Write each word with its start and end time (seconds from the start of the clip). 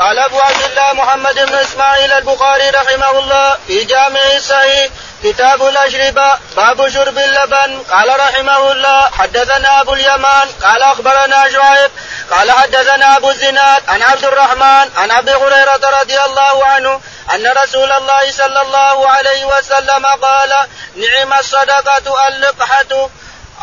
قال 0.00 0.18
أبو 0.18 0.40
عبد 0.40 0.62
الله 0.62 0.92
محمد 0.92 1.34
بن 1.34 1.54
إسماعيل 1.54 2.12
البخاري 2.12 2.70
رحمه 2.70 3.18
الله 3.18 3.56
في 3.66 3.84
جامع 3.84 4.20
الصحيح 4.36 4.90
كتاب 5.24 5.66
الأشربة 5.66 6.32
باب 6.56 6.88
شرب 6.88 7.18
اللبن. 7.18 7.82
قال 7.90 8.20
رحمه 8.20 8.72
الله 8.72 9.10
حدثنا 9.18 9.80
أبو 9.80 9.92
اليمان 9.92 10.48
قال 10.62 10.82
أخبرنا 10.82 11.50
شعيب 11.50 11.90
قال 12.30 12.50
حدثنا 12.50 13.16
أبو 13.16 13.30
الزناد 13.30 13.82
عن 13.88 14.02
عبد 14.02 14.24
الرحمن 14.24 14.90
عن 14.96 15.10
أبي 15.10 15.34
هريرة 15.34 16.00
رضي 16.00 16.20
الله 16.20 16.66
عنه 16.66 17.00
أن 17.34 17.52
رسول 17.62 17.92
الله 17.92 18.32
صلى 18.32 18.60
الله 18.62 19.08
عليه 19.08 19.44
وسلم 19.44 20.06
قال 20.06 20.52
نعم 20.96 21.32
الصدقة 21.38 22.28
اللقحة 22.28 23.08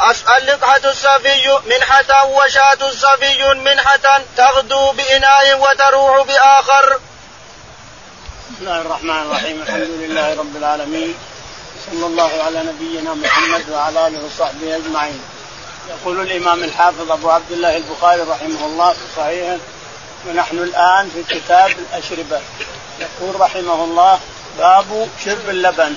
اللقحة 0.04 0.82
الصفي 0.86 1.60
منحة 1.66 2.26
وشاة 2.26 2.78
الصفي 2.82 3.54
منحة 3.54 4.22
تغدو 4.38 4.92
بإناء 4.92 5.60
وتروح 5.60 6.26
بآخر. 6.28 7.00
بسم 8.50 8.62
الله 8.62 8.82
الرحمن 8.82 9.22
الرحيم 9.22 9.62
الحمد 9.62 9.90
لله 9.90 10.36
رب 10.36 10.56
العالمين 10.56 11.16
صلى 11.92 12.06
الله 12.06 12.32
على 12.46 12.64
نبينا 12.64 13.14
محمد 13.14 13.70
وعلى 13.70 14.08
آله 14.08 14.20
وصحبه 14.26 14.76
أجمعين. 14.76 15.22
يقول 15.90 16.22
الإمام 16.22 16.64
الحافظ 16.64 17.12
أبو 17.12 17.30
عبد 17.30 17.52
الله 17.52 17.78
البخاري 17.78 18.22
رحمه 18.22 18.66
الله 18.66 18.94
في 18.94 19.06
صحيحه 19.18 19.58
ونحن 20.28 20.58
الآن 20.58 21.10
في 21.10 21.40
كتاب 21.40 21.72
الأشربة. 21.72 22.42
يقول 23.00 23.42
رحمه 23.42 23.84
الله 23.84 24.20
باب 24.58 25.10
شرب 25.26 25.50
اللبن 25.50 25.96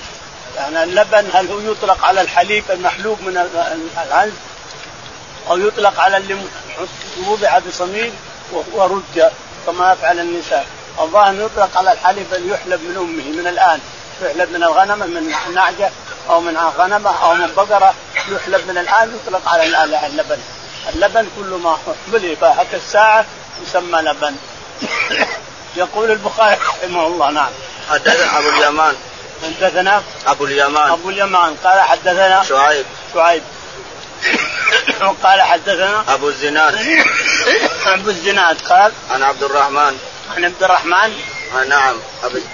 يعني 0.55 0.83
اللبن 0.83 1.29
هل 1.33 1.51
هو 1.51 1.59
يطلق 1.59 2.05
على 2.05 2.21
الحليب 2.21 2.63
المحلوب 2.69 3.21
من 3.21 3.37
العنز؟ 4.07 4.33
أو 5.49 5.57
يطلق 5.57 5.99
على 5.99 6.17
اللي 6.17 6.37
وضع 7.27 7.59
بصميل 7.59 8.13
ورج 8.73 9.23
كما 9.65 9.93
يفعل 9.93 10.19
النساء. 10.19 10.65
الظاهر 10.99 11.33
يطلق 11.33 11.77
على 11.77 11.91
الحليب 11.91 12.33
اللي 12.33 12.53
يحلب 12.53 12.81
من 12.81 12.97
أمه 12.97 13.41
من 13.41 13.47
الآن. 13.47 13.79
يحلب 14.21 14.49
من 14.49 14.63
الغنم 14.63 14.99
من 14.99 15.33
نعجه 15.55 15.91
أو 16.29 16.41
من 16.41 16.57
غنمة 16.77 17.23
أو 17.23 17.33
من 17.33 17.53
بقرة. 17.57 17.93
يحلب 18.29 18.67
من 18.67 18.77
الآن 18.77 19.15
يطلق 19.15 19.49
على 19.49 19.65
اللبن. 20.07 20.37
اللبن 20.93 21.27
كل 21.37 21.59
ما 21.63 21.77
حلب 22.11 22.45
حتى 22.45 22.75
الساعة 22.75 23.25
يسمى 23.67 24.01
لبن. 24.01 24.35
يقول 25.75 26.11
البخاري 26.11 26.55
رحمه 26.55 27.07
الله 27.07 27.31
نعم. 27.31 27.49
حدثنا 27.89 28.39
أبو 28.39 28.49
اليمان. 28.49 28.95
حدثنا 29.43 30.03
أبو 30.27 30.45
اليمان. 30.45 30.91
أبو 30.91 31.09
اليمان. 31.09 31.55
قال 31.63 31.81
حدثنا 31.81 32.43
شعيب. 32.43 32.85
شعيب. 33.13 33.43
قال 35.23 35.41
حدثنا 35.41 36.03
أبو 36.07 36.29
الزناد. 36.29 36.75
أبو 37.95 38.09
الزناد. 38.09 38.61
قال 38.61 38.91
عن 39.11 39.23
عبد 39.23 39.43
الرحمن. 39.43 39.97
عن 40.35 40.45
عبد 40.45 40.63
الرحمن. 40.63 41.13
آه 41.55 41.63
نعم. 41.63 41.95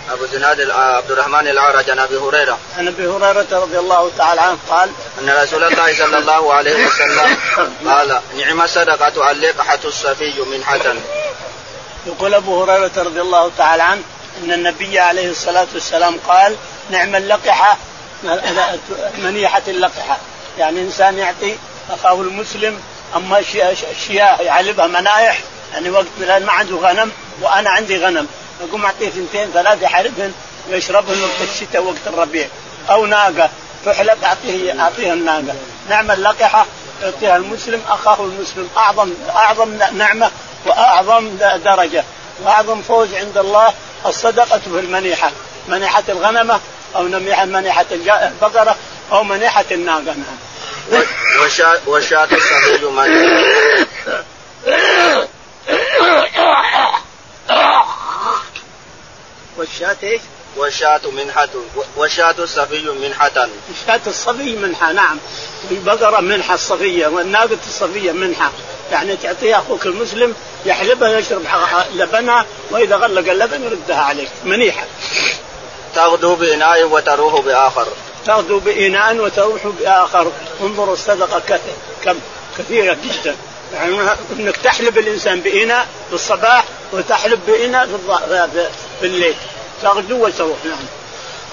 ابو 0.09 0.25
زناد 0.25 0.69
عبد 0.69 1.11
الرحمن 1.11 1.47
الاعرج 1.47 1.89
عن 1.89 1.99
أبي 1.99 2.17
هريرة. 2.17 2.57
عن 2.77 2.87
أبي 2.87 3.07
هريرة 3.07 3.47
رضي 3.51 3.79
الله 3.79 4.11
تعالى 4.17 4.41
عنه 4.41 4.57
قال 4.69 4.89
أن 5.21 5.29
رسول 5.29 5.63
الله 5.63 5.95
صلى 5.97 6.17
الله 6.17 6.53
عليه 6.53 6.85
وسلم 6.85 7.37
قال 7.85 8.21
نعم 8.37 8.61
الصدقة 8.61 9.31
اللقحة 9.31 9.79
الصفي 9.85 10.41
من 10.41 10.63
حسن. 10.63 10.99
يقول 12.05 12.33
أبو 12.33 12.63
هريرة 12.63 12.91
رضي 12.97 13.21
الله 13.21 13.51
تعالى 13.57 13.83
عنه 13.83 14.01
أن 14.43 14.51
النبي 14.51 14.99
عليه 14.99 15.31
الصلاة 15.31 15.67
والسلام 15.73 16.17
قال 16.27 16.55
نعم 16.89 17.15
اللقحة 17.15 17.77
منيحة 19.17 19.61
اللقحة. 19.67 20.17
يعني 20.57 20.81
إنسان 20.81 21.17
يعطي 21.17 21.55
أخاه 21.89 22.21
المسلم 22.21 22.79
أما 23.15 23.39
اشياء 23.91 24.43
يعلبها 24.43 24.87
منايح 24.87 25.39
يعني 25.73 25.89
وقت 25.89 26.05
ما 26.19 26.51
عنده 26.51 26.75
غنم 26.75 27.11
وأنا 27.41 27.69
عندي 27.69 27.97
غنم. 27.97 28.27
أقوم 28.69 28.85
أعطيه 28.85 29.07
اثنتين 29.07 29.51
ثلاث 29.53 29.81
يحاربهن 29.81 30.33
ويشربهن 30.69 31.23
وقت 31.23 31.41
الشتاء 31.41 31.83
وقت 31.83 32.07
الربيع. 32.07 32.47
أو 32.89 33.05
ناقة 33.05 33.49
تحلب 33.85 34.23
اعطيه 34.23 34.81
أعطيها 34.81 35.13
الناقة. 35.13 35.55
نعم 35.89 36.11
اللقحة 36.11 36.65
يعطيها 37.03 37.37
المسلم 37.37 37.81
أخاه 37.89 38.25
المسلم. 38.25 38.69
اعظم 38.77 39.13
أعظم 39.29 39.79
نعمة 39.93 40.31
وأعظم 40.65 41.37
درجة. 41.65 42.03
وأعظم 42.43 42.81
فوز 42.81 43.13
عند 43.13 43.37
الله 43.37 43.73
الصدقة 44.05 44.59
في 44.59 44.67
المنيحة. 44.67 45.31
منيحة 45.67 46.03
الغنمة 46.09 46.59
أو 46.95 47.03
منيحه 47.03 47.85
البقرة 47.91 48.75
أو 49.11 49.23
منيحة 49.23 49.65
الناقه 49.71 50.03
نعم 50.03 50.37
وشاة 51.87 52.27
الصغير 52.31 52.89
من 52.89 53.35
والشاة 59.57 59.97
إيش؟ 60.03 60.21
والشاة 60.57 61.01
منحة 61.17 61.47
والشاة 61.95 62.35
الصفي 62.39 62.89
منحة. 62.89 63.47
الشاة 63.81 64.01
الصفي 64.07 64.55
منحة 64.55 64.91
نعم. 64.91 65.17
البقرة 65.71 66.19
منحة 66.19 66.53
الصفية 66.53 67.07
والناقة 67.07 67.57
الصفية 67.67 68.11
منحة. 68.11 68.51
يعني 68.91 69.15
تعطيها 69.15 69.57
أخوك 69.57 69.85
المسلم 69.85 70.35
يحلبها 70.65 71.19
يشرب 71.19 71.41
لبنها 71.95 72.45
وإذا 72.71 72.95
غلق 72.95 73.31
اللبن 73.31 73.63
يردها 73.63 74.01
عليك 74.01 74.29
منيحة. 74.43 74.83
تغدو 75.95 76.35
بإناء 76.35 76.83
وتروح 76.83 77.41
بآخر. 77.41 77.87
تغدو 78.25 78.59
بإناء 78.59 79.15
وتروح 79.15 79.67
بآخر. 79.67 80.31
انظروا 80.61 80.93
الصدقة 80.93 81.59
كم 82.03 82.19
كثيرة 82.57 82.97
جدا. 83.03 83.35
يعني 83.73 84.09
إنك 84.39 84.57
تحلب 84.57 84.97
الإنسان 84.97 85.39
بإناء 85.39 85.87
في 86.09 86.15
الصباح 86.15 86.63
وتحلب 86.91 87.39
بإناء 87.47 87.85
في, 87.85 88.67
في 88.99 89.05
الليل. 89.05 89.35
تغدو 89.81 90.25
وتروح 90.25 90.57
نعم. 90.65 90.85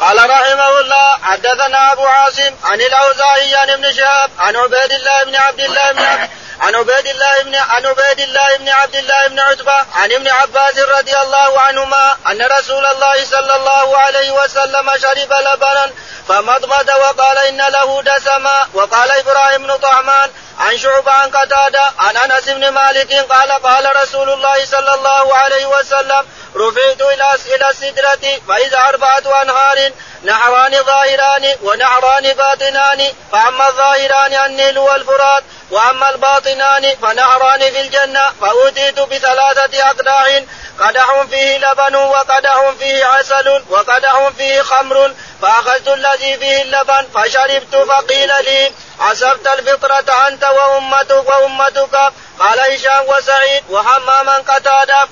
قال 0.00 0.30
رحمه 0.30 0.80
الله 0.80 1.16
حدثنا 1.22 1.92
أبو 1.92 2.02
عاصم 2.02 2.54
عن 2.64 2.80
الأوزاعي 2.80 3.54
عن 3.54 3.70
ابن 3.70 3.92
شهاب 3.92 4.30
عن 4.38 4.56
عبيد 4.56 4.92
الله 4.92 5.24
بن 5.24 5.34
عبد 5.34 5.60
الله 5.60 5.92
بن 5.92 5.98
عبد 5.98 6.30
عن 6.62 6.74
عبيد 6.74 7.06
الله 7.06 7.42
بن 7.42 7.54
عن 7.54 7.86
عبيد 7.86 8.20
الله 8.20 8.56
بن 8.56 8.68
عبد 8.68 8.94
الله 8.96 9.26
بن 9.28 9.38
عتبة 9.40 9.72
عن 9.94 10.12
ابن 10.12 10.28
عباس 10.28 10.78
رضي 10.78 11.16
الله 11.16 11.60
عنهما 11.60 12.16
أن 12.30 12.42
رسول 12.42 12.86
الله 12.86 13.24
صلى 13.24 13.56
الله 13.56 13.98
عليه 13.98 14.30
وسلم 14.30 14.90
شرب 15.02 15.32
لبنا 15.32 15.90
فمضمض 16.28 16.88
وقال 16.88 17.38
إن 17.38 17.56
له 17.56 18.02
دسما 18.02 18.66
وقال 18.74 19.10
إبراهيم 19.10 19.62
بن 19.62 19.76
طعمان 19.76 20.30
عن 20.58 20.78
شعب 20.78 21.08
عن 21.08 21.30
قتادة 21.30 21.82
عن 21.98 22.16
أنس 22.16 22.48
بن 22.48 22.68
مالك 22.68 23.12
قال 23.14 23.50
قال 23.52 23.96
رسول 24.02 24.30
الله 24.30 24.64
صلى 24.64 24.94
الله 24.94 25.34
عليه 25.36 25.66
وسلم 25.66 26.26
رفعت 26.56 27.00
إلى 27.00 27.34
إلى 27.54 27.70
السدرة 27.70 28.40
فإذا 28.48 28.78
أربعة 28.88 29.42
أنهار 29.42 29.90
نهران 30.22 30.82
ظاهران 30.82 31.56
ونهران 31.62 32.32
باطنان 32.32 33.06
فأما 33.32 33.68
الظاهران 33.68 34.34
النيل 34.34 34.78
والفرات 34.78 35.44
وأما 35.70 36.10
الباطنان 36.10 36.96
فنهران 37.02 37.60
في 37.60 37.80
الجنة 37.80 38.30
فأوتيت 38.40 39.00
بثلاثة 39.00 39.88
أقداح 39.88 40.42
قدح 40.80 41.22
فيه 41.30 41.58
لبن 41.58 41.94
وقدح 41.94 42.70
فيه 42.78 43.04
عسل 43.04 43.62
وقدح 43.70 44.28
فيه 44.38 44.62
خمر 44.62 45.14
فأخذت 45.42 45.88
الذي 45.88 46.36
فيه 46.38 46.62
اللبن 46.62 47.06
فشربت 47.14 47.76
فقيل 47.76 48.28
لي 48.44 48.72
عسبت 49.02 49.46
الفطرة 49.46 50.28
أنت 50.28 50.44
وأمتك 50.44 51.28
وأمتك 51.28 52.12
قال 52.38 52.60
هشام 52.60 53.08
وسعيد 53.08 53.62
وحماما 53.70 54.36
قتادة 54.36 55.08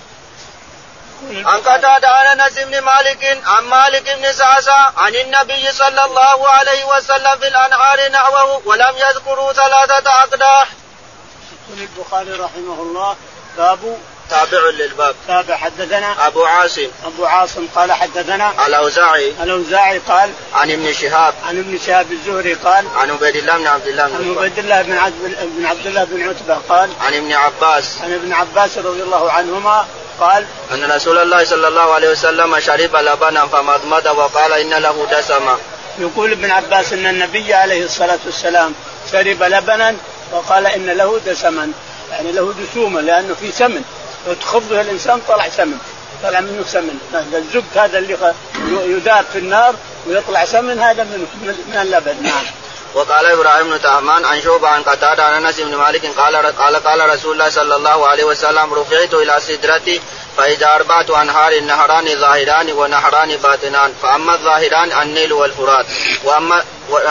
عن 1.33 1.61
قتادة 1.61 2.09
عن 2.09 2.41
أنس 2.41 2.59
بن 2.59 2.81
مالك 2.81 3.41
عن 3.47 3.65
مالك 3.65 4.11
بن 4.19 4.33
سعسع 4.33 4.91
عن 4.97 5.15
النبي 5.15 5.73
صلى 5.73 6.05
الله 6.05 6.49
عليه 6.49 6.85
وسلم 6.85 7.39
في 7.39 7.49
الأنهار 7.49 8.09
نحوه 8.13 8.63
ولم 8.65 8.95
يذكروا 8.97 9.53
ثلاثة 9.53 10.11
أقداح. 10.11 10.69
يقول 11.69 11.89
البخاري 11.89 12.33
رحمه 12.33 12.83
الله 12.83 13.17
باب 13.57 13.99
تابع 14.31 14.71
للباب. 14.71 15.15
تابع 15.29 15.57
حدثنا. 15.57 16.27
أبو 16.27 16.45
عاصم. 16.45 16.89
أبو 17.05 17.27
عاصم 17.27 17.67
قال 17.75 17.93
حدثنا. 17.93 18.67
الأوزاعي. 18.67 19.33
الأوزاعي 19.43 19.99
قال. 19.99 20.31
عن 20.55 20.71
ابن 20.71 20.93
شهاب. 20.93 21.35
عن 21.49 21.59
ابن 21.59 21.79
شهاب 21.87 22.07
الزهري 22.13 22.55
قال. 22.55 22.85
عن 22.97 23.11
عبيد 23.11 23.37
الله 23.37 23.59
بن 23.59 23.67
عبد 23.67 23.87
الله 23.87 24.03
عن 24.03 24.35
عبيد 24.39 24.59
الله 24.59 24.83
بن 24.83 24.93
عبد 24.93 25.15
بن 25.57 25.67
عبد 25.67 25.87
الله 25.87 26.05
بن 26.05 26.29
عتبة 26.29 26.59
قال. 26.69 26.91
عن 27.01 27.15
ابن 27.15 27.33
عباس. 27.33 27.99
عن 28.03 28.13
ابن 28.13 28.33
عباس 28.33 28.79
رضي 28.79 29.03
الله 29.03 29.33
عنهما 29.33 29.87
قال. 30.21 30.47
أن 30.75 30.93
رسول 30.93 31.19
الله 31.19 31.45
صلى 31.45 31.69
الله 31.69 31.95
عليه 31.95 32.11
وسلم 32.11 32.61
شرب 32.61 32.97
لبنا 32.97 33.47
فمضمض 33.47 34.07
وقال 34.07 34.53
إن 34.53 34.71
له 34.71 35.07
دسما 35.13 35.59
يقول 35.99 36.33
ابن 36.33 36.51
عباس 36.51 36.93
إن 36.93 37.07
النبي 37.07 37.55
عليه 37.55 37.85
الصلاة 37.85 38.19
والسلام 38.27 38.75
شرب 39.13 39.43
لبنا 39.43 39.97
وقال 40.33 40.67
إن 40.67 40.87
له 40.87 41.21
دسما. 41.27 41.73
يعني 42.11 42.33
له 42.33 42.55
دسوما 42.59 43.01
لأنه 43.01 43.35
في 43.41 43.53
سمن. 43.53 43.85
وتخبه 44.27 44.81
الإنسان 44.81 45.21
طلع 45.29 45.49
سمن 45.49 45.79
طلع 46.23 46.41
منه 46.41 46.65
سمن. 46.67 46.99
الزبد 47.35 47.79
هذا 47.79 47.99
اللي 47.99 48.17
يذاب 48.69 49.25
في 49.33 49.39
النار 49.39 49.75
ويطلع 50.07 50.45
سمن 50.45 50.79
هذا 50.79 51.05
من 51.05 51.27
من 51.69 51.77
اللبن. 51.77 52.23
نعم. 52.23 52.45
وقال 52.95 53.27
إبراهيم 53.27 53.71
بن 53.71 53.83
تهمان 53.83 54.25
عن 54.25 54.43
شوبه 54.43 54.69
عن 54.69 54.83
قتادة 54.83 55.25
عن 55.25 55.45
أنس 55.45 55.61
بن 55.61 55.75
مالك 55.75 56.07
قال 56.07 56.37
قال 56.37 56.77
قال 56.77 57.11
رسول 57.11 57.33
الله 57.33 57.51
صلى 57.51 57.77
الله 57.77 58.09
عليه 58.09 58.25
وسلم 58.25 58.75
رفعت 58.75 59.15
إلى 59.15 59.41
سدرتي 59.41 60.01
فإذا 60.37 60.75
أربعة 60.75 61.23
أنهار 61.23 61.61
نهران 61.61 62.07
ظاهران 62.21 62.73
ونهران 62.73 63.37
باطنان 63.37 63.93
فأما 64.03 64.35
الظاهران 64.35 65.03
النيل 65.03 65.33
والفرات 65.33 65.87
وأما 66.25 66.65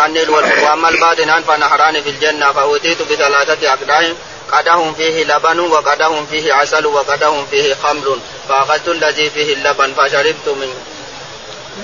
النيل 0.05 0.29
والفرات 0.29 0.63
وأما 0.63 0.89
الباطنان 0.89 1.43
فنهران 1.43 2.01
في 2.03 2.09
الجنة 2.09 2.51
فأوتيت 2.51 3.01
بثلاثة 3.01 3.73
أقدام 3.73 4.15
قدهم 4.51 4.93
فيه 4.93 5.23
لبن 5.23 5.59
وقدهم 5.59 6.25
فيه 6.25 6.53
عسل 6.53 6.85
وقدهم 6.85 7.45
فيه 7.51 7.75
خمر 7.83 8.19
فأخذت 8.49 8.87
الذي 8.87 9.29
فيه 9.29 9.53
اللبن 9.53 9.93
فشربت 9.93 10.47
منه. 10.47 10.75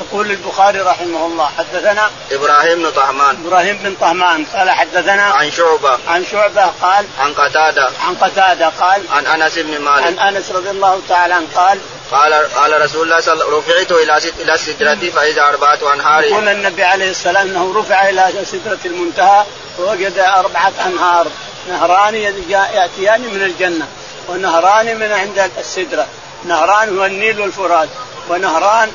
يقول 0.02 0.32
البخاري 0.32 0.80
رحمه 0.80 1.26
الله 1.26 1.50
حدثنا 1.58 2.10
إبراهيم 2.32 2.84
بن 2.84 2.92
طهمان. 2.92 3.38
إبراهيم 3.46 3.78
بن 3.78 3.96
طهمان. 4.02 4.46
قال 4.46 4.70
حدثنا 4.70 5.24
عن 5.24 5.52
شعبة. 5.52 6.00
عن 6.08 6.26
شعبة 6.32 6.66
قال 6.82 7.06
عن 7.20 7.34
قتادة. 7.34 7.90
عن 8.08 8.16
قتادة 8.16 8.70
قال 8.70 9.02
عن 9.12 9.26
أنس 9.26 9.58
بن 9.58 9.82
مالك. 9.82 10.20
عن 10.20 10.36
أنس 10.36 10.52
رضي 10.52 10.70
الله 10.70 11.02
تعالى 11.10 11.34
عنه 11.34 11.48
قال 11.56 11.80
قال 12.12 12.34
قال 12.34 12.82
رسول 12.82 13.04
الله 13.04 13.20
صلى 13.20 13.34
الله 13.34 13.58
رفعت 13.58 13.92
إلى 13.92 14.18
إلى 14.42 14.54
السدره 14.54 15.10
فإذا 15.16 15.42
أربعة 15.42 15.94
أنهار. 15.94 16.24
يقول 16.24 16.48
النبي 16.48 16.84
عليه 16.84 17.10
السلام 17.10 17.48
إنه 17.48 17.74
رفع 17.80 18.10
إلى 18.10 18.46
سدره 18.46 18.80
المنتهى 18.86 19.46
ووجد 19.80 20.20
أربعة 20.20 20.74
أنهار. 20.86 21.28
نهران 21.70 22.16
يأتيان 22.50 23.22
من 23.22 23.42
الجنة 23.42 23.88
ونهران 24.30 25.00
من 25.00 25.12
عند 25.12 25.52
السدرة. 25.58 26.08
نهران 26.46 26.98
هو 26.98 27.06
النيل 27.06 27.42
والفرات 27.42 27.90
ونهران 28.30 28.90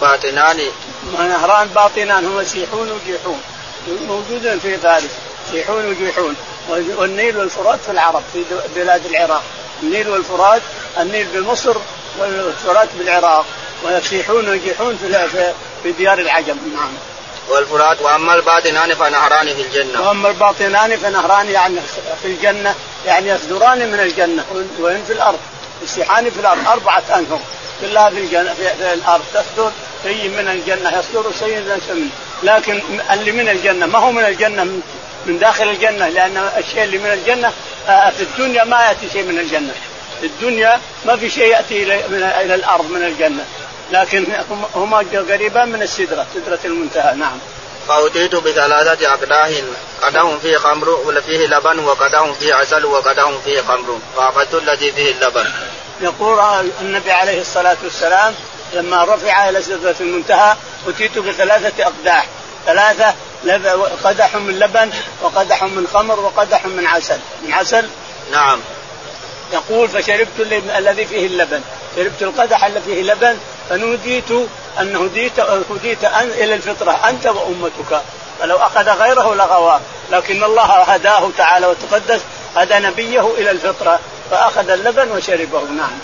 باطنان. 0.00 0.60
نهران 1.18 1.68
باطنان 1.68 2.26
هما 2.26 2.44
سيحون 2.44 2.90
وجيحون. 2.90 3.40
موجودين 4.08 4.58
في 4.58 4.76
فارس 4.76 5.10
سيحون 5.52 5.84
وجيحون. 5.86 6.34
والنيل 6.68 7.36
والفرات 7.36 7.78
في 7.80 7.90
العرب 7.90 8.22
في 8.32 8.44
بلاد 8.76 9.06
العراق. 9.06 9.42
النيل 9.82 10.08
والفرات 10.08 10.62
النيل 11.00 11.26
بمصر 11.34 11.76
والفرات 12.18 12.88
بالعراق. 12.98 13.46
ويسيحون 13.84 14.48
ويجيحون 14.48 14.96
في 14.96 15.52
في 15.82 15.92
ديار 15.92 16.18
العجم 16.18 16.56
نعم. 16.74 16.92
والفرات 17.48 18.02
وأما 18.02 18.34
الباطنان 18.34 18.94
فنهران 18.94 19.46
في 19.46 19.62
الجنة. 19.62 20.08
وأما 20.08 20.28
الباطنان 20.28 20.96
فنهران 20.96 21.50
يعني 21.50 21.76
في 22.22 22.28
الجنة 22.28 22.74
يعني 23.06 23.28
يصدران 23.28 23.78
من 23.78 24.00
الجنة. 24.00 24.44
وين 24.80 25.04
في 25.04 25.12
الأرض 25.12 25.38
يسيحان 25.84 26.30
في 26.30 26.40
الأرض. 26.40 26.68
أربعة 26.68 27.02
انهر 27.14 27.40
كلها 27.80 28.10
في 28.10 28.18
الجنة 28.18 28.54
في, 28.54 28.92
الأرض. 28.94 29.22
تصدر 29.34 29.70
شيء 30.02 30.28
من 30.28 30.48
الجنة 30.48 30.98
يصدر 30.98 31.32
شيء 31.38 31.58
من 31.58 32.10
لكن 32.42 32.80
اللي 33.12 33.32
من 33.32 33.48
الجنة 33.48 33.86
ما 33.86 33.98
هو 33.98 34.10
من 34.10 34.24
الجنة؟ 34.24 34.64
من, 34.64 34.82
من 35.26 35.38
داخل 35.38 35.68
الجنة 35.68 36.08
لأن 36.08 36.50
الشيء 36.58 36.84
اللي 36.84 36.98
من 36.98 37.12
الجنة 37.12 37.52
آه، 37.88 38.10
في 38.10 38.22
الدنيا 38.22 38.64
ما 38.64 38.86
يأتي 38.86 39.10
شيء 39.12 39.22
من 39.22 39.38
الجنة. 39.38 39.74
الدنيا 40.22 40.80
ما 41.06 41.16
في 41.16 41.30
شيء 41.30 41.46
يأتي 41.46 41.82
إلى 42.42 42.54
الأرض 42.54 42.90
من 42.90 43.02
الجنة. 43.02 43.44
لكن 43.90 44.26
هما 44.74 44.98
قريبان 45.30 45.68
من 45.68 45.82
السدرة 45.82 46.26
سدرة 46.34 46.58
المنتهى 46.64 47.14
نعم. 47.14 47.38
فأتيت 47.88 48.34
بثلاثة 48.34 49.12
أقداه 49.12 49.52
قدهم 50.02 50.38
فيه 50.38 50.56
خمر 50.56 50.88
وفيه 50.88 51.46
لبن 51.46 51.78
وقدهم 51.78 52.34
فيه 52.34 52.54
عسل 52.54 52.86
وقدهم 52.86 53.40
فيه 53.44 53.60
خمر. 53.60 53.98
فأخذت 54.16 54.54
الذي 54.54 54.92
فيه 54.92 55.10
اللبن. 55.10 55.46
يقول 56.00 56.38
النبي 56.80 57.12
عليه 57.12 57.40
الصلاة 57.40 57.76
والسلام 57.84 58.34
لما 58.74 59.04
رفع 59.04 59.48
إلى 59.48 59.62
سدرة 59.62 59.94
المنتهى 60.00 60.56
أتيت 60.88 61.18
بثلاثة 61.18 61.84
أقداح 61.84 62.26
ثلاثة 62.66 63.14
قدح 64.04 64.36
من 64.36 64.58
لبن 64.58 64.90
وقدح 65.22 65.62
من 65.62 65.86
خمر 65.94 66.20
وقدح 66.20 66.66
من 66.66 66.86
عسل. 66.86 67.18
من 67.42 67.52
عسل؟ 67.52 67.88
نعم. 68.32 68.60
يقول 69.52 69.88
فشربت 69.88 70.40
الذي 70.78 71.06
فيه 71.06 71.26
اللبن. 71.26 71.60
شربت 71.96 72.22
القدح 72.22 72.64
الذي 72.64 72.80
فيه 72.80 73.02
لبن 73.02 73.38
فنوديت 73.70 74.30
أن 74.80 74.96
هديت 74.96 75.40
هديت 75.40 76.04
أن 76.04 76.28
إلى 76.28 76.54
الفطرة. 76.54 76.92
أنت 77.08 77.26
وأمتك. 77.26 78.02
فلو 78.40 78.56
أخذ 78.56 78.88
غيره 78.88 79.34
لغواه 79.34 79.80
لكن 80.10 80.44
الله 80.44 80.62
هداه 80.62 81.30
تعالى 81.38 81.66
وتقدس 81.66 82.20
هدى 82.56 82.78
نبيه 82.78 83.34
إلى 83.38 83.50
الفطرة. 83.50 84.00
فأخذ 84.30 84.70
اللبن 84.70 85.10
وشربه. 85.10 85.60
نعم. 85.60 85.98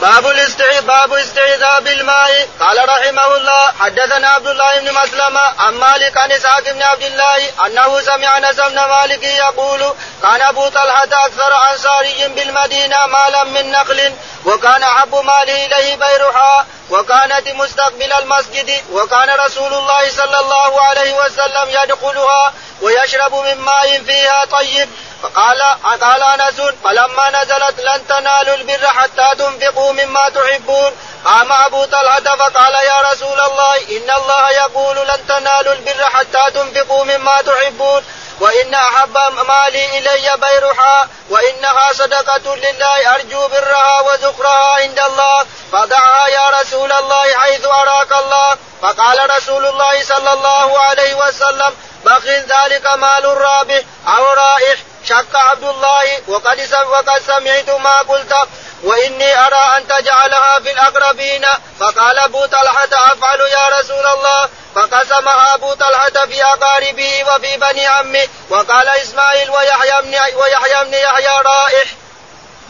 باب 0.00 0.26
الاستعي 0.26 0.80
باب 0.80 1.12
استعذاب 1.12 1.86
الماء. 1.86 2.48
قال 2.60 2.88
رحمه 2.88 3.36
الله 3.36 3.72
حدثنا 3.80 4.28
عبد 4.28 4.46
الله 4.46 4.80
بن 4.80 4.94
مسلمة 4.94 5.40
عن 5.58 5.74
مالك 5.74 6.16
عن 6.16 6.32
إسحاق 6.32 6.70
بن 6.70 6.82
عبد 6.82 7.02
الله 7.02 7.66
أنه 7.66 8.00
سمع 8.00 8.38
انس 8.38 8.60
بن 8.60 8.74
مالك 8.74 9.22
يقول 9.22 9.94
كان 10.22 10.42
أبو 10.42 10.68
طلحة 10.68 11.26
أكثر 11.26 11.70
أنصاري 11.72 12.28
بالمدينة 12.28 13.06
مالا 13.06 13.44
من 13.44 13.70
نخل 13.72 14.12
وكان 14.44 14.82
أحب 14.82 15.14
ماله 15.14 15.66
إليه 15.66 15.96
بيرحاء 15.96 16.66
وكانت 16.90 17.48
مستقبل 17.48 18.12
المسجد 18.12 18.70
وكان 18.92 19.30
رسول 19.46 19.74
الله 19.74 20.10
صلى 20.10 20.40
الله 20.40 20.82
عليه 20.82 21.14
وسلم 21.14 21.68
يدخلها 21.82 22.52
ويشرب 22.82 23.34
من 23.34 23.54
ماء 23.58 24.02
فيها 24.06 24.44
طيب 24.44 24.88
فقال 25.22 25.62
قال 26.00 26.22
انس 26.22 26.60
فلما 26.84 27.30
نزلت 27.30 27.80
لن 27.80 28.06
تنالوا 28.08 28.54
البر 28.54 28.86
حتى 28.86 29.30
تنفقوا 29.38 29.92
مما 29.92 30.28
تحبون. 30.28 30.92
قام 31.24 31.52
أبو 31.52 31.84
طلحة 31.84 32.20
فقال 32.20 32.74
يا 32.74 33.00
رسول 33.12 33.40
الله 33.40 33.76
إن 33.76 34.10
الله 34.10 34.50
يقول 34.50 34.96
لن 34.96 35.26
تنالوا 35.28 35.72
البر 35.72 36.04
حتى 36.04 36.50
تنفقوا 36.54 37.04
مما 37.04 37.42
تحبون 37.42 38.04
وإن 38.40 38.74
أحب 38.74 39.18
مالي 39.48 39.98
إلي 39.98 40.36
بيرها 40.36 41.08
وإنها 41.30 41.92
صدقة 41.92 42.56
لله 42.56 43.14
أرجو 43.14 43.48
برها 43.48 44.00
وذكرها 44.00 44.74
عند 44.74 44.98
الله. 44.98 45.46
فدعها 45.72 46.28
يا 46.28 46.50
رسول 46.60 46.92
الله 46.92 47.38
حيث 47.38 47.66
أراك 47.66 48.12
الله. 48.12 48.56
فقال 48.82 49.30
رسول 49.36 49.66
الله 49.66 50.04
صلى 50.04 50.32
الله 50.32 50.78
عليه 50.78 51.14
وسلم 51.14 51.76
بخل 52.04 52.46
ذلك 52.48 52.86
مال 52.86 53.24
رابح 53.24 53.82
أو 54.08 54.24
رائح 54.24 54.78
شك 55.08 55.34
عبد 55.34 55.64
الله 55.64 56.04
وقد 56.28 56.58
وقد 56.90 57.22
سمعت 57.26 57.70
ما 57.70 57.98
قلت 57.98 58.34
وإني 58.82 59.46
أرى 59.46 59.76
أن 59.76 59.88
تجعلها 59.88 60.60
في 60.60 60.72
الأقربين. 60.72 61.46
فقال 61.80 62.18
أبو 62.18 62.46
طلحة 62.46 62.88
أفعل 62.92 63.40
يا 63.40 63.80
رسول 63.80 64.06
الله. 64.06 64.48
فقسمها 64.74 65.54
أبو 65.54 65.72
طلحة 65.74 66.26
في 66.26 66.44
أقاربه 66.44 67.24
وفي 67.24 67.56
بني 67.56 67.86
عمه. 67.86 68.28
وقال 68.50 68.88
إسماعيل 68.88 69.50
ويحيى 69.50 70.02
بن 70.02 70.14
ويحيى 70.36 70.84
بن 70.84 70.94
يحيى 70.94 71.42
رائح. 71.44 71.88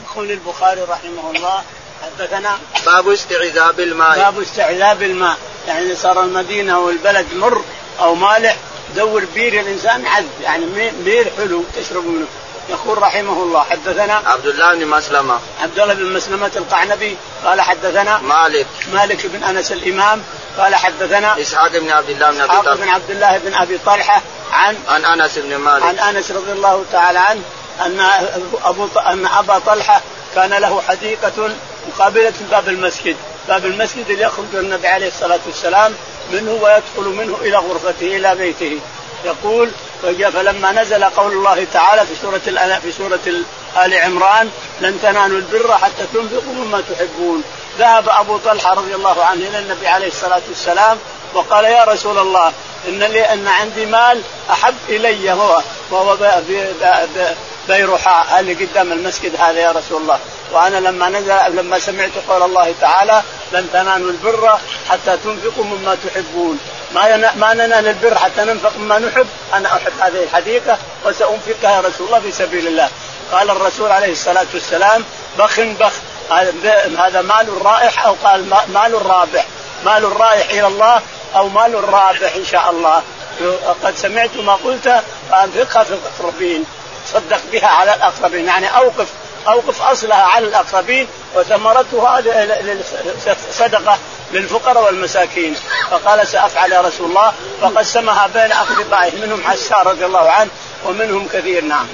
يقول 0.05 0.31
البخاري 0.31 0.81
رحمه 0.81 1.31
الله 1.31 1.63
حدثنا 2.03 2.59
باب 2.87 3.09
استعذاب 3.09 3.81
الماء. 3.81 4.19
باب 4.19 4.41
استعذاب 4.41 5.03
الماء. 5.03 5.37
يعني 5.69 5.97
صار 5.97 6.21
المدينة 6.21 6.81
والبلد 6.81 7.35
مر 7.35 7.65
أو 8.01 8.15
مالح 8.15 8.57
دور 8.97 9.25
بير 9.35 9.61
الإنسان 9.61 10.07
عذب 10.07 10.41
يعني 10.43 10.65
بير 11.05 11.33
حلو 11.37 11.63
تشرب 11.77 12.07
منه. 12.07 12.27
يقول 12.69 13.03
رحمه 13.03 13.43
الله 13.43 13.63
حدثنا 13.63 14.23
عبد 14.27 14.47
الله 14.47 14.75
بن 14.75 14.87
مسلمة. 14.87 15.39
عبد 15.63 15.79
الله 15.81 15.95
بن 15.95 16.13
مسلمة 16.13 16.51
القعنبي 16.57 17.17
قال 17.45 17.61
حدثنا 17.61 18.19
مالك. 18.19 18.67
مالك 18.93 19.27
بن 19.27 19.45
أنس 19.45 19.73
الإمام 19.73 20.23
قال 20.59 20.75
حدثنا 20.75 21.41
إسحاق 21.41 21.79
بن 21.79 21.91
عبد 21.91 22.11
الله 22.11 22.31
بن 22.31 22.41
أبي 22.41 22.63
طلحة. 22.63 22.75
بن 22.75 22.89
عبد 22.89 23.11
الله 23.11 23.39
بن 23.39 23.55
أبي 23.55 23.79
طلحة 23.87 24.23
عن 24.53 24.77
عن 24.89 25.05
أنس 25.05 25.39
بن 25.39 25.57
مالك. 25.57 25.83
عن 25.83 25.99
أنس 25.99 26.31
رضي 26.31 26.53
الله 26.53 26.85
تعالى 26.93 27.19
عنه 27.19 27.43
أن 27.87 28.01
ابو 28.65 28.89
أن 29.07 29.27
أبا 29.27 29.59
طلحة 29.59 30.01
كان 30.35 30.51
له 30.51 30.83
حديقة 30.89 31.51
مقابله 31.89 32.33
باب 32.51 32.69
المسجد، 32.69 33.17
باب 33.49 33.67
المسجد 33.67 34.11
اللي 34.11 34.23
يخرج 34.23 34.55
النبي 34.55 34.89
عليه 34.89 35.09
الصلاة 35.09 35.41
والسلام 35.47 35.95
منه 36.33 36.53
ويدخل 36.53 37.17
منه 37.17 37.37
إلى 37.41 37.57
غرفته 37.57 38.17
إلى 38.17 38.35
بيته. 38.35 38.79
يقول 39.25 39.71
فلما 40.33 40.73
نزل 40.73 41.05
قول 41.05 41.33
الله 41.33 41.67
تعالى 41.73 42.07
في 42.07 42.15
سورة 42.23 42.41
في 42.79 42.93
سورة 42.93 43.21
آل 43.85 43.95
عمران 43.95 44.51
لن 44.81 44.99
تنالوا 45.03 45.39
البر 45.39 45.79
حتى 45.79 46.07
تنفقوا 46.15 46.55
مما 46.55 46.83
تحبون. 46.91 47.43
ذهب 47.79 48.09
أبو 48.09 48.39
طلحة 48.39 48.75
رضي 48.75 48.95
الله 48.95 49.25
عنه 49.25 49.49
إلى 49.49 49.59
النبي 49.59 49.87
عليه 49.87 50.07
الصلاة 50.07 50.43
والسلام 50.49 50.99
وقال 51.35 51.65
يا 51.65 51.85
رسول 51.85 52.19
الله 52.19 52.53
إن 52.89 52.99
لي 52.99 53.33
أن 53.33 53.49
عندي 53.49 53.87
مال 53.87 54.23
أحب 54.51 54.75
إلي 54.89 55.33
هو 55.33 55.63
وهو 55.91 56.17
بيروحاء 57.69 58.41
اللي 58.41 58.55
قدام 58.55 58.93
المسجد 58.93 59.37
هذا 59.41 59.61
يا 59.61 59.71
رسول 59.71 60.03
الله. 60.03 60.19
وأنا 60.53 60.77
لما 60.77 61.09
نزل 61.09 61.57
لما 61.57 61.79
سمعت 61.79 62.11
قول 62.29 62.43
الله 62.43 62.75
تعالى 62.81 63.23
لن 63.53 63.69
تنالوا 63.73 64.11
البر 64.11 64.59
حتى 64.91 65.17
تنفقوا 65.25 65.65
مما 65.65 65.97
تحبون 66.07 66.59
ما 66.95 67.33
ما 67.37 67.55
ننال 67.55 67.89
البر 67.89 68.19
حتى 68.19 68.45
ننفق 68.45 68.73
مما 68.79 68.99
نحب. 68.99 69.27
أنا 69.55 69.69
أحب 69.69 69.93
هذه 70.01 70.23
الحديقة 70.23 70.79
وسأنفقها 71.05 71.77
يا 71.77 71.81
رسول 71.81 72.07
الله 72.07 72.21
في 72.21 72.33
سبيل 72.33 72.67
الله. 72.67 72.89
قال 73.33 73.51
الرسول 73.51 73.91
عليه 73.91 74.13
الصلاة 74.13 74.47
والسلام 74.55 75.05
بخ 75.39 75.61
بخ 75.61 75.93
هذا 76.99 77.23
مال 77.23 77.67
رائح 77.67 78.07
أو 78.07 78.17
قال 78.25 78.51
مال 78.69 79.07
رابح. 79.07 79.47
مال 79.85 80.21
رائح 80.21 80.51
إلى 80.51 80.67
الله 80.67 81.03
أو 81.37 81.49
مال 81.49 81.85
رابح 81.85 82.35
إن 82.37 82.45
شاء 82.45 82.71
الله. 82.71 83.03
قد 83.85 83.97
سمعت 83.97 84.37
ما 84.37 84.55
قلت 84.55 85.03
فانفقها 85.31 85.85
في 85.85 85.95
الأقربين. 85.95 86.65
صدق 87.13 87.41
بها 87.53 87.69
على 87.69 87.95
الأقربين. 87.95 88.47
يعني 88.47 88.77
أوقف 88.77 89.07
أوقف 89.49 89.83
أصلها 89.83 90.23
على 90.23 90.47
الأقربين 90.47 91.07
وثمرتها 91.35 92.23
صدقة 93.53 93.99
للفقراء 94.33 94.85
والمساكين. 94.85 95.57
فقال 95.91 96.27
سأفعل 96.29 96.73
يا 96.73 96.81
رسول 96.81 97.09
الله. 97.09 97.33
فقسمها 97.63 98.27
بين 98.27 98.53
أقربائه 98.53 99.21
منهم 99.27 99.43
حسان 99.45 99.87
رضي 99.87 100.07
الله 100.07 100.31
عنه 100.31 100.51
ومنهم 100.85 101.29
كثير. 101.33 101.65
نعم. 101.65 101.87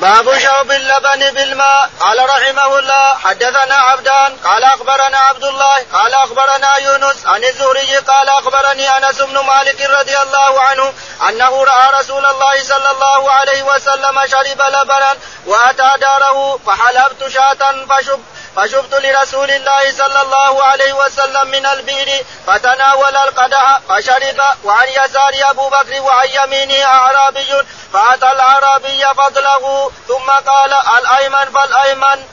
باب 0.00 0.38
شرب 0.38 0.70
اللبن 0.70 1.30
بالماء. 1.30 1.90
قال 2.00 2.28
رحمه 2.28 2.78
الله 2.78 3.14
حدثنا 3.14 3.74
عبدان 3.74 4.36
قال 4.44 4.64
أخبرنا 4.64 5.18
عبد 5.18 5.44
الله 5.44 5.82
قال 5.92 6.14
أخبرنا 6.14 6.76
يونس 6.76 7.26
عن 7.26 7.44
الزهري 7.44 7.96
قال 7.96 8.28
أخبرني 8.28 8.96
أنس 8.96 9.20
بن 9.22 9.38
مالك 9.38 9.80
رضي 9.80 10.18
الله 10.18 10.60
عنه 10.60 10.92
أنه 11.28 11.64
رأى 11.64 12.00
رسول 12.00 12.26
الله 12.26 12.62
صلى 12.62 12.90
الله 12.90 13.30
عليه 13.32 13.62
وسلم 13.62 14.26
شرب 14.26 14.62
لبنا 14.62 15.14
وأتى 15.46 15.90
داره 16.00 16.58
فحلبت 16.66 17.28
شاة 17.28 17.86
فشب 17.90 18.20
فشبت 18.56 18.94
لرسول 18.94 19.50
الله 19.50 19.92
صلى 19.92 20.22
الله 20.22 20.64
عليه 20.64 20.92
وسلم 20.92 21.48
من 21.48 21.66
البئر 21.66 22.24
فتناول 22.46 23.16
القدح 23.16 23.80
فشرب. 23.88 24.40
وعن 24.64 24.88
يسار 24.88 25.32
أبو 25.50 25.68
بكر 25.68 26.00
وعن 26.00 26.28
يمينه 26.28 26.84
أعرابي 26.84 27.62
فأتى 27.92 28.32
الأعرابي 28.32 29.04
فضله 29.16 29.83
ثم 30.08 30.30
قال 30.46 30.72
الأيمن 30.72 31.52
فالأيمن. 31.54 32.24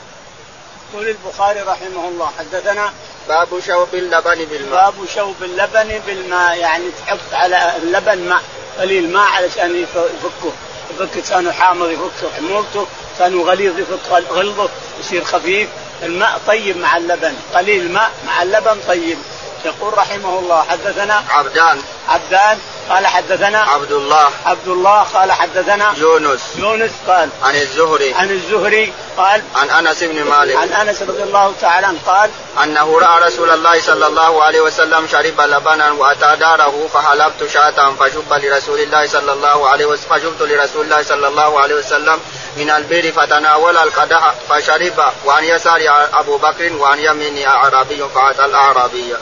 يقول 0.93 1.07
البخاري 1.07 1.61
رحمه 1.61 2.07
الله. 2.07 2.31
حدثنا 2.39 2.93
باب 3.27 3.47
شوب 3.67 3.87
اللبن 3.93 4.45
بالماء. 4.45 4.91
باب 4.91 4.93
شوب 5.15 5.35
اللبن 5.41 6.01
بالماء. 6.07 6.57
يعني 6.57 6.85
تحط 6.91 7.33
على 7.33 7.73
اللبن 7.77 8.29
ماء 8.29 8.41
قليل. 8.79 9.13
ماء 9.13 9.27
علشان 9.27 9.83
يفكه. 9.83 10.51
يفك 10.91 11.17
لسانه 11.17 11.51
حامض 11.51 11.89
يفك 11.89 12.33
حموضته 12.37 12.87
لسانه 13.15 13.43
غليظ 13.43 13.79
يفك 13.79 14.11
غلظه 14.31 14.69
يصير 14.99 15.23
خفيف. 15.25 15.69
الماء 16.03 16.41
طيب 16.47 16.77
مع 16.77 16.97
اللبن. 16.97 17.35
قليل 17.55 17.91
ماء 17.91 18.11
مع 18.27 18.41
اللبن 18.43 18.79
طيب. 18.87 19.17
يقول 19.65 19.97
رحمه 19.97 20.39
الله 20.39 20.63
حدثنا 20.63 21.23
عبدان. 21.29 21.81
عبدان. 22.07 22.59
قال 22.89 23.07
حدثنا 23.07 23.59
عبد 23.59 23.91
الله. 23.91 24.29
عبد 24.45 24.67
الله 24.67 25.03
قال 25.03 25.31
حدثنا 25.31 25.93
يونس. 25.97 26.41
يونس 26.57 26.91
قال 27.07 27.29
عن 27.43 27.55
الزهري. 27.55 28.13
عن 28.13 28.29
الزهري 28.29 28.93
قال 29.17 29.41
عن 29.55 29.69
أنس 29.69 30.03
بن 30.03 30.23
مالك. 30.23 30.55
عن 30.55 30.69
أنس 30.73 31.01
رضي 31.01 31.23
الله 31.23 31.53
تعالى 31.61 31.87
عنه 31.87 31.99
قال 32.05 32.29
أنه 32.63 32.99
رأى 32.99 33.27
رسول 33.27 33.49
الله 33.49 33.81
صلى 33.81 34.07
الله 34.07 34.43
عليه 34.43 34.61
وسلم 34.61 35.07
شرب 35.07 35.41
لبنا 35.41 35.91
وأتى 35.91 36.35
داره 36.39 36.89
فحلبت 36.93 37.49
شاة 37.53 37.93
فشب 37.99 38.33
لرسول 38.33 38.79
الله 38.79 39.07
صلى 39.07 39.33
الله 39.33 39.69
عليه 39.69 39.85
وسلم 39.85 40.09
فشبت 40.09 40.41
لرسول 40.41 40.85
الله 40.85 41.03
صلى 41.03 41.27
الله 41.27 41.59
عليه 41.59 41.75
وسلم 41.75 42.19
من 42.57 42.69
البئر 42.69 43.11
فتناول 43.11 43.77
القدح 43.77 44.33
فشرب 44.49 45.03
وعن 45.25 45.43
يسار 45.43 46.07
أبو 46.13 46.37
بكر 46.37 46.73
وعن 46.79 46.99
يمين 46.99 47.47
أعرابي 47.47 48.03
فأتى 48.15 48.45
الأعرابي. 48.45 49.13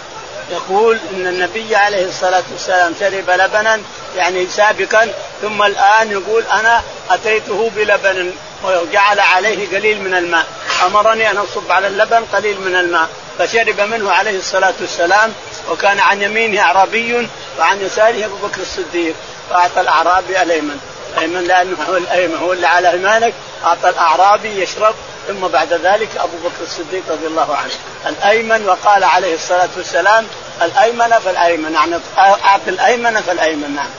يقول 0.52 1.00
إن 1.14 1.28
النبي 1.28 1.76
عليه 1.76 2.06
الصلاة 2.06 2.44
والسلام 2.52 2.94
شرب 3.00 3.30
لبنا 3.30 3.80
يعني 4.16 4.48
سابقا 4.48 5.08
ثم 5.42 5.64
الآن 5.64 6.12
يقول 6.12 6.44
أنا 6.52 6.82
أتيته 7.10 7.72
بلبن 7.76 8.32
وجعل 8.64 9.20
عليه 9.20 9.78
قليل 9.78 10.02
من 10.02 10.14
الماء. 10.14 10.46
أمرني 10.86 11.32
أن 11.32 11.38
أصب 11.38 11.72
على 11.72 11.88
اللبن 11.88 12.24
قليل 12.34 12.62
من 12.62 12.76
الماء. 12.76 13.10
فشرب 13.40 13.82
منه 13.82 14.12
عليه 14.12 14.38
الصلاة 14.40 14.74
والسلام 14.82 15.34
وكان 15.72 16.00
عن 16.00 16.22
يمينه 16.22 16.62
أعرابي 16.62 17.28
وعن 17.60 17.82
يساره 17.82 18.26
أبو 18.26 18.36
بكر 18.48 18.62
الصديق 18.62 19.16
فأعطى 19.50 19.82
الأعرابي 19.82 20.42
الايمن 20.42 20.80
الايمن 21.14 21.44
لأنه 21.44 21.78
هو 21.90 21.98
الايمن 21.98 22.36
هو 22.36 22.54
اللي 22.54 22.68
على 22.68 22.92
إيمانك 22.92 23.34
أعطى 23.66 23.90
الأعرابي 23.90 24.62
يشرب 24.62 24.96
ثم 25.28 25.48
بعد 25.48 25.74
ذلك 25.74 26.10
أبو 26.18 26.38
بكر 26.38 26.64
الصديق 26.64 27.04
رضي 27.10 27.28
الله 27.28 27.56
عنه. 27.56 27.72
الأيمن 28.08 28.66
وقال 28.70 29.04
عليه 29.04 29.36
الصلاة 29.36 29.70
والسلام 29.78 30.28
الأيمن 30.62 31.10
فالأيمن 31.10 31.74
يعني 31.74 31.96
أعطي 32.18 32.70
الأيمن 32.70 33.22
فالأيمن 33.22 33.76
نعم. 33.76 33.90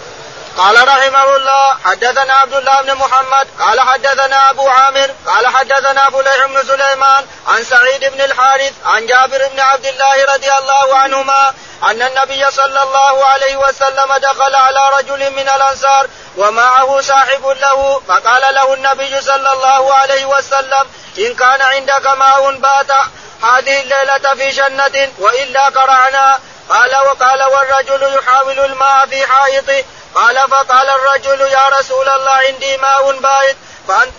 قال 0.57 0.89
رحمه 0.89 1.37
الله 1.37 1.77
حدثنا 1.85 2.35
عبد 2.35 2.55
الله 2.55 2.83
بن 2.83 2.95
محمد 2.95 3.49
قال 3.61 3.81
حدثنا 3.81 4.51
أبو 4.51 4.69
عامر 4.69 5.11
قال 5.27 5.47
حدثنا 5.47 6.11
فليح 6.11 6.47
بن 6.47 6.63
سليمان 6.63 7.27
عن 7.49 7.65
سعيد 7.65 8.05
بن 8.05 8.21
الحارث 8.21 8.73
عن 8.85 9.07
جابر 9.07 9.49
بن 9.49 9.61
عبد 9.61 9.87
الله 9.87 10.35
رضي 10.35 10.53
الله 10.53 10.97
عنهما 10.97 11.55
أن 11.83 12.03
النبي 12.03 12.51
صلى 12.51 12.83
الله 12.83 13.27
عليه 13.27 13.57
وسلم 13.57 14.17
دخل 14.17 14.55
على 14.55 14.91
رجل 14.99 15.31
من 15.31 15.49
الأنصار 15.49 16.09
ومعه 16.37 17.01
صاحب 17.01 17.47
له 17.47 18.03
فقال 18.09 18.55
له 18.55 18.75
النبي 18.75 19.21
صلى 19.21 19.53
الله 19.53 19.95
عليه 19.95 20.25
وسلم 20.25 20.87
إن 21.19 21.35
كان 21.35 21.63
عندك 21.63 22.07
ماء 22.07 22.53
بات 22.53 22.91
هذه 23.43 23.81
الليلة 23.81 24.35
في 24.35 24.51
جنة 24.51 25.13
وإلا 25.19 25.69
قرعنا. 25.69 26.39
قال 26.71 26.97
وقال 26.97 27.43
والرجل 27.43 28.15
يحاول 28.19 28.61
الماء 28.61 29.07
في 29.07 29.27
حائطه 29.27 29.85
قال 30.15 30.37
فقال 30.51 30.89
الرجل 30.89 31.41
يا 31.41 31.65
رسول 31.79 32.09
الله 32.09 32.31
عندي 32.31 32.77
ماء 32.77 33.21
بارد 33.21 33.57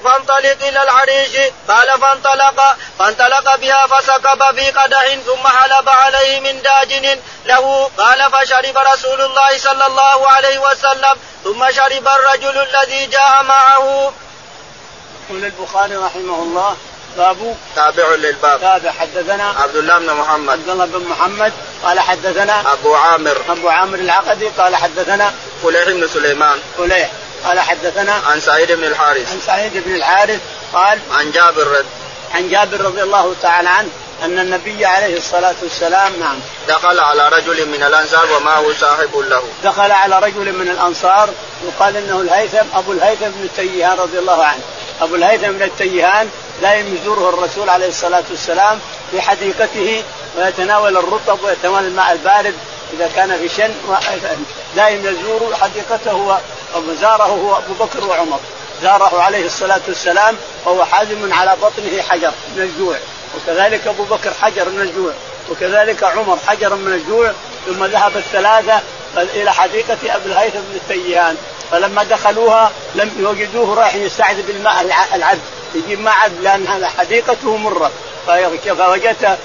فانطلق 0.03 0.57
إلى 0.61 0.83
العريش. 0.83 1.35
قال 1.67 2.01
فانطلق. 2.01 2.75
فانطلق 2.99 3.55
بها 3.55 3.87
فسكب 3.87 4.55
في 4.55 4.71
قدح 4.71 5.15
ثم 5.25 5.47
حلب 5.47 5.89
عليه 5.89 6.39
من 6.39 6.61
داجن 6.61 7.19
له. 7.45 7.91
قال 7.97 8.31
فشرب 8.31 8.77
رسول 8.93 9.21
الله 9.21 9.57
صلى 9.57 9.85
الله 9.85 10.29
عليه 10.29 10.59
وسلم. 10.59 11.17
ثم 11.43 11.71
شرب 11.71 12.07
الرجل 12.07 12.57
الذي 12.57 13.05
جاء 13.05 13.43
معه. 13.43 14.13
يقول 15.29 15.45
البخاري 15.45 15.95
رحمه 15.95 16.35
الله 16.43 16.77
باب 17.17 17.55
تابع 17.75 18.07
للباب. 18.07 18.61
تابع. 18.61 18.91
حدثنا 18.91 19.53
عبد 19.59 19.75
الله 19.75 19.99
بن 19.99 20.13
محمد. 20.13 20.49
عبد 20.49 20.69
الله 20.69 20.85
بن 20.85 21.07
محمد 21.07 21.53
قال 21.83 21.99
حدثنا 21.99 22.73
أبو 22.73 22.95
عامر. 22.95 23.37
أبو 23.49 23.69
عامر 23.69 23.99
العقدي 23.99 24.47
قال 24.47 24.75
حدثنا 24.75 25.33
فليح 25.63 25.89
بن 25.89 26.07
سليمان. 26.07 26.59
فليح. 26.77 27.09
قال 27.45 27.59
حدثنا 27.59 28.13
عن 28.13 28.39
سعيد 28.39 28.71
بن 28.71 28.83
الحارث. 28.83 29.31
عن 29.31 29.39
سعيد 29.45 29.71
بن 29.85 29.95
الحارث 29.95 30.39
قال 30.73 30.99
عن 31.11 31.31
جابر 31.31 31.67
رد 31.67 31.85
عن 32.35 32.49
جابر 32.49 32.81
رضي 32.81 33.03
الله 33.03 33.35
تعالى 33.41 33.69
عنه 33.69 33.89
أن 34.23 34.39
النبي 34.39 34.85
عليه 34.85 35.17
الصلاة 35.17 35.55
والسلام 35.61 36.19
نعم. 36.19 36.39
دخل 36.67 36.99
على 36.99 37.29
رجل 37.29 37.67
من 37.67 37.83
الأنصار 37.83 38.31
ومعه 38.31 38.65
صاحب 38.79 39.09
له. 39.15 39.43
دخل 39.63 39.91
على 39.91 40.19
رجل 40.19 40.53
من 40.53 40.69
الأنصار 40.69 41.29
يقال 41.67 41.97
إنه 41.97 42.21
الهيثم 42.21 42.65
أبو 42.75 42.91
الهيثم 42.91 43.29
بن 43.29 43.43
التيهان 43.43 43.97
رضي 43.97 44.19
الله 44.19 44.43
عنه. 44.43 44.61
أبو 45.01 45.15
الهيثم 45.15 45.51
بن 45.51 45.63
التيهان 45.63 46.29
دائما 46.61 46.89
يزوره 46.89 47.29
الرسول 47.29 47.69
عليه 47.69 47.87
الصلاة 47.87 48.23
والسلام 48.29 48.79
في 49.11 49.21
حديقته 49.21 50.03
ويتناول 50.37 50.97
الرطب 50.97 51.43
ويتناول 51.43 51.83
الماء 51.83 52.11
البارد 52.11 52.53
إذا 52.93 53.11
كان 53.15 53.37
في 53.37 53.49
شن 53.49 53.73
دائما 54.75 55.09
يزور 55.09 55.55
حديقته 55.55 56.39
وزاره 56.75 57.23
هو 57.23 57.57
أبو 57.57 57.73
بكر 57.73 58.05
وعمر. 58.05 58.39
زاره 58.81 59.21
عليه 59.21 59.45
الصلاة 59.45 59.81
والسلام 59.87 60.35
وهو 60.65 60.85
حازم 60.85 61.33
على 61.33 61.55
بطنه 61.61 62.01
حجر 62.09 62.31
من 62.55 62.61
الجوع. 62.63 62.97
وكذلك 63.35 63.87
أبو 63.87 64.03
بكر 64.03 64.31
حجر 64.41 64.69
من 64.69 64.81
الجوع. 64.81 65.13
وكذلك 65.51 66.03
عمر 66.03 66.37
حجر 66.47 66.75
من 66.75 66.93
الجوع. 66.93 67.31
ثم 67.67 67.85
ذهب 67.85 68.17
الثلاثة 68.17 68.81
إلى 69.17 69.53
حديقة 69.53 69.97
أبي 70.15 70.25
الهيثم 70.25 70.59
بن 70.59 70.75
التيهان. 70.75 71.37
فلما 71.71 72.03
دخلوها 72.03 72.71
لم 72.95 73.11
يوجدوه 73.19 73.75
رايح 73.75 73.95
يستعذ 73.95 74.41
بالماء 74.41 74.81
العذب. 75.13 75.41
يجيب 75.75 75.99
ماء 75.99 76.13
عذب 76.13 76.41
لأن 76.41 76.87
حديقته 76.97 77.57
مرة. 77.57 77.91
فوجدت 78.77 79.37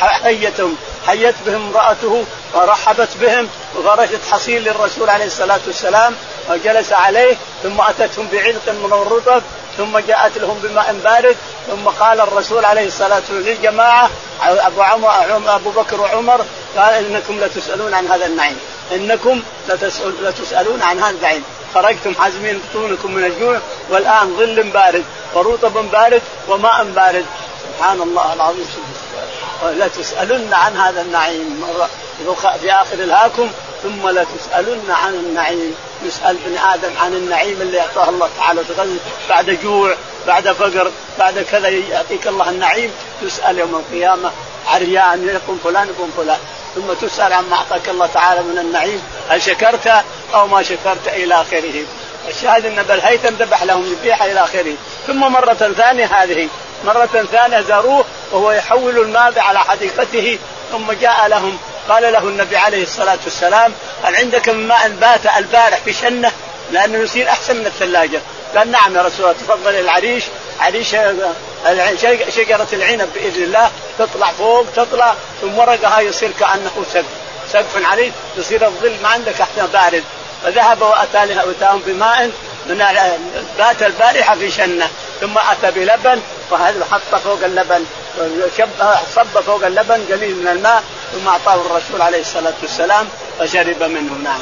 حيتهم 0.00 0.76
حيت 1.08 1.34
بهم 1.46 1.66
امرأته 1.68 2.24
ورحبت 2.54 3.08
بهم 3.20 3.48
وفرشت 3.76 4.20
حصير 4.30 4.60
للرسول 4.60 5.10
عليه 5.10 5.24
الصلاة 5.24 5.60
والسلام 5.66 6.14
وجلس 6.50 6.92
عليه 6.92 7.36
ثم 7.62 7.80
أتتهم 7.80 8.28
بعلق 8.32 8.68
من 8.68 8.92
الرطب 8.92 9.42
ثم 9.78 9.98
جاءت 9.98 10.38
لهم 10.38 10.58
بماء 10.58 10.96
بارد 11.04 11.36
ثم 11.66 11.88
قال 11.88 12.20
الرسول 12.20 12.64
عليه 12.64 12.86
الصلاة 12.86 13.14
والسلام 13.14 13.42
للجماعة 13.42 14.10
أبو, 14.42 14.82
عمر 14.82 15.10
أبو 15.54 15.70
بكر 15.70 16.00
وعمر 16.00 16.44
قال 16.76 16.94
إنكم 16.94 17.40
لتسألون 17.40 17.94
عن 17.94 18.06
هذا 18.06 18.26
النعيم. 18.26 18.58
إنكم 18.92 19.42
لتسألون 20.22 20.82
عن 20.82 20.98
هذا 20.98 21.10
النعيم. 21.10 21.44
خرجتم 21.74 22.14
حازمين 22.14 22.62
بطونكم 22.70 23.12
من 23.12 23.24
الجوع 23.24 23.58
والآن 23.90 24.36
ظل 24.36 24.62
بارد 24.62 25.04
ورطب 25.34 25.90
بارد 25.90 26.22
وماء 26.48 26.84
بارد. 26.84 27.26
سبحان 27.64 28.02
الله 28.02 28.32
العظيم. 28.32 28.66
لا 28.66 28.97
تسألن 29.88 30.54
عن 30.54 30.76
هذا 30.76 31.00
النعيم. 31.00 31.64
في 32.62 32.72
آخر 32.72 32.94
الهاكم 32.94 33.50
ثم 33.82 34.08
لا 34.08 34.24
تسألن 34.38 34.90
عن 34.90 35.14
النعيم. 35.14 35.74
يسأل 36.02 36.36
ابن 36.46 36.58
آدم 36.58 36.90
عن 37.00 37.12
النعيم 37.12 37.62
اللي 37.62 37.80
أعطاه 37.80 38.08
الله 38.08 38.28
تعالى 38.38 38.62
بعد 39.28 39.58
جوع 39.62 39.94
بعد 40.26 40.52
فقر 40.52 40.90
بعد 41.18 41.38
كذا 41.38 41.68
يعطيك 41.68 42.26
الله 42.26 42.50
النعيم. 42.50 42.92
تسأل 43.22 43.58
يوم 43.58 43.74
القيامة 43.74 44.30
عريان 44.66 45.28
يكون 45.28 45.60
فلان 45.64 45.88
يكون 45.88 46.12
فلان. 46.16 46.38
ثم 46.74 47.06
تسأل 47.06 47.32
عما 47.32 47.56
أعطاك 47.56 47.88
الله 47.88 48.06
تعالى 48.06 48.42
من 48.42 48.58
النعيم. 48.58 49.02
هل 49.28 49.42
شكرت 49.42 50.04
أو 50.34 50.46
ما 50.46 50.62
شكرت 50.62 51.08
إلى 51.08 51.34
آخره؟ 51.34 51.84
الشاهد 52.28 52.66
أن 52.66 52.78
ابا 52.78 52.94
الهيثم 52.94 53.34
ذبح 53.34 53.62
لهم 53.62 53.82
ذبيحة 53.82 54.26
إلى 54.26 54.44
آخره. 54.44 54.74
ثم 55.06 55.20
مرة 55.20 55.54
ثانية 55.54 56.06
هذه. 56.06 56.48
مرة 56.84 57.26
ثانية 57.32 57.60
زاروه 57.60 58.04
وهو 58.32 58.52
يحول 58.52 58.98
الماء 58.98 59.38
على 59.38 59.58
حديقته 59.58 60.38
ثم 60.72 60.92
جاء 60.92 61.28
لهم 61.28 61.58
قال 61.88 62.12
له 62.12 62.18
النبي 62.18 62.56
عليه 62.56 62.82
الصلاة 62.82 63.18
والسلام 63.24 63.72
هل 64.02 64.16
عندك 64.16 64.48
من 64.48 64.68
ماء 64.68 64.88
بات 64.88 65.26
البارح 65.36 65.78
في 65.84 65.92
شنة؟ 65.92 66.32
لأنه 66.72 66.98
يصير 66.98 67.28
أحسن 67.28 67.56
من 67.56 67.66
الثلاجة. 67.66 68.20
قال 68.56 68.70
نعم 68.70 68.96
يا 68.96 69.02
رسول 69.02 69.26
الله 69.26 69.32
تفضل 69.32 69.74
العريش. 69.74 70.24
عريش 70.60 70.88
شجرة 72.30 72.68
العنب 72.72 73.08
بإذن 73.14 73.42
الله 73.42 73.70
تطلع 73.98 74.32
فوق 74.32 74.66
تطلع 74.76 75.14
ثم 75.40 75.58
ورقها 75.58 76.00
يصير 76.00 76.30
كأنه 76.40 76.84
سقف. 76.92 77.04
سقف 77.52 77.86
عليه 77.86 78.10
يصير 78.36 78.66
الظل 78.66 78.96
ما 79.02 79.08
عندك 79.08 79.40
أحسن 79.40 79.66
بارد. 79.66 80.04
فذهب 80.44 80.82
وأتى 80.82 81.24
اتاهم 81.50 81.82
بماء 81.86 82.24
من 82.24 82.32
بات 83.58 83.82
البارحة 83.82 84.34
في 84.34 84.50
شنة 84.50 84.88
ثم 85.20 85.38
أتى 85.38 85.70
بلبن 85.70 86.20
وحط 86.52 87.14
فوق 87.24 87.44
اللبن 87.44 87.84
صب 89.14 89.40
فوق 89.46 89.66
اللبن 89.66 90.04
قليل 90.12 90.36
من 90.36 90.48
الماء 90.48 90.82
ثم 91.12 91.28
أعطاه 91.28 91.54
الرسول 91.54 92.02
عليه 92.02 92.20
الصلاة 92.20 92.54
والسلام 92.62 93.08
فشرب 93.40 93.82
منه 93.82 94.12
نعم. 94.24 94.40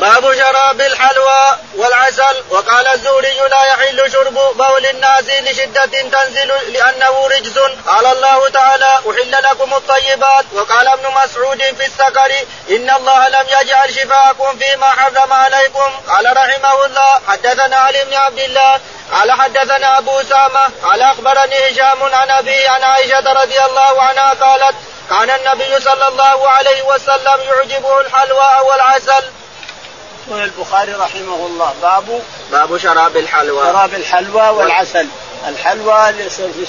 باب 0.00 0.34
شراب 0.34 0.80
الحلوى 0.80 1.56
والعسل. 1.76 2.42
وقال 2.50 2.86
الزهري 2.86 3.38
لا 3.50 3.64
يحل 3.64 4.12
شرب 4.12 4.34
بول 4.34 4.86
الناس 4.86 5.24
لشدة 5.28 5.86
تنزل 5.86 6.52
لأنه 6.72 7.26
رجز. 7.26 7.58
قال 7.86 8.06
الله 8.06 8.48
تعالى 8.48 8.98
أحل 9.10 9.32
لكم 9.50 9.74
الطيبات. 9.74 10.44
وقال 10.52 10.88
ابن 10.88 11.06
مسعود 11.24 11.62
في 11.62 11.86
السكر 11.86 12.32
إن 12.70 12.90
الله 12.90 13.28
لم 13.28 13.46
يجعل 13.60 13.94
شفاءكم 13.94 14.58
فيما 14.58 14.86
حرم 14.86 15.32
عليكم. 15.32 15.90
قال 16.08 16.36
رحمه 16.36 16.86
الله 16.86 17.20
حدثنا 17.28 17.76
علي 17.76 18.04
بن 18.04 18.14
عبد 18.14 18.38
الله. 18.38 18.80
قال 19.12 19.32
حدثنا 19.32 19.98
أبو 19.98 20.20
أسامة 20.20 20.70
قال 20.82 21.02
أخبرني 21.02 21.70
هشام 21.70 22.02
عن 22.02 22.30
أبي 22.30 22.68
عن 22.68 22.82
عائشة 22.82 23.32
رضي 23.32 23.60
الله 23.60 24.02
عنها 24.02 24.34
قالت 24.34 24.74
كان 25.10 25.30
النبي 25.30 25.80
صلى 25.80 26.08
الله 26.08 26.48
عليه 26.48 26.82
وسلم 26.82 27.40
يعجبه 27.40 28.00
الحلوى 28.00 28.50
والعسل. 28.68 29.30
يقول 30.28 30.42
البخاري 30.42 30.92
رحمه 30.92 31.46
الله 31.46 31.74
باب 31.82 32.22
باب 32.52 32.78
شراب 32.78 33.16
الحلوى. 33.16 33.64
شراب 33.64 33.94
الحلوى 33.94 34.48
والعسل. 34.48 35.06
الحلوى 35.48 36.12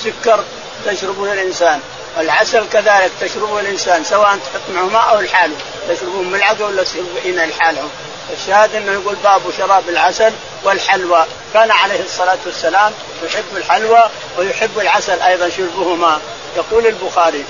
سكر 0.03 0.43
تشربه 0.85 1.33
الإنسان 1.33 1.81
والعسل 2.17 2.69
كذلك 2.73 3.11
تشربه 3.21 3.59
الإنسان 3.59 4.03
سواء 4.03 4.37
تحط 4.37 4.75
معه 4.75 4.85
ماء 4.85 5.09
أو 5.09 5.19
الحال 5.19 5.51
تشربه 5.89 6.21
ملعقة 6.21 6.65
ولا 6.65 6.83
تشربه 6.83 7.25
إناء 7.25 7.47
لحاله 7.47 7.89
الشاهد 8.33 8.75
أنه 8.75 8.91
يقول 8.91 9.15
باب 9.15 9.41
شراب 9.57 9.89
العسل 9.89 10.33
والحلوى. 10.63 11.25
كان 11.53 11.71
عليه 11.71 12.03
الصلاة 12.03 12.37
والسلام 12.45 12.93
يحب 13.23 13.57
الحلوى 13.57 14.09
ويحب 14.37 14.79
العسل 14.79 15.21
أيضا 15.21 15.49
شربهما. 15.49 16.19
يقول 16.57 16.87
البخاري 16.87 17.45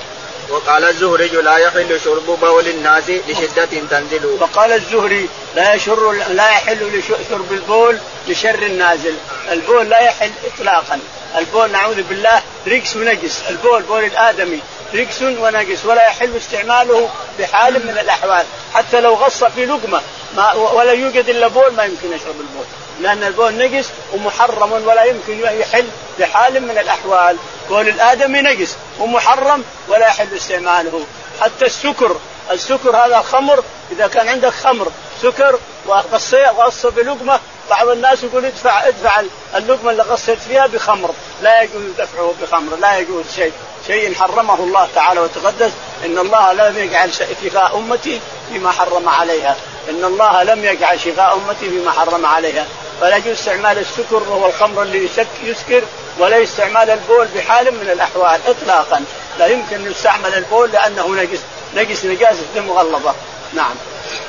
وقال 0.50 0.84
الزهري 0.84 1.28
لا 1.28 1.56
يحل 1.56 2.00
شرب 2.04 2.38
بول 2.40 2.68
الناس 2.68 3.10
لشدة 3.10 3.68
تنزل 3.90 4.26
وقال 4.40 4.72
الزهري 4.72 5.28
لا 5.56 5.74
يشر 5.74 6.12
لا 6.12 6.50
يحل 6.50 7.02
شرب 7.30 7.52
البول 7.52 7.98
لشر 8.28 8.62
النازل. 8.62 9.14
البول 9.52 9.88
لا 9.88 10.00
يحل 10.00 10.30
اطلاقا. 10.54 11.00
البول 11.38 11.70
نعوذ 11.70 12.02
بالله 12.02 12.42
ركس 12.68 12.96
ونجس. 12.96 13.42
البول 13.50 13.82
بول 13.82 14.04
الآدمي 14.04 14.60
ركس 14.94 15.22
ونجس. 15.22 15.84
ولا 15.84 16.06
يحل 16.06 16.36
استعماله 16.36 17.10
بحال 17.38 17.74
من 17.74 17.98
الأحوال. 17.98 18.46
حتى 18.74 19.00
لو 19.00 19.14
غص 19.14 19.44
في 19.44 19.66
لقمة 19.66 20.00
ما 20.36 20.52
ولا 20.52 20.92
يوجد 20.92 21.28
إلا 21.28 21.48
بول 21.48 21.72
ما 21.76 21.84
يمكن 21.84 22.12
يشرب 22.12 22.40
البول. 22.40 22.66
لأن 23.00 23.24
البول 23.24 23.58
نجس 23.58 23.90
ومحرم 24.14 24.72
ولا 24.72 25.04
يمكن 25.04 25.40
يحل 25.60 25.86
بحال 26.18 26.62
من 26.62 26.78
الأحوال. 26.78 27.36
بول 27.68 27.88
الآدمي 27.88 28.42
نجس 28.42 28.76
ومحرم 28.98 29.64
ولا 29.88 30.06
يحل 30.06 30.36
استعماله. 30.36 31.04
حتى 31.40 31.66
السكر 31.66 32.16
السكر 32.50 32.96
هذا 32.96 33.18
الخمر 33.18 33.64
إذا 33.92 34.06
كان 34.06 34.28
عندك 34.28 34.52
خمر 34.52 34.88
سكر 35.22 35.58
وغص 35.86 36.86
بلقمة 36.86 37.40
بعض 37.70 37.88
الناس 37.88 38.22
يقول 38.22 38.44
ادفع 38.44 38.88
ادفع 38.88 39.22
اللقمة 39.56 39.90
اللي 39.90 40.02
غصت 40.02 40.30
فيها 40.48 40.66
بخمر. 40.66 41.14
لا 41.42 41.62
يجوز 41.62 41.82
دفعه 41.98 42.34
بخمر 42.42 42.76
لا 42.76 42.98
يجوز 42.98 43.24
شيء. 43.36 43.52
شيء 43.86 44.14
حرمه 44.14 44.54
الله 44.54 44.88
تعالى 44.94 45.20
وتقدس. 45.20 45.70
إن 46.04 46.18
الله 46.18 46.52
لم 46.52 46.78
يجعل 46.78 47.14
شفاء 47.14 47.78
أمتي 47.78 48.20
فيما 48.52 48.70
حرم 48.72 49.08
عليها. 49.08 49.56
إن 49.90 50.04
الله 50.04 50.42
لم 50.42 50.64
يجعل 50.64 51.00
شفاء 51.00 51.34
أمتي 51.34 51.70
فيما 51.70 51.90
حرم 51.90 52.26
عليها. 52.26 52.66
فلا 53.00 53.16
يجوز 53.16 53.32
استعمال 53.32 53.78
السكر 53.78 54.22
وهو 54.28 54.46
الخمر 54.46 54.82
اللي 54.82 55.08
يسكر 55.44 55.82
ولا 56.18 56.42
استعمال 56.42 56.90
البول 56.90 57.26
بحال 57.34 57.74
من 57.74 57.90
الأحوال 57.90 58.40
اطلاقا. 58.46 59.04
لا 59.38 59.46
يمكن 59.46 59.90
يستعمل 59.90 60.34
البول 60.34 60.70
لأنه 60.70 61.14
نجس 61.14 61.40
نجس 61.76 62.04
نجاسه 62.04 62.44
مغلظة. 62.56 63.14
نعم. 63.52 63.74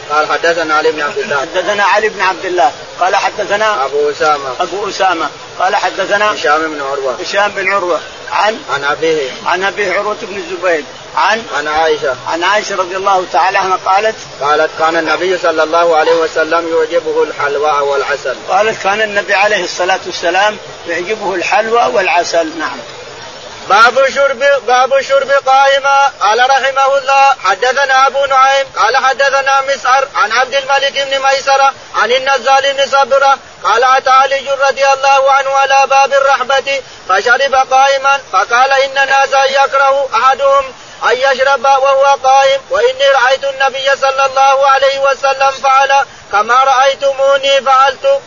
قال 0.10 0.28
حدثنا 0.32 0.76
علي 0.76 0.92
بن 0.92 1.02
عبد 1.02 1.18
الله. 1.18 1.38
حدثنا 1.38 1.84
علي 1.84 2.10
بن 2.10 2.22
عبد 2.22 2.46
الله. 2.46 2.72
قال 3.00 3.16
حدثنا 3.16 3.86
أبو 3.86 4.10
أسامة. 4.10 4.50
أبو 4.60 4.90
أسامة. 4.90 5.30
قال 5.60 5.76
حدثنا 5.76 6.34
هشام 6.34 6.62
بن 6.62 6.82
عروة. 6.82 7.16
هشام 7.22 7.52
بن 7.52 7.72
عروة. 7.72 8.00
عن 8.32 8.60
عن 8.74 8.84
أبيه. 8.84 9.32
عن 9.46 9.64
أبيه 9.64 9.94
عروة 9.94 10.18
بن 10.22 10.38
الزبير. 10.38 10.84
عن 11.16 11.44
عن 11.58 11.68
عائشة. 11.68 12.16
عن 12.28 12.44
عائشة 12.44 12.76
رضي 12.76 12.96
الله 12.96 13.26
تعالى 13.34 13.58
عنها 13.58 13.80
قالت 13.86 14.16
قالت 14.42 14.70
كان 14.80 14.98
النبي 14.98 15.38
صلى 15.38 15.64
الله 15.64 15.98
عليه 15.98 16.16
وسلم 16.16 16.68
يعجبه 16.76 17.24
الحلوى 17.24 17.80
والعسل. 17.82 18.36
قالت 18.50 18.84
كان 18.84 19.02
النبي 19.02 19.34
عليه 19.34 19.64
الصلاة 19.64 20.00
والسلام 20.06 20.58
يعجبه 20.88 21.36
الحلوى 21.36 21.86
والعسل. 21.94 22.60
نعم. 22.60 22.78
باب 23.70 24.10
شرب 24.10 24.40
باب 24.68 25.02
شرب 25.02 25.32
قائما 25.32 26.12
قال 26.22 26.50
رحمه 26.50 26.98
الله 26.98 27.36
حدثنا 27.44 28.08
أبو 28.08 28.26
نعيم 28.26 28.68
قال 28.78 28.98
حدثنا 28.98 29.62
مسعر 29.62 30.08
عن 30.16 30.32
عبد 30.32 30.54
الملك 30.54 30.92
بن 30.92 31.20
ميسرة 31.20 31.74
عن 31.96 32.12
النزال 32.12 32.74
بن 32.74 32.88
صبرة 32.88 33.38
قال 33.64 33.84
أتى 33.84 34.10
علي 34.10 34.50
رضي 34.52 34.88
الله 34.88 35.32
عنه 35.32 35.50
على 35.50 35.88
باب 35.88 36.14
الرحبه 36.14 36.82
فشرب 37.10 37.56
قائما 37.56 38.20
فقال 38.32 38.72
إن 38.72 38.94
ناسا 38.94 39.44
يكره 39.44 40.10
أحدهم 40.14 40.74
أن 41.04 41.18
يشرب 41.18 41.66
وهو 41.66 42.18
قائم 42.24 42.62
وإني 42.70 43.08
رأيت 43.10 43.44
النبي 43.44 43.96
صلى 43.96 44.26
الله 44.26 44.68
عليه 44.68 45.00
وسلم 45.00 45.52
فعل 45.52 46.06
كما 46.32 46.64
رأيتموني 46.64 47.62
فعلت. 47.62 48.22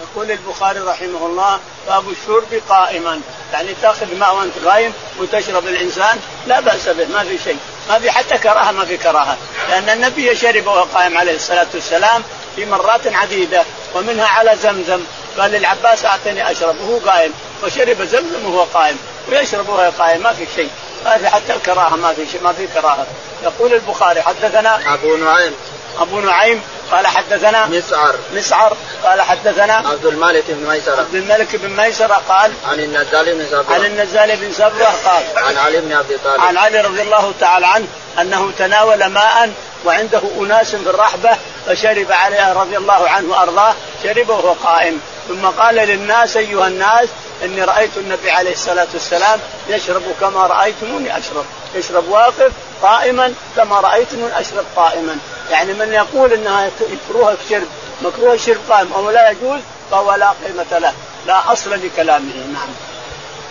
يقول 0.00 0.30
البخاري 0.30 0.80
رحمه 0.80 1.26
الله 1.26 1.58
باب 1.88 2.04
الشرب 2.10 2.62
قائما. 2.68 3.20
يعني 3.52 3.68
تأخذ 3.82 4.16
ماء 4.18 4.34
وأنت 4.34 4.52
قايم 4.66 4.92
وتشرب 5.18 5.66
الإنسان 5.66 6.18
لا 6.46 6.60
بأس 6.60 6.88
به 6.88 7.06
ما 7.06 7.24
في 7.24 7.38
شيء. 7.44 7.58
ما 7.88 7.98
في 7.98 8.10
حتى 8.10 8.38
كراهة 8.38 8.70
ما 8.70 8.84
في 8.84 8.96
كراهة. 8.96 9.36
لأن 9.68 9.88
النبي 9.88 10.36
شرب 10.36 10.66
وهو 10.66 10.82
قائم 10.94 11.18
عليه 11.18 11.34
الصلاة 11.34 11.66
والسلام 11.74 12.22
في 12.56 12.66
مرات 12.66 13.06
عديدة 13.06 13.64
ومنها 13.94 14.26
على 14.26 14.56
زمزم. 14.62 15.00
قال 15.38 15.50
للعباس 15.50 16.04
أعطني 16.04 16.50
أشرب. 16.50 16.76
وهو 16.80 16.98
قائم. 16.98 17.32
وشرب 17.64 18.02
زمزم 18.02 18.46
وهو 18.46 18.62
قائم. 18.74 18.98
ويشرب 19.28 19.68
وهو 19.68 19.92
قائم 19.98 20.22
ما 20.22 20.32
في 20.32 20.46
شيء. 20.56 20.70
ما 21.04 21.18
في 21.18 21.28
حتى 21.28 21.54
الكراهة 21.54 21.96
ما 21.96 22.12
في 22.12 22.26
شيء 22.32 22.42
ما 22.42 22.52
في 22.52 22.66
كراهة. 22.66 23.06
يقول 23.42 23.74
البخاري 23.74 24.22
حدثنا 24.22 24.94
أبو 24.94 25.16
نعيم. 25.16 25.54
أبو 25.98 26.20
نعيم 26.20 26.62
قال 26.92 27.06
حدثنا 27.06 27.66
مسعر. 27.66 28.14
مسعر. 28.34 28.76
قال 29.04 29.22
حدثنا 29.22 29.74
عبد 29.74 30.06
الملك 30.06 30.44
بن 30.48 30.68
ميسرة. 30.68 30.96
عبد 30.96 31.14
الملك 31.14 31.56
بن 31.56 31.70
ميسرة 31.70 32.22
قال 32.28 32.52
عن 32.68 32.80
النزال 32.80 33.34
بن 33.34 33.46
صبرة 33.50 33.74
عن 33.74 33.84
النزال 33.84 34.36
بن 34.36 34.52
صبرة 34.52 34.94
قال 35.04 35.24
عن 35.36 35.56
علي 35.56 35.80
بن 35.80 35.92
أبي 35.92 36.18
طالب. 36.24 36.40
عن 36.40 36.56
علي 36.56 36.80
رضي 36.80 37.02
الله 37.02 37.32
تعالى 37.40 37.66
عنه 37.66 37.86
أنه 38.20 38.52
تناول 38.58 39.06
ماء 39.06 39.50
وعنده 39.84 40.22
أناس 40.40 40.74
في 40.74 40.90
الرحبة 40.90 41.30
فشرب 41.66 42.12
عليه 42.12 42.52
رضي 42.52 42.76
الله 42.76 43.08
عنه 43.08 43.30
وأرضاه 43.30 43.74
شرب 44.02 44.28
وهو 44.28 44.52
قائم. 44.52 45.00
ثم 45.28 45.46
قال 45.46 45.74
للناس 45.74 46.36
أيها 46.36 46.66
الناس 46.66 47.08
إني 47.44 47.64
رأيت 47.64 47.90
النبي 47.96 48.30
عليه 48.30 48.52
الصلاة 48.52 48.88
والسلام 48.92 49.40
يشرب 49.68 50.02
كما 50.20 50.46
رأيتموني 50.46 51.18
أشرب. 51.18 51.44
يشرب 51.74 52.08
واقف 52.08 52.52
قائما 52.82 53.34
كما 53.56 53.80
رايتموني 53.80 54.40
أشرب 54.40 54.64
قائما. 54.76 55.18
يعني 55.50 55.72
من 55.72 55.92
يقول 55.92 56.32
إنها 56.32 56.70
مكروه 57.08 57.32
الشرب 57.44 57.66
مكروه 58.02 58.34
الشرب 58.34 58.60
قائم 58.70 58.92
أو 58.92 59.10
لا 59.10 59.30
يجوز 59.30 59.60
فهو 59.90 60.14
لا 60.14 60.30
قيمة 60.30 60.78
له 60.78 60.92
لا 61.26 61.52
أصل 61.52 61.70
لكلامه. 61.70 62.32
نعم. 62.52 62.68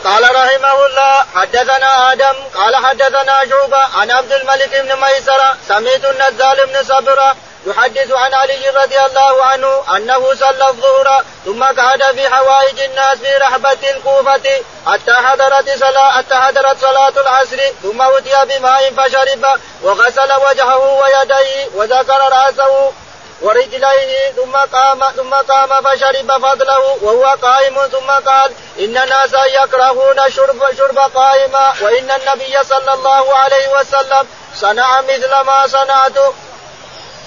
قال 0.03 0.23
رحمه 0.35 0.85
الله 0.85 1.25
حدثنا 1.35 2.11
آدم 2.11 2.35
قال 2.55 2.75
حدثنا 2.75 3.45
شعبة 3.49 3.77
عن 3.77 4.11
عبد 4.11 4.31
الملك 4.31 4.69
بن 4.75 4.95
ميسرة 4.95 5.57
سمعت 5.67 6.05
النزال 6.05 6.65
بن 6.67 6.83
صبرة 6.83 7.35
يحدث 7.65 8.11
عن 8.11 8.33
علي 8.33 8.69
رضي 8.69 8.99
الله 8.99 9.43
عنه 9.45 9.83
أنه 9.97 10.33
صلى 10.33 10.67
الظهر 10.67 11.23
ثم 11.45 11.63
قعد 11.63 12.03
في 12.03 12.29
حوائج 12.29 12.79
الناس 12.79 13.17
في 13.17 13.35
رحبة 13.41 13.77
الكوفة 13.95 14.61
حتى 14.87 15.13
حضرت 15.13 15.69
صلاة 15.79 16.11
حتى 16.11 16.35
حضرت 16.35 16.81
صلاة 16.81 17.13
العصر 17.17 17.57
ثم 17.83 18.01
أتي 18.01 18.45
بماء 18.45 18.93
فشرب 18.97 19.59
وغسل 19.83 20.33
وجهه 20.33 20.77
ويديه 20.77 21.67
وذكر 21.75 22.19
رأسه 22.31 22.91
ورجليه 23.41 24.31
ثم 24.31 24.55
قام 24.55 25.03
ثم 25.11 25.33
قام 25.33 25.83
فشرب 25.83 26.31
فضله 26.45 26.97
وهو 27.01 27.37
قائم. 27.41 27.87
ثم 27.87 28.11
قال 28.29 28.51
إن 28.79 28.93
ناسا 28.93 29.45
يكرهون 29.45 30.31
شرب 30.31 30.61
شرب 30.77 30.99
قائما. 30.99 31.73
وإن 31.81 32.11
النبي 32.11 32.63
صلى 32.63 32.93
الله 32.93 33.35
عليه 33.35 33.67
وسلم 33.79 34.27
صنع 34.55 35.01
مثل 35.01 35.31
ما 35.45 35.67
صنعت 35.67 36.17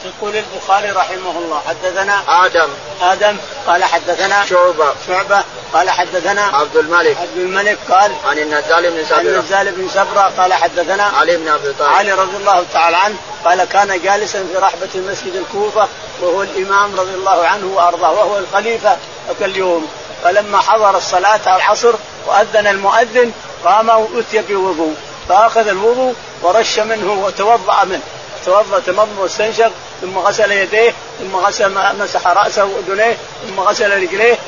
يقول 0.05 0.37
البخاري 0.37 0.91
رحمه 0.91 1.39
الله 1.39 1.63
حدثنا 1.69 2.45
آدم. 2.47 2.69
آدم 3.03 3.37
قال 3.67 3.85
حدثنا 3.85 4.47
شعبة. 4.47 4.95
شعبة 5.07 5.43
قال 5.73 5.91
حدثنا 5.91 6.43
عبد 6.43 6.77
الملك. 6.77 7.17
عبد 7.21 7.37
الملك 7.37 7.79
قال 7.91 8.13
عن 8.25 8.39
النزال 8.39 8.91
بن 8.91 8.99
عن 8.99 9.05
سبره 9.05 9.21
النزال 9.21 9.73
بن 9.73 9.89
سبره 9.89 10.33
قال 10.39 10.55
حدثنا 10.55 11.03
علي 11.03 11.37
بن 11.37 11.49
أبي 11.49 11.73
طالب. 11.73 11.93
علي 11.93 12.13
رضي 12.13 12.37
الله 12.37 12.65
تعالى 12.73 12.97
عنه 12.97 13.17
قال 13.45 13.65
كان 13.65 14.03
جالسا 14.03 14.47
في 14.53 14.59
رحبة 14.59 14.89
مسجد 14.95 15.35
الكوفة 15.35 15.89
وهو 16.21 16.43
الإمام 16.43 17.01
رضي 17.01 17.15
الله 17.15 17.47
عنه 17.47 17.67
وأرضاه 17.67 18.13
وهو 18.13 18.39
الخليفة 18.39 18.97
ذاك 19.29 19.43
اليوم 19.43 19.89
فلما 20.25 20.59
حضر 20.59 20.97
الصلاة 20.97 21.57
العصر 21.57 21.95
وأذن 22.27 22.67
المؤذن 22.67 23.33
قام 23.65 23.89
وأتي 23.89 24.43
بوضوء. 24.49 24.95
فأخذ 25.29 25.69
الوضوء 25.69 26.15
ورش 26.43 26.79
منه 26.79 27.13
وتوضأ 27.13 27.85
منه. 27.85 28.03
توضأ 28.47 28.79
تمضمض 28.79 29.19
واستنشق 29.19 29.73
ثم 30.03 30.19
غسل 30.19 30.53
يديه 30.53 30.93
ثم 31.19 31.37
غسل 31.37 31.97
مسح 31.99 32.27
رأسه 32.27 32.65
وأذنيه 32.65 33.17
ثم 33.47 33.61
غسل 33.61 34.03
رجليه 34.03 34.39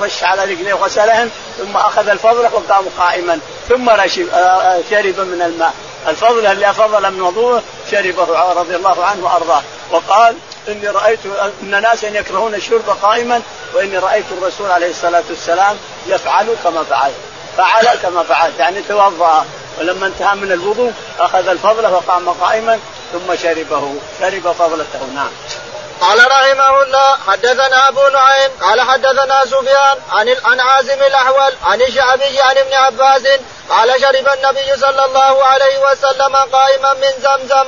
رش 0.00 0.22
على 0.22 0.44
رجليه 0.44 0.74
وغسلهن 0.74 1.30
ثم 1.58 1.76
أخذ 1.76 2.08
الفضله 2.08 2.54
وقام 2.54 2.84
قائما. 2.98 3.38
ثم 3.68 3.90
شرب 4.90 5.20
من 5.20 5.42
الماء. 5.46 5.74
الفضل 6.08 6.46
اللي 6.46 6.74
فضل 6.74 7.10
من 7.10 7.20
وضوءه 7.20 7.62
شربه 7.90 8.52
رضي 8.52 8.76
الله 8.76 9.04
عنه 9.04 9.24
وأرضاه. 9.24 9.62
وقال 9.90 10.36
إني 10.68 10.88
رايت 10.88 11.18
إن 11.62 11.82
ناسا 11.82 12.08
يكرهون 12.08 12.54
الشرب 12.54 12.96
قائما 13.02 13.42
وإني 13.74 13.98
رأيت 13.98 14.24
الرسول 14.38 14.70
عليه 14.70 14.90
الصلاة 14.90 15.22
والسلام 15.30 15.76
يفعل 16.06 16.46
كما 16.64 16.84
فعل. 16.84 17.12
فعل 17.56 17.98
كما 18.02 18.22
فعلت 18.22 18.58
يعني 18.58 18.82
توضأ 18.88 19.46
ولما 19.78 20.06
انتهى 20.06 20.34
من 20.34 20.52
الوضوء 20.52 20.92
أخذ 21.20 21.48
الفضل 21.48 21.86
وقام 21.86 22.28
قائما 22.28 22.78
ثم 23.12 23.36
شربه. 23.36 23.94
شرب 24.20 24.52
فضلته. 24.52 25.06
نعم. 25.14 25.30
قال 26.00 26.18
رحمه 26.18 26.82
الله 26.82 27.16
حدثنا 27.26 27.88
أبو 27.88 28.08
نعيم 28.08 28.50
قال 28.60 28.80
حدثنا 28.80 29.44
سفيان 29.44 29.96
عن 30.12 30.36
عن 30.44 30.60
عازم 30.60 31.02
الأحول 31.02 31.52
عن 31.64 31.82
الشعبي 31.82 32.40
عن 32.40 32.58
ابن 32.58 32.74
عباس 32.74 33.22
قال 33.70 34.00
شرب 34.00 34.28
النبي 34.28 34.76
صلى 34.76 35.04
الله 35.04 35.44
عليه 35.44 35.78
وسلم 35.90 36.36
قائما 36.36 36.94
من 36.94 37.12
زمزم. 37.22 37.66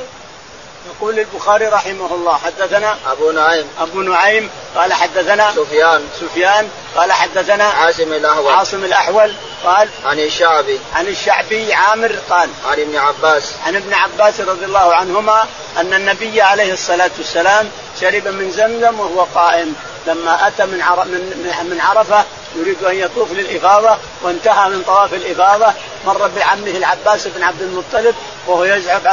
يقول 0.85 1.19
البخاري 1.19 1.65
رحمه 1.65 2.15
الله 2.15 2.37
حدثنا 2.37 2.97
أبو 3.07 3.31
نعيم. 3.31 3.67
أبو 3.79 4.01
نعيم 4.01 4.49
قال 4.75 4.93
حدثنا 4.93 5.51
سفيان. 5.51 6.07
سفيان 6.21 6.69
قال 6.95 7.11
حدثنا 7.11 7.63
عاصم 7.63 8.13
الاحول 8.13 8.53
عاصم 8.53 8.83
الاحول 8.83 9.33
قال 9.63 9.89
عن 10.05 10.19
الشعبي. 10.19 10.79
عن 10.95 11.07
الشعبي 11.07 11.73
عامر 11.73 12.15
قال 12.29 12.49
عن 12.65 12.79
ابن 12.79 12.95
عباس. 12.95 13.53
عن 13.65 13.75
ابن 13.75 13.93
عباس 13.93 14.39
رضي 14.39 14.65
الله 14.65 14.95
عنهما 14.95 15.47
أن 15.77 15.93
النبي 15.93 16.41
عليه 16.41 16.73
الصلاة 16.73 17.11
والسلام 17.17 17.69
شرب 18.01 18.27
من 18.27 18.51
زمزم 18.51 18.99
وهو 18.99 19.27
قائم 19.35 19.75
لما 20.07 20.47
أتى 20.47 20.65
من 20.65 20.77
من 20.77 21.69
من 21.69 21.81
عرفة 21.81 22.25
يريد 22.57 22.83
أن 22.83 22.95
يطوف 22.95 23.31
للإفاضة 23.31 23.97
وانتهى 24.21 24.69
من 24.69 24.83
طواف 24.87 25.13
الإفاضة. 25.13 25.73
مر 26.05 26.27
بعمه 26.27 26.67
العباس 26.77 27.27
بن 27.27 27.43
عبد 27.43 27.61
المطلب 27.61 28.15
وهو 28.47 28.63
يزعف 28.63 29.05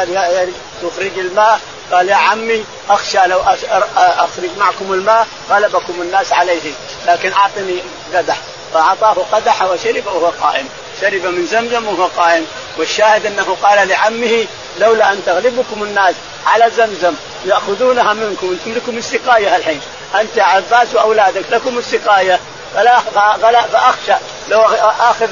يخرج 0.83 1.19
الماء؟ 1.19 1.61
قال 1.93 2.09
يا 2.09 2.15
عمي 2.15 2.65
أخشى 2.91 3.19
لو 3.27 3.41
أخرج 3.97 4.51
معكم 4.59 4.93
الماء 4.93 5.27
غلبكم 5.51 6.03
الناس 6.03 6.33
عليه 6.33 6.73
لكن 7.07 7.33
أعطني 7.33 7.83
قدح. 8.15 8.39
فأعطاه 8.75 9.17
قدح 9.33 9.63
وشرب 9.63 10.07
وهو 10.07 10.33
قائم. 10.43 10.69
شرب 11.01 11.27
من 11.27 11.47
زمزم 11.47 11.89
وهو 11.89 12.09
قائم. 12.17 12.47
والشاهد 12.79 13.27
أنه 13.27 13.57
قال 13.63 13.89
لعمه 13.89 14.47
لولا 14.79 15.13
أن 15.13 15.23
تغلبكم 15.27 15.83
الناس 15.83 16.15
على 16.47 16.71
زمزم 16.77 17.15
يأخذونها 17.45 18.13
منكم 18.13 18.51
أنتم 18.51 18.73
لكم 18.81 18.99
السقاية 18.99 19.57
الحين. 19.57 19.81
أنت 20.15 20.39
عباس 20.39 20.95
وأولادك 20.95 21.45
لكم 21.51 21.79
السقاية. 21.79 22.41
فلا 22.75 23.63
فأخشى 23.63 24.15
لو 24.49 24.61
اخذ 25.01 25.29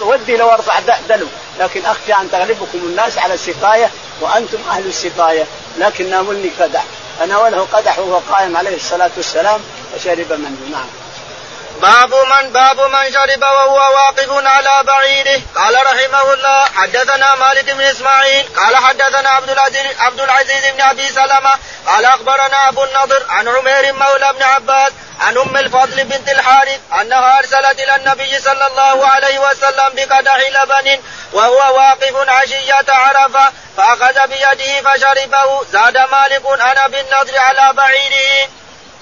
ودي 0.00 0.36
لو 0.36 0.50
أرفع 0.50 0.78
دلو. 1.08 1.26
لكن 1.60 1.86
أخشى 1.86 2.12
أن 2.12 2.30
تغلبكم 2.30 2.78
الناس 2.78 3.18
على 3.18 3.34
السقاية 3.34 3.90
وأنتم 4.20 4.58
أهل 4.70 4.86
السقاية. 4.86 5.44
لكن 5.78 6.10
ناولني 6.10 6.50
قدح. 6.60 6.84
فناوله 7.20 7.66
قدح 7.72 7.98
وهو 7.98 8.20
قائم 8.30 8.56
عليه 8.56 8.76
الصلاة 8.76 9.10
والسلام 9.16 9.60
وشرب 9.96 10.32
منه. 10.32 10.56
نعم. 10.72 11.01
باب 11.82 12.14
من 12.14 12.52
باب 12.52 12.80
من 12.80 13.12
شرب 13.12 13.42
وهو 13.42 13.76
واقف 13.76 14.46
على 14.46 14.82
بعيره 14.84 15.40
قال 15.56 15.74
رحمه 15.74 16.34
الله 16.34 16.64
حدثنا 16.64 17.34
مالك 17.34 17.64
بن 17.64 17.80
إسماعيل. 17.80 18.46
قال 18.56 18.76
حدثنا 18.76 19.30
عبد 19.30 19.50
العزيز 19.50 19.86
عبد 20.00 20.20
العزيز 20.20 20.66
بن 20.74 20.80
أبي 20.80 21.08
سلمة. 21.08 21.58
قال 21.86 22.04
أخبرنا 22.04 22.68
أبو 22.68 22.84
النضر 22.84 23.22
عن 23.28 23.48
عمير 23.48 23.92
مولى 23.92 24.32
بن 24.32 24.42
عباس 24.42 24.92
عن 25.20 25.38
أم 25.38 25.56
الفضل 25.56 26.04
بنت 26.04 26.28
الحارث 26.28 26.80
أنها 27.00 27.38
أرسلت 27.38 27.80
إلى 27.80 27.96
النبي 27.96 28.38
صلى 28.38 28.66
الله 28.66 29.06
عليه 29.06 29.38
وسلم 29.38 29.88
بقدح 29.94 30.36
لبن 30.36 31.00
وهو 31.32 31.76
واقف 31.76 32.28
عشية 32.28 32.84
عرفة 32.88 33.52
فأخذ 33.76 34.26
بيده 34.28 34.90
فشربه. 34.90 35.64
زاد 35.72 35.98
مالك 35.98 36.42
أنا 36.60 36.86
بالنضر 36.86 37.38
على 37.38 37.72
بعيره. 37.72 38.48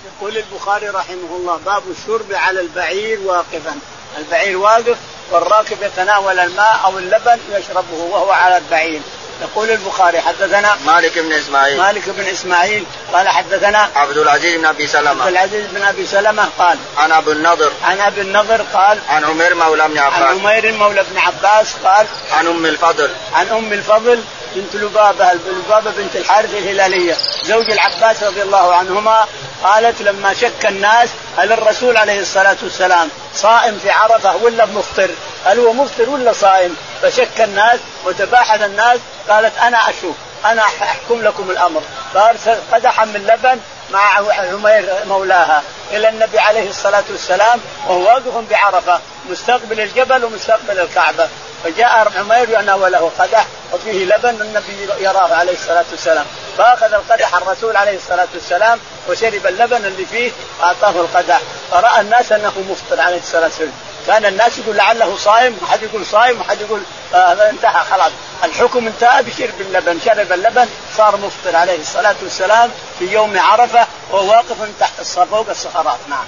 يقول 0.05 0.37
البخاري 0.37 0.89
رحمه 0.89 1.37
الله 1.37 1.57
باب 1.57 1.83
الشرب 1.91 2.33
على 2.33 2.61
البعير 2.61 3.21
واقفا. 3.21 3.79
البعير 4.19 4.57
واقف 4.57 4.97
والراكب 5.31 5.83
يتناول 5.83 6.39
الماء 6.39 6.81
أو 6.85 6.99
اللبن 6.99 7.39
يشربه 7.51 7.99
وهو 8.11 8.31
على 8.31 8.57
البعير. 8.57 9.01
يقول 9.43 9.71
البخاري 9.71 10.21
حدثنا 10.21 10.77
مالك 10.87 11.19
بن 11.19 11.33
إسماعيل. 11.33 11.79
مالك 11.79 12.09
بن 12.09 12.27
إسماعيل 12.27 12.85
قال 13.13 13.29
حدثنا 13.29 13.89
عبد 13.97 14.17
العزيز 14.17 14.57
بن 14.57 14.65
أبي 14.65 14.87
سلمة. 14.87 15.11
عبد 15.11 15.27
العزيز 15.27 15.67
بن 15.67 15.83
أبي 15.83 16.07
سلمة 16.07 16.49
قال 16.59 16.79
عن 16.97 17.13
ابي 17.13 17.33
النضر. 17.33 17.73
عن 17.85 18.01
أبي 18.01 18.21
النضر 18.21 18.63
قال 18.75 18.99
عن 19.09 19.25
عمير 19.25 19.55
مولى 19.55 19.89
بن 19.89 19.99
عباس. 19.99 20.23
عن 20.23 20.39
عمير 20.39 20.73
مولى 20.73 21.05
بن 21.11 21.19
عباس 21.19 21.75
قال 21.85 22.07
عن 22.33 22.47
أم 22.47 22.67
الفضل. 22.67 23.11
عن 23.35 23.49
أم 23.49 23.73
الفضل 23.73 24.23
بنت 24.55 24.75
لبابة 24.75 25.33
لبابة 25.33 25.91
بنت 25.91 26.17
الحارث 26.17 26.55
الهلالية. 26.55 27.17
زوج 27.45 27.71
العباس 27.71 28.23
رضي 28.23 28.43
الله 28.43 28.75
عنهما 28.75 29.27
قالت 29.63 30.03
لما 30.03 30.35
شك 30.35 30.67
الناس 30.67 31.09
هل 31.37 31.53
الرسول 31.53 31.97
عليه 31.97 32.21
الصلاة 32.21 32.57
والسلام 32.63 33.09
صائم 33.35 33.79
في 33.79 33.91
عرفة 33.91 34.37
ولا 34.37 34.67
مفطر؟ 34.67 35.11
هل 35.45 35.59
هو 35.59 35.73
مفطر 35.73 36.11
ولا 36.11 36.33
صائم؟ 36.33 36.77
فشك 37.03 37.41
الناس 37.41 37.79
وتباحث 38.05 38.63
الناس 38.63 38.99
قالت 39.29 39.59
أنا 39.59 39.91
أشوف 39.91 40.17
أنا 40.45 40.63
أحكم 40.63 41.23
لكم 41.23 41.51
الأمر 41.51 41.83
فارسل 42.15 42.57
قدحا 42.73 43.05
من 43.05 43.27
لبن 43.27 43.61
مع 43.93 44.33
عمير 44.39 44.93
مولاها 45.09 45.63
إلى 45.91 46.09
النبي 46.09 46.39
عليه 46.39 46.71
الصلاة 46.71 47.05
والسلام 47.11 47.61
وهو 47.89 48.03
واقف 48.07 48.51
بعرفة 48.51 49.01
مستقبل 49.31 49.81
الجبل 49.81 50.25
ومستقبل 50.25 50.81
الكعبة 50.81 51.29
فجاء 51.65 52.13
عمير 52.19 52.61
يناوله 52.61 53.11
قدح 53.19 53.47
وفيه 53.73 54.05
لبن 54.05 54.43
النبي 54.43 54.89
يراه 55.01 55.35
عليه 55.35 55.53
الصلاة 55.53 55.85
والسلام 55.91 56.25
فأخذ 56.61 56.95
القدح 56.95 57.35
الرسول 57.35 57.77
عليه 57.77 57.97
الصلاة 57.97 58.29
والسلام 58.35 58.81
وشرب 59.09 59.47
اللبن 59.47 59.85
اللي 59.85 60.07
فيه 60.07 60.31
اعطاه 60.63 60.91
القدح. 60.91 61.41
فرأى 61.71 62.01
الناس 62.01 62.33
أنه 62.33 62.53
مفطر 62.71 63.01
عليه 63.01 63.19
الصلاة 63.19 63.43
والسلام. 63.43 63.73
كان 64.07 64.27
الناس 64.27 64.59
يقول 64.59 64.77
لعله 64.77 65.17
صائم 65.17 65.59
وحد 65.63 65.83
يقول 65.83 66.07
صائم 66.07 66.41
وحد 66.41 66.61
يقول 66.61 66.83
آه 67.15 67.51
انتهى 67.51 67.85
خلاص. 67.91 68.13
الحكم 68.45 68.87
انتهى 68.87 69.23
بشرب 69.23 69.61
اللبن. 69.61 70.01
شرب 70.05 70.33
اللبن 70.33 70.69
صار 70.97 71.17
مفطر 71.17 71.57
عليه 71.57 71.81
الصلاة 71.81 72.15
والسلام 72.23 72.71
في 72.99 73.13
يوم 73.13 73.39
عرفة 73.39 73.87
وهو 74.11 74.31
واقف 74.31 74.57
تحت 74.81 75.03
فوق 75.03 75.51
الصخرات. 75.51 75.99
نعم. 76.09 76.25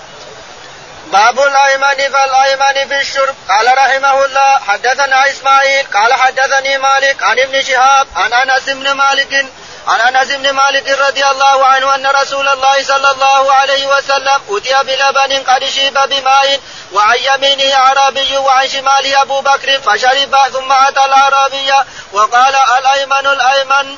باب 1.13 1.39
الايمن 1.41 2.13
فالايمن 2.13 2.89
في 2.89 3.01
الشرب. 3.01 3.35
قال 3.49 3.79
رحمه 3.79 4.25
الله 4.25 4.59
حدثنا 4.59 5.31
إسماعيل 5.31 5.87
قال 5.87 6.13
حدثني 6.13 6.79
مالك 6.79 7.23
عن 7.23 7.39
ابن 7.39 7.63
شهاب 7.63 8.07
عن 8.17 8.33
أنس 8.33 8.69
بن 8.69 8.93
مالك 8.93 9.47
عن 9.87 10.17
أنس 10.17 10.29
بن 10.29 10.51
مالك 10.51 10.89
رضي 10.89 11.27
الله 11.27 11.67
عنه 11.67 11.95
أن 11.95 12.07
رسول 12.07 12.49
الله 12.49 12.83
صلى 12.83 13.11
الله 13.11 13.53
عليه 13.53 13.87
وسلم 13.87 14.41
أتي 14.49 14.83
بلبن 14.83 15.43
قد 15.43 15.65
شيب 15.65 15.95
بماء 15.95 16.61
وعن 16.93 17.19
يمينه 17.19 17.75
أعرابي 17.75 18.37
وعن 18.37 18.69
شماله 18.69 19.23
أبو 19.23 19.41
بكر 19.41 19.81
فشرب 19.81 20.37
ثم 20.53 20.73
أتى 20.73 21.05
الأعرابي 21.05 21.73
وقال 22.13 22.55
الأيمن 22.79 23.27
الأيمن. 23.27 23.97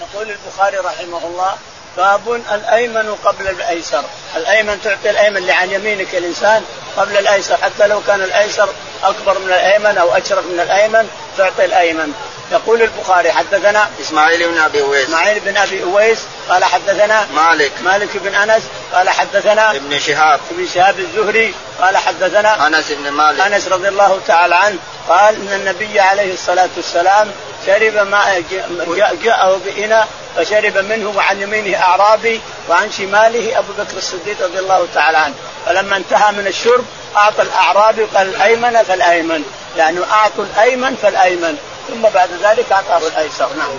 يقول 0.00 0.30
البخاري 0.30 0.76
رحمه 0.76 1.20
الله 1.24 1.58
باب 1.96 2.42
الأيمن 2.54 3.14
قبل 3.24 3.48
الأيسر، 3.48 4.04
الأيمن 4.36 4.82
تعطي 4.84 5.10
الأيمن 5.10 5.36
اللي 5.36 5.52
عن 5.52 5.70
يمينك 5.70 6.14
الإنسان 6.14 6.64
قبل 6.96 7.16
الأيسر. 7.18 7.56
حتى 7.56 7.86
لو 7.86 8.00
كان 8.06 8.22
الأيسر 8.22 8.68
أكبر 9.04 9.38
من 9.38 9.48
الأيمن 9.48 9.98
أو 9.98 10.16
أشرف 10.16 10.44
من 10.46 10.60
الأيمن 10.60 11.08
تعطي 11.38 11.64
الأيمن. 11.64 12.12
يقول 12.52 12.82
البخاري 12.82 13.32
حدثنا 13.32 13.88
إسماعيل 14.00 14.48
بن 14.48 14.58
أبي 14.58 14.82
أويس. 14.82 15.04
إسماعيل 15.04 15.40
بن 15.40 15.56
أبي 15.56 15.82
أويس 15.82 16.18
قال 16.48 16.64
حدثنا 16.64 17.26
مالك. 17.34 17.72
مالك 17.84 18.08
بن 18.14 18.34
أنس 18.34 18.62
قال 18.94 19.10
حدثنا 19.10 19.70
ابن 19.70 19.98
شهاب. 19.98 20.40
ابن 20.50 20.66
شهاب 20.74 20.98
الزهري 20.98 21.54
قال 21.80 21.96
حدثنا 21.96 22.66
أنس 22.66 22.84
بن 22.90 23.10
مالك. 23.10 23.40
أنس 23.40 23.68
رضي 23.68 23.88
الله 23.88 24.20
تعالى 24.26 24.54
عنه 24.54 24.78
قال 25.08 25.34
إن 25.34 25.52
النبي 25.60 26.00
عليه 26.00 26.32
الصلاة 26.32 26.68
والسلام 26.76 27.30
شرب 27.66 28.08
ماء 28.08 28.42
جاءه 29.22 29.60
بإناء 29.64 30.08
فشرب 30.36 30.78
منه 30.78 31.12
وعن 31.16 31.42
يمينه 31.42 31.82
أعرابي 31.82 32.40
وعن 32.68 32.92
شماله 32.92 33.58
أبو 33.58 33.72
بكر 33.72 33.96
الصديق 33.96 34.42
رضي 34.42 34.58
الله 34.58 34.88
تعالى 34.94 35.18
عنه. 35.18 35.34
فلما 35.66 35.96
انتهى 35.96 36.32
من 36.32 36.46
الشرب 36.46 36.84
أعطى 37.16 37.42
الاعرابي 37.42 38.04
قال 38.04 38.34
الايمن 38.34 38.82
فالأيمن. 38.82 39.44
يعني 39.76 39.98
أعطوا 40.12 40.44
الأيمن 40.44 40.96
فالأيمن. 41.02 41.58
ثم 41.88 42.08
بعد 42.08 42.30
ذلك 42.42 42.72
اعطاه 42.72 42.98
الأيسر. 42.98 43.48
نعم. 43.58 43.78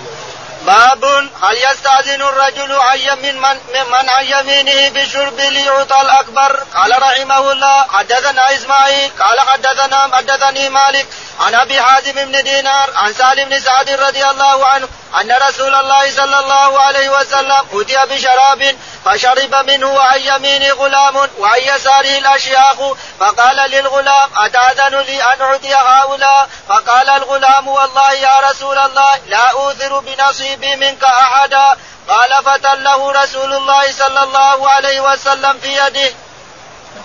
باب 0.65 1.06
هل 1.41 1.58
يستأذن 1.72 2.22
الرجل 2.22 2.72
عن 2.72 3.00
يمين 3.00 3.41
من, 3.41 3.58
من 3.91 4.10
عن 4.10 4.26
يمينه 4.26 4.89
بالشرب 4.89 5.39
ليعطى 5.39 6.02
الأكبر؟ 6.02 6.63
قال 6.76 7.02
رحمه 7.02 7.52
الله 7.52 7.84
حدثنا 7.84 8.56
إسماعيل 8.56 9.12
قال 9.20 9.39
حدثنا 9.39 10.15
حدثني 10.15 10.70
مالك 10.70 11.08
عن 11.41 11.56
أبي 11.56 11.82
حازم 11.82 12.12
بن 12.12 12.43
دينار 12.43 12.89
عن 12.95 13.13
سالم 13.13 13.49
بن 13.49 13.60
سعد 13.60 13.89
رضي 13.89 14.25
الله 14.25 14.67
عنه 14.67 14.88
أن 15.21 15.32
رسول 15.47 15.75
الله 15.75 16.12
صلى 16.12 16.39
الله 16.39 16.82
عليه 16.82 17.10
وسلم 17.10 17.63
أتي 17.73 17.97
بشراب 18.15 18.75
فشرب 19.06 19.56
منه 19.56 19.93
وعن 19.93 20.21
يمينه 20.21 20.73
غلام 20.73 21.30
وعن 21.39 21.60
يساره 21.62 22.17
الأشياخ. 22.17 22.77
فقال 23.19 23.71
للغلام 23.71 24.30
أتأذن 24.38 24.99
لي 24.99 25.23
أن 25.23 25.41
أعطي 25.41 25.73
هؤلاء؟ 25.75 26.49
فقال 26.69 27.10
الغلام 27.10 27.67
والله 27.67 28.13
يا 28.13 28.39
رسول 28.49 28.77
الله 28.77 29.19
لا 29.27 29.51
اوثر 29.51 29.99
بنصيبي 29.99 30.75
منك 30.75 31.04
أحدا. 31.04 31.77
قال 32.10 32.43
فتله 32.45 33.12
رسول 33.12 33.54
الله 33.54 33.91
صلى 33.91 34.23
الله 34.23 34.69
عليه 34.71 35.01
وسلم 35.01 35.60
في 35.60 35.73
يده. 35.73 36.13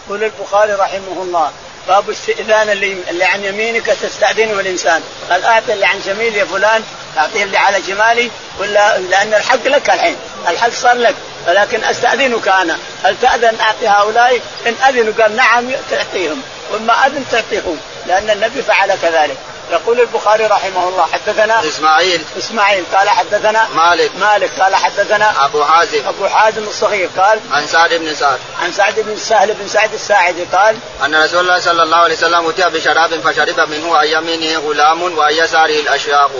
يقول 0.06 0.24
البخاري 0.24 0.72
رحمه 0.72 1.22
الله 1.22 1.52
باب 1.88 2.10
استئذان 2.10 2.70
اللي, 2.70 2.96
اللي 3.10 3.24
عن 3.24 3.44
يمينك 3.44 3.86
تستأذنه 3.86 4.60
الإنسان. 4.60 5.02
قال 5.30 5.44
أعطي 5.44 5.72
اللي 5.72 5.86
عن 5.86 6.02
شمالي 6.06 6.38
يا 6.38 6.44
فلان 6.44 6.82
أعطيه 7.18 7.42
اللي 7.42 7.58
على 7.58 7.82
شمالي 7.86 8.30
ولا 8.58 8.98
لأن 8.98 9.34
الحق 9.34 9.66
لك 9.66 9.90
الحين 9.90 10.16
الحق 10.48 10.70
صار 10.70 10.96
لك 10.96 11.14
ولكن 11.48 11.84
أستأذنك 11.84 12.48
أنا. 12.48 12.78
هل 13.04 13.16
تأذن 13.22 13.60
أعطي 13.60 13.88
هؤلاء؟ 13.88 14.40
إن 14.66 14.74
أذنوا 14.88 15.12
قال 15.18 15.36
نعم 15.36 15.70
تعطيهم 15.90 16.42
وما 16.74 17.06
أذن 17.06 17.24
تعطيهم 17.32 17.78
لأن 18.06 18.30
النبي 18.30 18.62
فعل 18.62 18.94
كذلك. 19.02 19.36
يقول 19.70 20.00
البخاري 20.00 20.46
رحمه 20.46 20.88
الله 20.88 21.06
حدثنا 21.12 21.68
إسماعيل. 21.68 22.24
إسماعيل 22.38 22.84
قال 22.94 23.08
حدثنا 23.08 23.68
مالك. 23.74 24.10
مالك 24.20 24.60
قال 24.60 24.76
حدثنا 24.76 25.44
أبو 25.44 25.64
حازم. 25.64 26.08
أبو 26.08 26.28
حازم 26.28 26.62
الصغير 26.68 27.10
قال 27.18 27.40
عن 27.50 27.66
سعد 27.66 27.94
بن 27.94 28.14
سعد. 28.14 28.38
عن 28.62 28.72
سعد 28.72 29.00
بن 29.00 29.16
سهل 29.16 29.54
بن 29.54 29.68
سعد 29.68 29.94
الساعدي 29.94 30.44
قال 30.44 30.76
أن 31.04 31.22
رسول 31.24 31.40
الله 31.40 31.60
صلى 31.60 31.82
الله 31.82 31.96
عليه 31.96 32.14
وسلم 32.14 32.48
أتي 32.48 32.62
بشراب 32.62 33.20
فشرب 33.20 33.70
منه 33.70 33.90
وعن 33.90 34.06
يمينه 34.06 34.58
غلام 34.58 35.18
وعن 35.18 35.34
يساره 35.34 35.80
الأشياخ. 35.80 36.30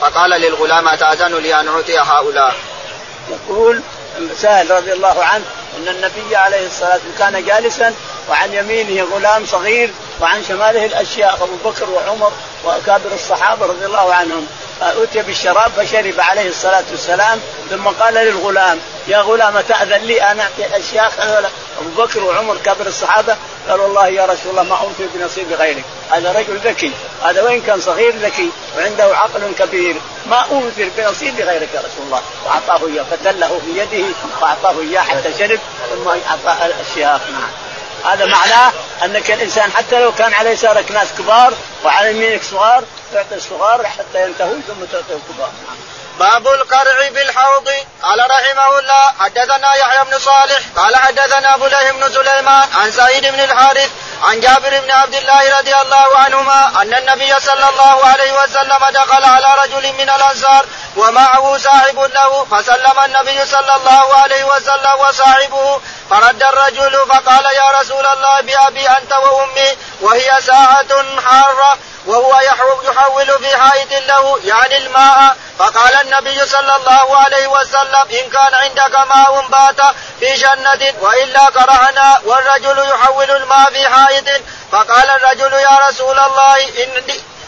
فقال 0.00 0.30
للغلام 0.30 0.88
أتأذن 0.88 1.34
لي 1.34 1.60
أن 1.60 1.68
أعطي 1.68 1.98
هؤلاء؟ 1.98 2.54
يقول 3.30 3.80
سهل 4.36 4.70
رضي 4.70 4.92
الله 4.92 5.24
عنه 5.24 5.44
إن 5.76 5.88
النبي 5.88 6.36
عليه 6.36 6.66
الصلاة 6.66 6.90
والسلام 6.92 7.32
كان 7.32 7.44
جالسا 7.44 7.94
وعن 8.28 8.54
يمينه 8.54 9.08
غلام 9.14 9.46
صغير 9.46 9.90
وعن 10.22 10.44
شماله 10.48 10.84
الاشياء 10.84 11.34
أبو 11.34 11.70
بكر 11.70 11.90
وعمر 11.90 12.32
وأكابر 12.64 13.12
الصحابة 13.14 13.66
رضي 13.66 13.86
الله 13.86 14.14
عنهم. 14.14 14.46
أتي 14.82 15.22
بالشراب 15.22 15.70
فشرب 15.76 16.14
عليه 16.18 16.48
الصلاة 16.48 16.84
والسلام 16.90 17.40
ثم 17.70 17.88
قال 17.88 18.14
للغلام 18.14 18.78
يا 19.08 19.18
غلام 19.18 19.60
تأذن 19.60 20.00
لي 20.00 20.22
أن 20.22 20.40
أعطي 20.40 20.66
الأشياخ 20.66 21.12
أبو 21.20 22.02
بكر 22.02 22.24
وعمر 22.24 22.56
كبر 22.64 22.86
الصحابة 22.86 23.36
قال 23.68 23.80
والله 23.80 24.08
يا 24.08 24.24
رسول 24.24 24.50
الله 24.50 24.62
ما 24.62 24.76
أوفي 24.76 25.06
بنصيب 25.14 25.52
غيرك 25.52 25.84
هذا 26.10 26.32
رجل 26.32 26.58
ذكي 26.64 26.92
هذا 27.24 27.42
وين 27.42 27.62
كان 27.62 27.80
صغير 27.80 28.16
ذكي 28.16 28.50
وعنده 28.78 29.16
عقل 29.16 29.52
كبير 29.58 29.96
ما 30.30 30.36
أوفر 30.36 30.88
بنصيب 30.96 31.40
غيرك 31.40 31.68
يا 31.74 31.80
رسول 31.80 32.06
الله. 32.06 32.20
وأعطاه 32.46 32.86
إياه 32.86 33.04
فتله 33.10 33.60
في 33.64 33.80
يده 33.80 34.06
وأعطاه 34.40 34.80
إياه 34.80 35.00
حتى 35.00 35.32
شرب 35.38 35.60
ثم 35.90 36.08
أعطى 36.08 36.72
الشياخ 36.80 37.20
نعم 37.32 37.50
هذا 38.04 38.26
معناه 38.26 38.72
أنك 39.04 39.30
الإنسان 39.30 39.72
حتى 39.72 40.00
لو 40.00 40.12
كان 40.12 40.34
على 40.34 40.50
يسارك 40.50 40.90
ناس 40.90 41.08
كبار 41.18 41.54
وعلى 41.84 42.10
يمينك 42.10 42.42
صغار 42.42 42.84
تعطي 43.12 43.34
الصغار 43.34 43.86
حتى 43.86 44.26
ينتهوا 44.26 44.60
ثم 44.68 44.84
تعطي 44.92 45.14
الكبار 45.14 45.52
باب 46.22 46.46
القرع 46.46 47.08
بالحوض. 47.08 47.68
قال 48.02 48.20
رحمه 48.30 48.78
الله 48.78 49.12
حدثنا 49.20 49.74
يحيى 49.74 50.04
بن 50.04 50.18
صالح 50.18 50.60
قال 50.76 50.96
حدثنا 50.96 51.58
فليح 51.58 51.90
بن 51.90 52.12
سليمان 52.14 52.68
عن 52.74 52.92
سعيد 52.92 53.26
بن 53.26 53.40
الحارث 53.40 53.90
عن 54.22 54.40
جابر 54.40 54.80
بن 54.80 54.90
عبد 54.90 55.14
الله 55.14 55.58
رضي 55.58 55.74
الله 55.74 56.18
عنهما 56.18 56.82
أن 56.82 56.94
النبي 56.94 57.40
صلى 57.40 57.68
الله 57.68 58.06
عليه 58.06 58.32
وسلم 58.32 58.82
دخل 58.90 59.24
على 59.24 59.46
رجل 59.62 59.92
من 59.92 60.10
الأنصار 60.10 60.64
ومعه 60.96 61.58
صاحب 61.58 61.98
له 61.98 62.44
فسلم 62.44 63.00
النبي 63.04 63.46
صلى 63.46 63.76
الله 63.76 64.16
عليه 64.16 64.44
وسلم 64.44 64.94
وصاحبه 64.98 65.80
فرد 66.10 66.42
الرجل 66.42 67.06
فقال 67.08 67.44
يا 67.44 67.80
رسول 67.80 68.06
الله 68.06 68.40
بأبي 68.40 68.88
أنت 68.88 69.12
وأمي 69.12 69.76
وهي 70.00 70.30
ساعة 70.40 71.20
حارة. 71.26 71.78
وهو 72.06 72.40
يحول 72.40 73.26
في 73.38 73.56
حائط 73.56 73.92
له 73.92 74.38
يعني 74.44 74.76
الماء. 74.76 75.36
فقال 75.58 75.94
النبي 75.94 76.46
صلى 76.46 76.76
الله 76.76 77.16
عليه 77.16 77.46
وسلم 77.46 78.06
إن 78.10 78.30
كان 78.30 78.54
عندك 78.54 78.96
ماء 78.96 79.46
بات 79.48 79.80
في 80.20 80.34
جنة 80.34 80.94
وإلا 81.00 81.50
كرهنا. 81.50 82.20
والرجل 82.24 82.78
يحول 82.78 83.30
الماء 83.30 83.70
في 83.70 83.88
حائط. 83.88 84.42
فقال 84.72 85.10
الرجل 85.10 85.52
يا 85.52 85.88
رسول 85.88 86.18
الله 86.18 86.56
إن 86.84 87.02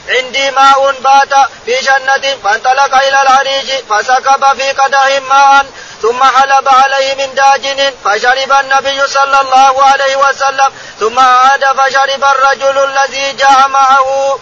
عندي 0.08 0.50
ماء 0.50 0.92
بات 1.00 1.34
في 1.66 1.80
جنة 1.80 2.36
فانطلق 2.44 2.94
إلى 2.96 3.22
العريج 3.22 3.70
فسكب 3.90 4.58
في 4.58 4.72
قدح 4.72 5.20
ماء 5.28 5.66
ثم 6.02 6.24
حلب 6.24 6.68
عليه 6.68 7.14
من 7.14 7.34
داجن 7.34 7.92
فشرب 8.04 8.52
النبي 8.52 9.06
صلى 9.06 9.40
الله 9.40 9.84
عليه 9.84 10.16
وسلم 10.16 10.72
ثم 11.00 11.18
عاد 11.18 11.64
فشرب 11.64 12.24
الرجل 12.24 12.78
الذي 12.84 13.32
جاء 13.32 13.68
معه. 13.68 14.38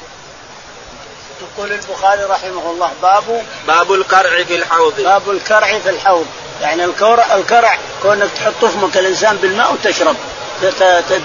يقول 1.43 1.73
البخاري 1.73 2.25
رحمه 2.25 2.71
الله 2.71 2.91
باب 3.03 3.45
باب 3.67 3.93
الكرع 3.93 4.45
في 4.45 4.57
الحوض. 4.57 5.01
باب 5.01 5.31
الكرع 5.31 5.79
في 5.79 5.91
الحوض. 5.91 6.27
يعني 6.63 6.85
الكرع 6.85 7.35
الكرع 7.35 7.79
كونك 8.03 8.31
تحط 8.37 8.65
أفمك 8.65 8.97
الإنسان 8.97 9.37
بالماء 9.37 9.73
وتشرب. 9.73 10.17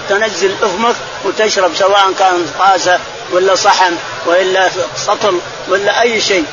تنزل 0.08 0.56
أفمك 0.62 0.94
وتشرب 1.24 1.74
سواء 1.74 2.12
كان 2.18 2.52
طاسه 2.58 3.00
ولا 3.32 3.54
صحن. 3.54 3.96
وإلا 4.28 4.70
سطل 4.96 5.40
ولا 5.68 6.02
أي 6.02 6.20
شيء. 6.20 6.44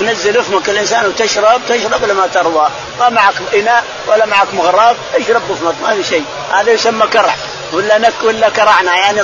تنزل 0.00 0.38
أفمك 0.38 0.68
الإنسان 0.68 1.06
وتشرب 1.06 1.60
تشرب 1.68 2.04
لما 2.04 2.26
ترضى. 2.26 2.70
ما 3.00 3.08
معك 3.08 3.34
إناء 3.54 3.84
ولا 4.06 4.26
معك 4.26 4.54
مغراف 4.54 4.96
اشرب 5.14 5.42
أفمك 5.50 5.74
ما 5.82 5.94
في 5.94 6.04
شيء. 6.04 6.24
هذا 6.52 6.72
يسمى 6.72 7.06
كرع 7.06 7.34
ولا 7.72 7.98
نك 7.98 8.14
ولا 8.22 8.48
كرعنا. 8.48 8.96
يعني 8.96 9.22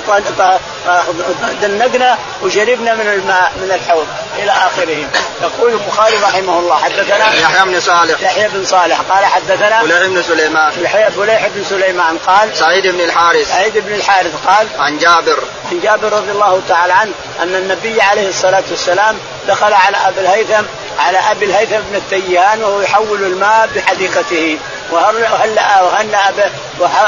دنقنا 1.62 2.18
وشربنا 2.42 2.94
من 2.94 3.06
الماء 3.06 3.52
من 3.56 3.72
الحوض 3.72 4.06
إلى 4.38 4.50
آخره. 4.50 5.08
يقول 5.42 5.72
البخاري 5.72 6.16
رحمه 6.16 6.58
الله 6.58 6.76
حدثنا 6.76 7.34
يحيى 7.34 7.64
بن 7.64 7.80
صالح. 7.80 8.20
يحيى 8.20 8.48
بن 8.48 8.64
صالح. 8.64 9.00
قال 9.00 9.24
حدثنا 9.24 9.80
فليح 9.80 10.06
بن 10.06 10.22
سليمان. 10.22 10.72
فليح 11.10 11.48
بن 11.54 11.64
سليمان 11.64 12.18
قال 12.18 12.56
سعيد 12.56 12.86
بن 12.86 13.00
الحارث. 13.00 13.48
سعيد 13.48 13.78
بن 13.78 13.94
الحارث 13.94 14.32
قال 14.46 14.66
عن 14.78 14.98
جابر. 14.98 15.38
عن 15.72 15.80
جابر 15.80 16.12
رضي 16.12 16.30
الله 16.30 16.62
تعالى 16.68 16.92
عنه 16.92 17.12
أن 17.42 17.54
النبي 17.54 18.02
عليه 18.02 18.28
الصلاة 18.28 18.64
والسلام 18.70 19.18
دخل 19.48 19.72
على 19.72 19.96
أبي 19.96 20.20
الهيثم 20.20 20.64
على 20.98 21.18
ابي 21.18 21.44
الهيثم 21.44 21.76
بن 21.90 21.96
التيهان 21.96 22.62
وهو 22.62 22.80
يحول 22.80 23.24
الماء 23.24 23.68
بحديقته. 23.74 24.58
وهلا 24.92 25.82
وهنا 25.82 26.30
به 26.30 26.50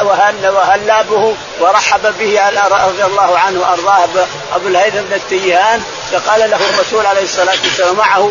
وهن 0.03 0.47
وهلا 0.47 1.03
به 1.03 1.35
ورحب 1.61 2.19
به 2.19 2.49
رضي 2.69 3.05
الله 3.05 3.39
عنه 3.39 3.61
وأرضاه 3.61 4.27
ابو 4.55 4.69
الهيثم 4.69 5.03
بن 5.03 5.13
التيهان 5.13 5.83
فقال 6.13 6.51
له 6.51 6.59
الرسول 6.75 7.07
عليه 7.07 7.23
الصلاة 7.23 7.55
والسلام 7.65 7.97
معه 7.97 8.31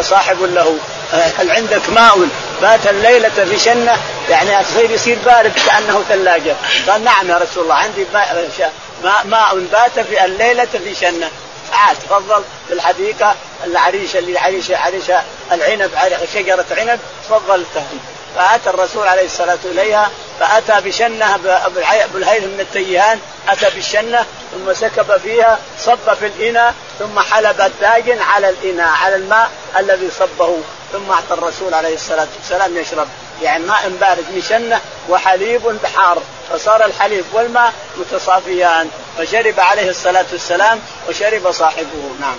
صاحب 0.00 0.42
له. 0.42 0.76
هل 1.12 1.50
عندك 1.50 1.90
ماء؟ 1.90 2.28
بات 2.62 2.86
الليلة 2.86 3.28
في 3.28 3.58
شنة. 3.58 3.96
يعني 4.30 4.64
تصير 4.64 4.90
يصير 4.90 5.18
بارد 5.26 5.52
كأنه 5.66 6.04
ثلاجة. 6.08 6.56
قال 6.88 7.04
نعم 7.04 7.30
يا 7.30 7.38
رسول 7.38 7.62
الله 7.62 7.74
عندي 7.74 8.06
ماء, 8.14 8.50
ماء 9.24 9.58
بات 9.72 10.06
في 10.06 10.24
الليلة 10.24 10.64
في 10.64 10.94
شنة. 10.94 11.30
عاد 11.72 11.96
تفضل. 11.96 12.42
في 12.68 12.74
الحديقة 12.74 13.36
العريش 13.64 14.16
اللي 14.16 14.38
عريش 14.38 14.70
عريش 14.70 15.10
العنب 15.52 15.90
شجرة 16.34 16.66
عنب. 16.70 17.00
تفضل. 17.24 17.64
تهدي 17.74 17.98
فأتى 18.36 18.70
الرسول 18.70 19.08
عليه 19.08 19.24
الصلاة 19.26 19.52
والسلام 19.52 19.78
اليها 19.78 20.10
فأتى 20.40 20.88
بشنة 20.88 21.34
أبو 21.34 22.18
الهيثم 22.18 22.46
من 22.46 22.60
التيهان. 22.60 23.20
أتى 23.48 23.70
بالشنة 23.74 24.26
ثم 24.52 24.74
سكب 24.74 25.16
فيها 25.16 25.58
صب 25.80 26.14
في 26.20 26.26
الإناء 26.26 26.74
ثم 26.98 27.20
حلب 27.20 27.60
الداجن 27.60 28.22
على 28.22 28.48
الإناء 28.48 28.88
على 28.88 29.16
الماء 29.16 29.50
الذي 29.78 30.10
صبه. 30.18 30.56
ثم 30.92 31.10
أعطى 31.10 31.34
الرسول 31.34 31.74
عليه 31.74 31.94
الصلاة 31.94 32.28
والسلام 32.38 32.76
يشرب. 32.76 33.08
يعني 33.42 33.64
ماء 33.64 33.88
بارد 34.00 34.24
مشنه 34.36 34.80
وحليب 35.08 35.62
بحار. 35.82 36.22
فصار 36.52 36.84
الحليب 36.84 37.24
والماء 37.32 37.72
متصافيان 37.96 38.90
فشرب 39.18 39.60
عليه 39.60 39.90
الصلاة 39.90 40.26
والسلام 40.32 40.80
وشرب 41.08 41.52
صاحبه. 41.52 42.14
نعم. 42.20 42.36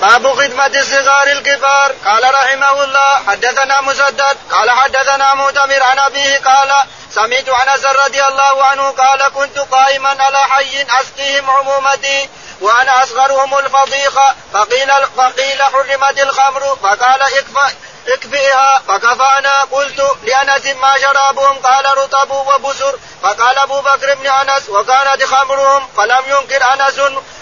باب 0.00 0.34
خدمة 0.34 0.66
الصغار 0.66 1.26
الكبار. 1.26 1.92
قال 2.04 2.34
رحمه 2.34 2.84
الله 2.84 3.14
حدثنا 3.26 3.80
مسدد. 3.80 4.36
قال 4.50 4.70
حدثنا 4.70 5.34
مؤتمر 5.34 5.82
عن 5.82 5.98
أبيه 5.98 6.38
قال 6.38 6.72
سمعت 7.10 7.48
أنس 7.48 7.84
رضي 7.84 8.24
الله 8.24 8.64
عنه 8.64 8.90
قال 8.90 9.28
كنت 9.28 9.58
قائما 9.58 10.22
على 10.22 10.38
حي 10.38 10.82
أسقيهم 11.00 11.50
عمومتي 11.50 12.28
وأنا 12.60 13.02
أصغرهم 13.02 13.58
الفضيخة 13.58 14.34
فقيل 14.52 14.88
فقيل 15.16 15.62
حرمت 15.62 16.20
الخمر 16.20 16.76
فقال 16.82 17.22
اكفى 17.22 17.74
اكفئها. 18.08 18.82
فكفانا 18.88 19.62
قلت 19.72 20.16
لأنس 20.22 20.66
ما 20.66 20.98
شرابهم. 20.98 21.58
قال 21.58 21.84
رطب 21.98 22.30
وبسر. 22.30 22.98
فقال 23.22 23.58
أبو 23.58 23.80
بكر 23.80 24.14
بن 24.14 24.26
أنس 24.26 24.68
وكانت 24.68 25.24
خمرهم. 25.24 25.88
فلم 25.96 26.22
ينكر 26.26 26.64
أنس. 26.72 27.00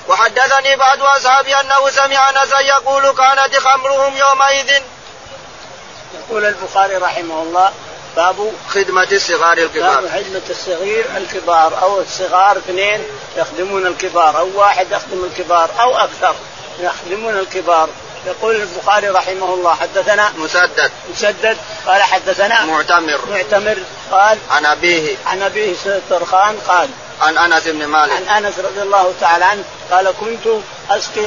وحدثني 0.08 0.76
بعض 0.76 1.02
أصحابي 1.02 1.54
أنه 1.60 1.90
سمع 1.90 2.30
أنس 2.30 2.52
يقول 2.52 3.12
كانت 3.12 3.56
خمرهم 3.56 4.16
يومئذ. 4.16 4.82
يقول 6.14 6.44
البخاري 6.44 6.96
رحمه 6.96 7.42
الله 7.42 7.72
باب 8.16 8.52
خدمة 8.74 9.08
الصغار 9.12 9.58
الكبار. 9.58 10.00
باب 10.00 10.10
خدمة 10.10 10.42
الصغير 10.50 11.04
الكبار 11.16 11.82
أو 11.82 12.00
الصغار 12.00 12.56
اثنين 12.58 13.04
يخدمون 13.36 13.86
الكبار 13.86 14.38
أو 14.38 14.50
واحد 14.54 14.92
يخدم 14.92 15.24
الكبار 15.24 15.70
أو 15.80 15.96
أكثر 15.96 16.34
يخدمون 16.78 17.38
الكبار. 17.38 17.88
يقول 18.26 18.56
البخاري 18.56 19.08
رحمه 19.08 19.54
الله 19.54 19.74
حدثنا 19.74 20.32
مسدد. 20.36 20.90
مسدد 21.10 21.56
قال 21.86 22.02
حدثنا 22.02 22.64
معتمر. 22.64 23.20
معتمر 23.30 23.78
قال 24.10 24.38
عن 24.50 24.66
أبيه. 24.66 25.16
عن 25.26 25.42
أبيه 25.42 25.74
طرخان 26.10 26.56
قال 26.68 26.88
عن 27.20 27.38
أنس 27.38 27.68
بن 27.68 27.86
مالك. 27.86 28.12
عن 28.12 28.44
أنس 28.44 28.58
رضي 28.58 28.82
الله 28.82 29.14
تعالى 29.20 29.44
عنه 29.44 29.64
قال 29.90 30.14
كنت 30.20 30.48
أسقي 30.90 31.26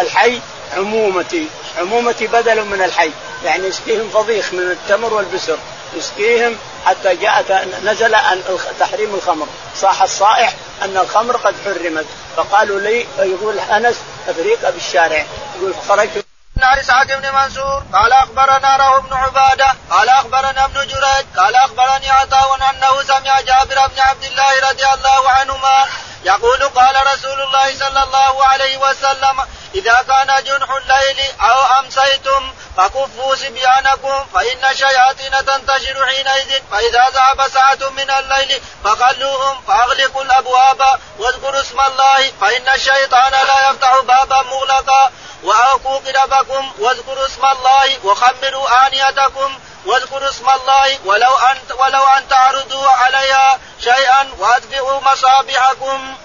الحي 0.00 0.40
عمومتي 0.76 1.48
عمومتي 1.78 2.26
بدل 2.26 2.64
من 2.64 2.82
الحي 2.82 3.10
يعني 3.44 3.66
يسقيهم 3.66 4.10
فضيخ 4.14 4.52
من 4.52 4.70
التمر 4.70 5.14
والبسر. 5.14 5.58
يسقيهم 5.96 6.58
حتى 6.86 7.16
جاءت 7.16 7.52
نزل 7.84 8.14
أن 8.14 8.42
تحريم 8.80 9.14
الخمر. 9.14 9.46
صاح 9.76 10.02
الصائح 10.02 10.54
أن 10.82 10.96
الخمر 10.96 11.36
قد 11.36 11.54
حرمت. 11.64 12.06
فقالوا 12.36 12.80
لي 12.80 13.06
يقول 13.18 13.58
أنس 13.58 13.96
أفريق 14.28 14.70
بالشارع 14.70 15.26
يقول 15.56 15.74
خرجت. 15.88 16.24
عن 16.62 16.78
اسحاق 16.78 17.06
بن 17.06 17.34
منصور 17.34 17.82
قال 17.92 18.12
أخبرنا 18.12 18.76
روح 18.76 18.98
بن 18.98 19.12
عبادة 19.12 19.74
قال 19.90 20.08
أخبرنا 20.08 20.64
ابن 20.64 20.74
جريج 20.74 21.26
قال 21.36 21.56
أخبرني 21.56 22.10
عطاء 22.10 22.54
أنه 22.70 23.02
سمع 23.02 23.40
جابر 23.40 23.86
بن 23.86 24.00
عبد 24.00 24.24
الله 24.24 24.70
رضي 24.70 24.84
الله 24.94 25.30
عنهما 25.30 25.86
يقول 26.24 26.62
قال 26.62 26.94
رسول 27.14 27.40
الله 27.42 27.78
صلى 27.78 28.02
الله 28.02 28.44
عليه 28.44 28.76
وسلم 28.76 29.40
إذا 29.74 30.04
كان 30.08 30.44
جنح 30.44 30.70
الليل 30.70 31.20
أو 31.40 31.78
أمسيتم 31.78 32.52
فكفوا 32.76 33.34
صبيانكم 33.34 34.26
فإن 34.34 34.64
الشياطين 34.70 35.44
تنتشر 35.46 36.06
حينئذ 36.06 36.62
فإذا 36.72 37.08
ذهب 37.10 37.48
ساعة 37.48 37.90
من 37.90 38.10
الليل 38.10 38.62
فخلوهم 38.84 39.60
فأغلقوا 39.68 40.22
الأبواب 40.22 41.00
واذكروا 41.18 41.60
اسم 41.60 41.80
الله 41.80 42.32
فإن 42.40 42.68
الشيطان 42.68 43.32
لا 43.32 43.70
يفتح 43.70 44.00
بابا 44.00 44.42
مغلقا 44.42 45.10
وأوقوا 45.42 45.98
قربكم 45.98 46.72
واذكروا 46.78 47.26
اسم 47.26 47.46
الله 47.46 47.98
وخمروا 48.04 48.86
آنيتكم 48.86 49.58
واذكروا 49.86 50.28
اسم 50.28 50.48
الله 50.50 50.98
ولو 51.04 51.36
أن 51.36 51.58
ولو 51.78 52.04
أن 52.06 52.28
تعرضوا 52.28 52.88
عليها 52.88 53.58
شيئا 53.80 54.30
وأدفئوا 54.38 55.00
مصابيحكم. 55.00 56.16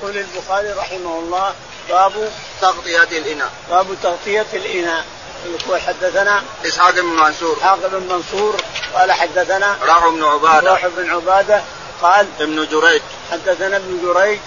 يقول 0.00 0.16
البخاري 0.16 0.72
رحمه 0.72 1.18
الله 1.18 1.54
باب 1.88 2.32
تغطية 2.60 3.18
الإناء. 3.18 3.50
باب 3.70 3.86
تغطية 4.02 4.46
الإناء. 4.52 5.04
يقول 5.46 5.80
حدثنا 5.80 6.42
إسحاق 6.66 6.90
بن 6.90 7.04
منصور. 7.04 7.56
إسحاق 7.56 7.78
بن 7.86 8.14
منصور 8.14 8.56
قال 8.94 9.12
حدثنا 9.12 9.76
راح 9.82 10.08
بن 10.08 10.24
عبادة. 10.24 10.70
راح 10.70 10.86
بن 10.86 11.10
عبادة 11.10 11.62
قال 12.02 12.26
ابن 12.40 12.66
جريج. 12.66 13.02
حدثنا 13.32 13.76
ابن 13.76 14.00
جريج 14.04 14.38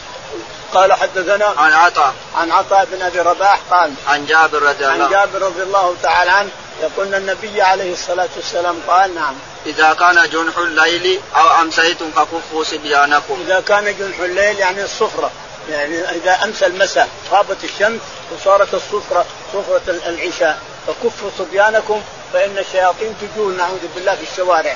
قال 0.73 0.93
حدثنا 0.93 1.45
عن 1.57 1.73
عطاء. 1.73 2.13
عن 2.35 2.51
عطاء 2.51 2.87
بن 2.91 3.01
أبي 3.01 3.19
رباح 3.19 3.59
قال 3.71 3.93
عن 4.07 4.25
جابر 4.25 4.61
رضي 4.61 4.85
الله 4.85 5.03
عن 5.03 5.11
جابر 5.11 5.41
رضي 5.41 5.63
الله 5.63 5.95
تعالى 6.03 6.31
عنه 6.31 6.49
يقول 6.81 7.15
النبي 7.15 7.61
عليه 7.61 7.93
الصلاة 7.93 8.29
والسلام 8.35 8.75
قال 8.87 9.15
نعم. 9.15 9.33
إذا 9.65 9.93
كان 9.93 10.29
جنح 10.29 10.57
الليل 10.57 11.19
أو 11.35 11.61
أمسيتم 11.61 12.11
فكفوا 12.11 12.63
صبيانكم. 12.63 13.43
إذا 13.45 13.59
كان 13.59 13.95
جنح 13.99 14.19
الليل 14.19 14.59
يعني 14.59 14.83
الصفرة. 14.83 15.31
يعني 15.69 15.99
إذا 15.99 16.43
امسى 16.43 16.65
المساء 16.65 17.09
غابت 17.31 17.63
الشمس 17.63 18.01
وصارت 18.35 18.73
الصفرة 18.73 19.25
صفرة 19.53 19.81
العشاء. 19.87 20.61
فكفوا 20.87 21.29
صبيانكم 21.37 22.01
فإن 22.33 22.57
الشياطين 22.57 23.15
تجول 23.21 23.57
نعوذ 23.57 23.87
بالله 23.95 24.15
في 24.15 24.31
الشوارع. 24.31 24.75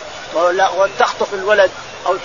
وتخطف 0.78 1.34
الولد. 1.34 1.72
أو 2.08 2.18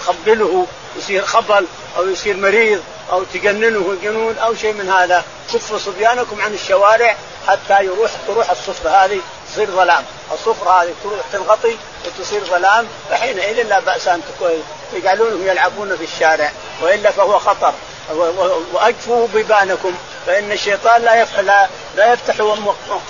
تخبله 0.00 0.66
يصير 0.96 1.24
خبل 1.24 1.66
أو 1.96 2.08
يصير 2.08 2.36
مريض 2.36 2.82
أو 3.12 3.24
تجننه 3.24 3.96
جنون 4.02 4.38
أو 4.38 4.54
شيء 4.54 4.72
من 4.72 4.90
هذا. 4.90 5.24
كفوا 5.54 5.78
صبيانكم 5.78 6.40
عن 6.40 6.54
الشوارع 6.54 7.16
حتى 7.46 7.84
يروح 7.84 8.10
تروح 8.26 8.50
الصفره 8.50 8.90
هذه 8.90 9.20
تصير 9.52 9.70
ظلام. 9.70 10.04
الصفرة 10.32 10.82
هذه 10.82 10.94
تروح 11.02 11.20
تنغطي 11.32 11.76
وتصير 12.06 12.44
ظلام. 12.44 12.86
فحينئذ 13.10 13.62
لا 13.62 13.80
بأس 13.80 14.08
أن 14.08 14.20
تجعلونهم 14.92 15.46
يلعبون 15.46 15.96
في 15.96 16.04
الشارع 16.04 16.52
وإلا 16.82 17.10
فهو 17.10 17.38
خطر. 17.38 17.72
واجفوا 18.72 19.26
بيبانكم 19.34 19.94
فإن 20.26 20.52
الشيطان 20.52 21.02
لا 21.02 21.22
يفتح 21.22 21.40
لا, 21.96 22.12
يفتح 22.12 22.40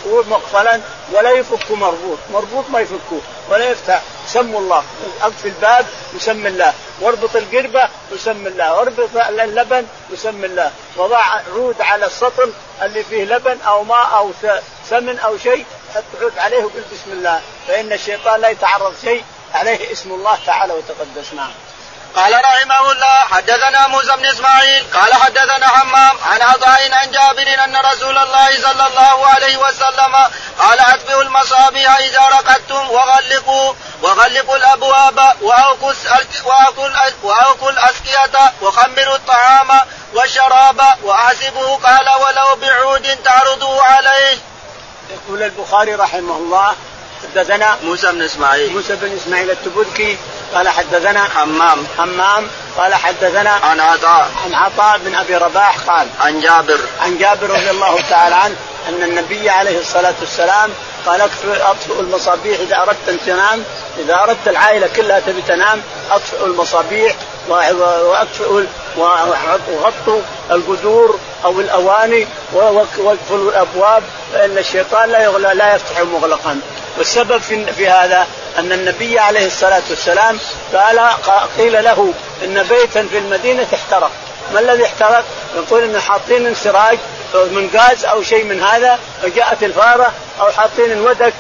مقفلا 0.07 0.81
ولا 1.13 1.31
يفك 1.31 1.71
مربوط، 1.71 2.19
مربوط 2.33 2.65
ما 2.71 2.81
يفكوه 2.81 3.21
ولا 3.51 3.71
يفتح. 3.71 4.03
سموا 4.27 4.61
الله. 4.61 4.85
اقف 5.23 5.47
الباب 5.47 5.87
يسمي 6.15 6.49
الله. 6.49 6.75
واربط 7.01 7.37
القربة 7.37 7.89
يسمي 8.13 8.49
الله. 8.49 8.75
واربط 8.75 9.17
اللبن 9.29 9.87
يسمي 10.11 10.47
الله. 10.47 10.73
وضع 10.97 11.23
عود 11.55 11.81
على 11.81 12.07
السطل 12.07 12.53
اللي 12.83 13.05
فيه 13.05 13.25
لبن 13.25 13.61
أو 13.61 13.85
ماء 13.85 14.09
أو 14.17 14.31
سمن 14.91 15.19
أو 15.19 15.39
شيء 15.39 15.65
حط 15.95 16.05
عود 16.23 16.39
عليه 16.39 16.65
وقل 16.65 16.83
بسم 16.93 17.13
الله. 17.13 17.41
فإن 17.69 17.93
الشيطان 17.93 18.41
لا 18.41 18.49
يتعرض 18.49 18.95
شيء 19.05 19.25
عليه 19.55 19.93
اسم 19.93 20.13
الله 20.13 20.39
تعالى 20.47 20.73
وتقدس. 20.73 21.35
نعم. 21.35 21.51
قال 22.17 22.35
رحمه 22.45 22.93
الله 22.93 23.25
حدثنا 23.31 23.87
موسى 23.87 24.13
بن 24.17 24.27
إسماعيل 24.27 24.85
قال 24.95 25.15
حدثنا 25.15 25.69
حمام 25.69 26.17
عن 26.23 26.43
عطاء 26.43 26.93
عن 26.93 27.11
جابر 27.11 27.65
أن 27.65 27.77
رسول 27.77 28.19
الله 28.19 28.61
صلى 28.63 28.87
الله 28.87 29.27
عليه 29.27 29.57
وسلم 29.57 30.17
قال 30.59 30.81
اطفئوا 30.81 31.23
المصابيح 31.23 31.99
إذا 31.99 32.21
رقدتم 32.21 32.91
وغلقوا 32.91 33.75
وغلقوا 34.03 34.57
الأبواب 34.57 35.37
وأوقوا 35.41 35.93
وأوقوا 37.23 37.71
الأسقية 37.71 38.53
وخمروا 38.63 39.17
الطعام 39.17 39.69
والشراب 40.15 40.81
واحسبه 41.03 41.77
قال 41.77 42.09
ولو 42.09 42.57
بعود 42.57 43.19
تعرضوا 43.25 43.83
عليه. 43.83 44.39
يقول 45.11 45.43
البخاري 45.43 45.95
رحمه 45.95 46.37
الله 46.37 46.75
حدثنا 47.23 47.79
موسى 47.83 48.13
بن 48.13 48.23
إسماعيل 48.23 48.73
موسى 48.73 48.97
بن 48.97 49.17
إسماعيل 49.17 49.51
التبوذكي 49.51 50.19
قال 50.55 50.69
حدثنا 50.69 51.25
حمام. 51.25 51.87
حمام. 51.99 52.49
قال 52.79 52.95
حدثنا 52.95 53.51
عن 53.51 53.81
عطاء 53.81 54.31
عن 54.45 54.55
عطاء 54.55 54.99
بن 54.99 55.15
أبي 55.15 55.37
رباح 55.37 55.79
قال 55.79 56.07
عن 56.21 56.41
جابر. 56.41 56.79
عن 57.01 57.19
جابر 57.19 57.51
رضي 57.51 57.71
الله 57.71 58.01
تعالى 58.11 58.35
عنه 58.35 58.55
أن 58.89 59.03
النبي 59.03 59.51
عليه 59.51 59.81
الصلاة 59.81 60.15
والسلام 60.21 60.71
قال 61.07 61.21
اطفئوا 61.21 62.01
المصابيح 62.03 62.61
إذا 62.61 62.77
أردت 62.77 63.09
أن 63.09 63.19
تنام. 63.27 63.63
إذا 63.99 64.15
أردت 64.15 64.49
العائلة 64.49 64.89
كلها 64.97 65.21
تبي 65.21 65.43
تنام 65.43 65.83
اطفئوا 66.11 66.47
المصابيح 66.47 67.15
واطفئوا 67.49 68.63
وغطوا 68.97 70.21
القدور 70.51 71.19
أو 71.45 71.61
الأواني 71.61 72.27
واقفلوا 72.53 73.51
الأبواب 73.51 74.03
فان 74.33 74.59
الشيطان 74.59 75.11
لا 75.11 75.23
يغلى 75.23 75.55
لا 75.55 75.75
يفتح 75.75 76.01
مغلقا. 76.01 76.61
والسبب 76.99 77.39
في, 77.39 77.73
في 77.73 77.89
هذا 77.89 78.27
أن 78.59 78.73
النبي 78.73 79.19
عليه 79.19 79.47
الصلاة 79.47 79.83
والسلام 79.91 80.38
قال 80.75 81.01
قيل 81.59 81.85
له 81.85 82.13
إن 82.45 82.63
بيتا 82.63 83.07
في 83.11 83.19
المدينة 83.19 83.67
احترق. 83.75 84.11
ما 84.55 84.61
الذي 84.61 84.85
احترق؟ 84.85 85.25
يقول 85.57 85.83
إن 85.83 86.01
حاطين 86.01 86.55
سراج 86.55 86.99
من 87.35 87.71
غاز 87.75 88.05
أو 88.05 88.23
شيء 88.23 88.45
من 88.45 88.63
هذا 88.63 88.99
فجاءت 89.23 89.63
الفارة 89.63 90.13
أو 90.41 90.51
حاطين 90.51 91.01
ودك 91.01 91.33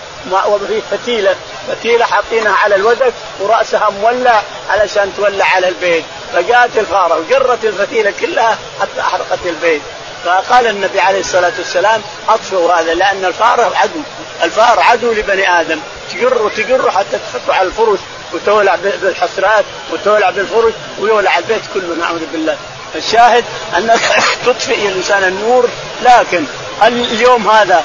وفي 0.47 0.83
فتيلة. 0.91 1.37
فتيلة 1.69 2.05
حاطينها 2.05 2.53
على 2.53 2.75
الودك 2.75 3.13
ورأسها 3.41 3.91
مولع 3.91 4.43
علشان 4.71 5.13
تولع 5.17 5.45
على 5.45 5.69
البيت. 5.69 6.05
فجاءت 6.35 6.79
الفارة 6.79 7.19
وجرت 7.19 7.65
الفتيلة 7.65 8.13
كلها 8.21 8.59
حتى 8.81 9.01
أحرقت 9.01 9.39
البيت. 9.47 9.83
فقال 10.25 10.67
النبي 10.67 11.01
عليه 11.01 11.21
الصلاة 11.21 11.53
والسلام 11.59 12.03
أطفئوا 12.29 12.73
هذا 12.73 12.95
لأن 12.95 13.25
الفارة 13.25 13.77
عدو. 13.77 14.01
الفار 14.43 14.81
عدو 14.81 15.13
لبني 15.13 15.61
آدم. 15.61 15.81
تجر 16.13 16.51
تجر 16.57 16.91
حتى 16.91 17.19
تحطه 17.19 17.59
على 17.59 17.69
الفرش 17.69 17.99
وتولع 18.35 18.77
بالحسرات 19.03 19.65
وتولع 19.93 20.31
بالفرش 20.31 20.73
ويولع 20.99 21.39
البيت 21.39 21.63
كله 21.75 21.95
نعوذ 21.95 22.27
بالله. 22.33 22.57
الشاهد 22.97 23.45
أنك 23.77 24.01
تطفئ 24.47 24.89
الانسان 24.89 25.25
النور 25.25 25.69
لكن 26.03 26.45
اليوم 26.87 27.49
هذا 27.51 27.85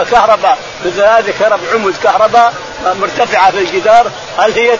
الكهرباء 0.00 0.58
مثل 0.86 1.00
هذه 1.00 1.32
كهرباء 1.38 1.74
عمود 1.74 1.94
كهرباء 2.02 2.54
مرتفعة 2.84 3.50
في 3.50 3.58
الجدار 3.58 4.10
هل 4.38 4.52
هي 4.52 4.78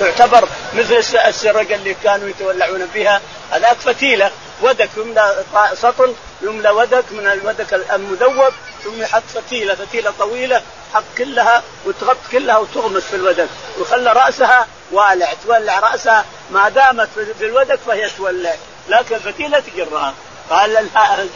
تعتبر 0.00 0.48
مثل 0.74 1.04
السرقة 1.26 1.74
اللي 1.74 1.96
كانوا 2.04 2.28
يتولعون 2.28 2.86
بها؟ 2.94 3.20
هذاك 3.50 3.76
فتيلة. 3.84 4.30
ودك 4.62 4.90
يملى 4.96 5.34
سطل 5.74 6.14
يملى 6.42 6.70
ودك 6.70 7.04
من 7.10 7.26
الودك 7.26 7.80
المذوب 7.92 8.52
ثم 8.84 9.02
يحط 9.02 9.22
فتيلة 9.34 9.74
فتيلة 9.74 10.12
طويلة 10.18 10.62
حط 10.94 11.04
كلها 11.18 11.62
وتغط 11.86 12.16
كلها 12.32 12.58
وتغمس 12.58 13.02
في 13.02 13.16
الودك. 13.16 13.48
وخلى 13.80 14.12
رأسها 14.12 14.66
والع 14.92 15.32
تولع 15.44 15.78
رأسها 15.78 16.24
ما 16.50 16.68
دامت 16.68 17.08
في 17.38 17.46
الودك 17.46 17.78
فهي 17.86 18.10
تولع. 18.10 18.54
لكن 18.88 19.14
الفتيلة 19.14 19.60
تجرها 19.60 20.14
قال 20.50 20.88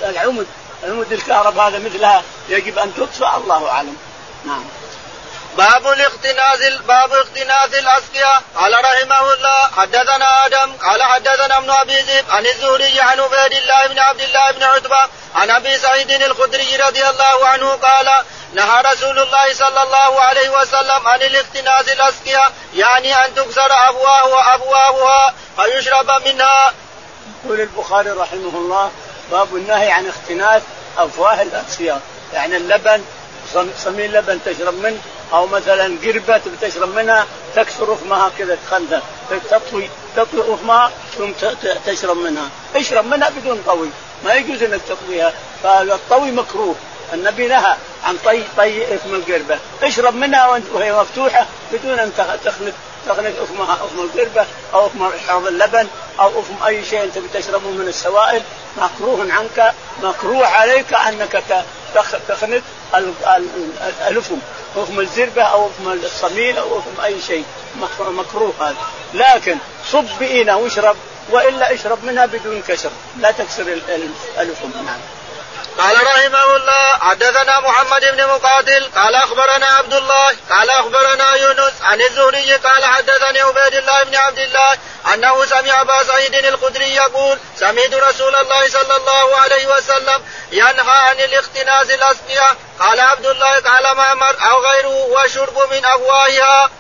العمد 0.03 0.47
عمود 0.85 1.13
الكهرباء 1.13 1.69
هذا 1.69 1.79
مثلها 1.79 2.23
يجب 2.49 2.79
أن 2.79 2.95
تطفى 2.95 3.37
الله 3.37 3.69
أعلم. 3.69 3.97
نعم. 4.45 4.65
باب 5.57 5.87
الاقتناز 5.87 6.59
باب 6.89 7.13
اقتناز 7.13 7.75
الاسقياء 7.75 8.43
قال 8.57 8.73
رحمه 8.73 9.35
الله 9.35 9.67
حدثنا 9.77 10.47
آدم 10.47 10.73
قال 10.73 11.03
حدثنا 11.03 11.59
ابن 11.59 11.71
أبي 11.71 12.01
ذئب 12.01 12.25
عن 12.31 12.47
الزهري 12.47 13.01
عن 13.01 13.21
عبيد 13.21 13.53
الله 13.53 13.87
بن 13.87 13.99
عبد 13.99 14.21
الله 14.21 14.51
بن 14.51 14.63
عتبة 14.63 15.01
عن 15.35 15.51
أبي 15.51 15.79
سعيد 15.79 16.11
الخدري 16.11 16.77
رضي 16.77 17.09
الله 17.09 17.47
عنه 17.47 17.71
قال 17.71 18.25
نهى 18.55 18.83
رسول 18.93 19.19
الله 19.19 19.55
صلى 19.55 19.83
الله 19.83 20.21
عليه 20.21 20.51
وسلم 20.51 21.09
عن 21.09 21.23
الاقتناز 21.23 21.89
الاسقياء 21.89 22.53
يعني 22.75 23.25
أن 23.25 23.35
تكسر 23.35 23.89
أبواه 23.89 24.27
وأبوابها 24.27 25.35
فيشرب 25.57 26.11
منها. 26.27 26.73
يقول 27.45 27.61
البخاري 27.61 28.11
رحمه 28.11 28.53
الله 28.55 28.91
باب 29.31 29.57
النهي 29.57 29.93
عن 29.93 30.09
اختناس 30.09 30.63
أفواه 30.99 31.43
الاسقياء 31.43 32.01
يعني 32.33 32.57
اللبن 32.57 33.05
صميل 33.79 34.13
لبن 34.13 34.41
تشرب 34.45 34.75
منه 34.75 35.01
أو 35.35 35.47
مثلا 35.47 35.97
قربة 36.05 36.41
تشرب 36.63 36.95
منها 36.95 37.27
تكسر 37.57 37.89
رفمها 37.89 38.31
كذا 38.39 38.59
تخلها 38.67 39.03
تطوي 39.51 39.89
تطوي 40.17 40.41
رفمها 40.41 40.91
ثم 41.19 41.31
تشرب 41.87 42.17
منها. 42.17 42.49
اشرب 42.77 43.07
منها 43.07 43.31
بدون 43.31 43.63
طوي. 43.67 43.89
ما 44.25 44.35
يجوز 44.35 44.63
إنك 44.63 44.81
تطويها. 44.89 45.33
فالطوي 45.63 46.31
مكروه. 46.31 46.75
النبي 47.13 47.49
نهى 47.49 47.77
عن 48.05 48.17
طي 48.25 48.43
طي 48.57 48.95
أفم 48.95 49.15
القربة. 49.15 49.59
اشرب 49.83 50.15
منها 50.15 50.61
وهي 50.73 50.93
مفتوحة 50.93 51.47
بدون 51.73 51.99
أن 51.99 52.13
تخلط 52.17 52.41
تخلط 53.07 53.35
أفمها 53.43 53.75
أفم 53.75 54.01
القربة 54.01 54.47
أو 54.75 54.87
أفم 54.87 55.11
حوض 55.29 55.47
اللبن 55.47 55.87
أو 56.21 56.41
أفم 56.41 56.67
أي 56.67 56.85
شيء 56.85 57.05
أنت 57.05 57.19
بتشربه 57.19 57.71
من 57.71 57.89
السوائل. 57.89 58.43
مكروه 58.77 59.33
عنك. 59.33 59.75
مكروه 60.03 60.47
عليك 60.47 60.95
أنك 60.95 61.45
تخلط 61.95 62.21
الأفم. 64.09 64.37
افم 64.77 65.01
الزربة 65.01 65.43
أو 65.43 65.67
افم 65.67 65.93
الصميل 65.93 66.59
أو 66.59 66.79
افم 66.79 67.01
أي 67.05 67.21
شيء. 67.21 67.45
مكروه 68.01 68.53
هذا. 68.61 68.77
لكن 69.15 69.57
صب 69.93 70.07
بإنا 70.21 70.55
واشرب 70.55 70.97
وإلا 71.31 71.75
اشرب 71.75 72.05
منها 72.05 72.27
بدون 72.27 72.63
كسر. 72.69 72.91
لا 73.21 73.31
تكسر 73.31 73.63
الأفم. 74.39 74.71
نعم. 74.87 74.99
قال 75.79 76.07
رحمه 76.07 76.57
الله 76.57 76.99
حدثنا 77.01 77.61
محمد 77.61 78.01
بن 78.01 78.27
مقاتل 78.27 78.91
قال 78.97 79.15
أخبرنا 79.15 79.67
عبد 79.67 79.95
الله 79.95 80.37
قال 80.51 80.71
أخبرنا 80.71 81.35
يونس 81.35 81.73
عن 81.83 82.01
الزهري 82.01 82.53
قال 82.53 82.85
حدثني 82.85 83.41
عبيد 83.41 83.75
الله 83.75 84.03
بن 84.03 84.17
عبد 84.17 84.39
الله 84.39 84.79
أنه 85.15 85.45
سمع 85.45 85.81
أبا 85.81 86.03
سعيد 86.03 86.35
الخدري 86.35 86.95
يقول 86.95 87.39
سمعت 87.57 87.95
رسول 87.95 88.37
الله 88.37 88.69
صلى 88.69 88.97
الله 88.97 89.37
عليه 89.37 89.67
وسلم 89.67 90.23
ينهى 90.53 90.99
عن 91.09 91.21
الاختناز 91.21 91.91
الاسقياء 91.91 92.57
قال 92.81 93.01
عبد 93.01 93.27
الله 93.27 93.61
قال 93.61 93.97
معمر 93.97 94.37
أو 94.51 94.61
غيره 94.67 95.07
وشرب 95.11 95.73
من 95.73 95.85
افواهها 95.85 96.71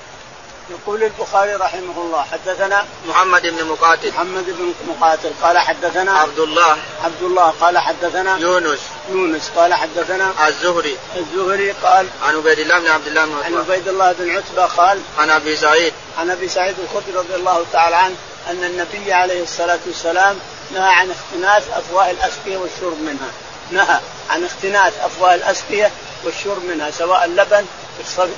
يقول 0.71 1.03
البخاري 1.03 1.55
رحمه 1.55 1.97
الله 1.97 2.23
حدثنا 2.23 2.87
محمد 3.09 3.43
بن 3.43 3.65
مقاتل. 3.65 4.09
محمد 4.09 4.45
بن 4.47 4.73
مقاتل. 4.89 5.31
قال 5.43 5.59
حدثنا 5.59 6.19
عبد 6.19 6.39
الله. 6.39 6.77
عبد 7.05 7.23
الله. 7.23 7.55
قال 7.61 7.79
حدثنا 7.79 8.39
يونس. 8.39 8.81
يونس. 9.11 9.51
قال 9.57 9.75
حدثنا 9.75 10.49
الزهري. 10.49 10.97
الزهري 11.17 11.71
قال 11.71 12.07
عن 12.23 12.37
عبيد 12.37 12.59
الله 12.59 12.79
بن 12.79 12.91
عبد 12.91 13.07
الله 13.07 13.25
بن 13.25 13.33
عن 13.45 13.55
عبيد 13.57 13.89
الله 13.89 14.13
بن 14.13 14.31
عتبة 14.31 14.67
قال 14.67 15.01
عن 15.19 15.31
أبي 15.31 15.57
سعيد. 15.57 15.93
عن 16.19 16.31
أبي 16.31 16.49
سعيد 16.49 16.77
الخدري 16.79 17.13
رضي 17.17 17.35
الله 17.35 17.65
تعالى 17.73 17.97
عنه 17.97 18.15
أن 18.51 18.65
النبي 18.65 19.13
عليه 19.13 19.43
الصلاة 19.43 19.79
والسلام 19.87 20.39
نهى 20.75 20.93
عن 20.93 21.11
اختناس 21.11 21.63
أفواه 21.73 22.11
الاسقيه 22.11 22.57
والشرب 22.57 23.01
منها. 23.01 23.31
نهى 23.71 24.01
عن 24.31 24.45
اختناس 24.45 24.93
أفواه 25.03 25.35
الاسقيه 25.35 25.91
والشرب 26.25 26.65
منها 26.65 26.91
سواء 26.91 27.25
اللبن 27.25 27.65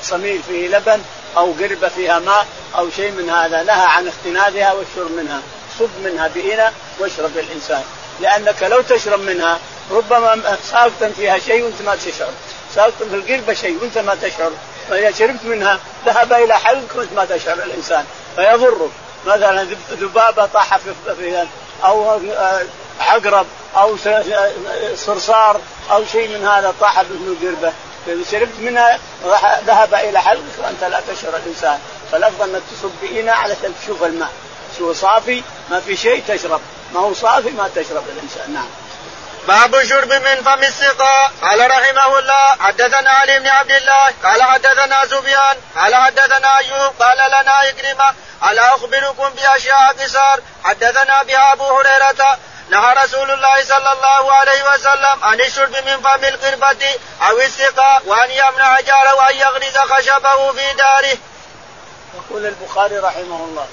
صميل 0.02 0.42
فيه 0.42 0.68
لبن 0.68 1.02
أو 1.36 1.52
قربه 1.52 1.88
فيها 1.88 2.18
ماء 2.18 2.46
أو 2.76 2.90
شيء 2.90 3.10
من 3.10 3.30
هذا 3.30 3.62
نهى 3.62 3.86
عن 3.86 4.08
اختناثها 4.08 4.72
والشرب 4.72 5.10
منها. 5.10 5.40
صب 5.78 5.88
منها 6.04 6.28
بإناء 6.28 6.72
واشرب 6.98 7.38
الانسان 7.38 7.82
لأنك 8.20 8.62
لو 8.62 8.82
تشرب 8.82 9.20
منها 9.20 9.58
ربما 9.90 10.56
ساقطا 10.70 11.12
فيها 11.16 11.38
شيء 11.38 11.64
وأنت 11.64 11.82
ما 11.82 11.96
تشعر. 11.96 12.30
ساقطا 12.74 13.04
في 13.10 13.14
القربة 13.14 13.54
شيء 13.54 13.78
وأنت 13.82 13.98
ما 13.98 14.14
تشعر. 14.14 14.50
فإذا 14.90 15.10
شربت 15.10 15.44
منها 15.44 15.80
ذهب 16.06 16.32
إلى 16.32 16.58
حلقك 16.58 16.96
وأنت 16.96 17.12
ما 17.12 17.24
تشعر 17.24 17.54
الإنسان. 17.54 18.04
فيضرك. 18.36 18.90
مثلا 19.26 19.66
ذبابة 19.90 20.46
طاح 20.46 20.76
في 20.76 21.46
أو 21.84 22.20
عقرب 23.00 23.46
أو 23.76 23.96
صرصار 24.96 25.60
أو 25.90 26.04
شيء 26.12 26.38
من 26.38 26.46
هذا 26.46 26.74
طاح 26.80 27.02
بابن 27.02 27.36
القربة. 27.42 27.72
فاذا 28.06 28.22
شربت 28.30 28.60
منها 28.60 28.98
ذهب 29.66 29.94
إلى 29.94 30.20
حلقك 30.20 30.58
وأنت 30.58 30.84
لا 30.84 31.00
تشعر 31.08 31.36
الإنسان. 31.36 31.78
فالأفضل 32.12 32.50
انك 32.50 32.62
تصب 32.72 32.90
بإناء 33.02 33.34
علشان 33.34 33.74
تشوف 33.82 34.04
الماء. 34.04 34.30
شو 34.78 34.92
صافي 34.92 35.42
ما 35.70 35.80
في 35.80 35.96
شيء 35.96 36.22
تشرب. 36.28 36.60
ما 36.94 37.00
هو 37.00 37.14
صافي 37.14 37.50
ما 37.50 37.70
تشرب 37.74 38.02
الإنسان. 38.16 38.52
نعم. 38.54 38.68
باب 39.46 39.84
شرب 39.84 40.12
من 40.12 40.42
فم 40.42 40.62
السقاء 40.62 41.32
قال 41.42 41.70
رحمه 41.70 42.18
الله 42.18 42.56
حدثنا 42.60 43.10
علي 43.10 43.38
بن 43.38 43.46
عبد 43.46 43.70
الله 43.70 44.12
قال 44.24 44.42
حدثنا 44.42 45.06
سفيان 45.06 45.56
قال 45.76 45.94
حدثنا 45.94 46.58
أيوب 46.58 46.94
قال 47.00 47.18
لنا 47.18 47.68
إكرمة 47.68 48.14
الا 48.50 48.74
أخبركم 48.74 49.30
بأشياء 49.30 49.92
قصار 50.00 50.40
حدثنا 50.64 51.22
بها 51.22 51.52
أبو 51.52 51.64
هريرة 51.64 52.38
نهى 52.70 52.94
رسول 53.04 53.30
الله 53.30 53.64
صلى 53.64 53.92
الله 53.92 54.32
عليه 54.32 54.74
وسلم 54.74 55.24
عن 55.24 55.40
الشرب 55.40 55.70
من 55.70 56.00
فم 56.02 56.24
القربة 56.24 56.86
أو 57.28 57.40
السقاء 57.40 58.02
وأن 58.06 58.30
يمنع 58.30 58.80
جاره 58.80 59.14
وأن 59.14 59.36
يغرز 59.36 59.78
خشبه 59.78 60.52
في 60.52 60.74
داره. 60.78 61.18
يقول 62.14 62.46
البخاري 62.46 62.98
رحمه 62.98 63.44
الله 63.44 63.66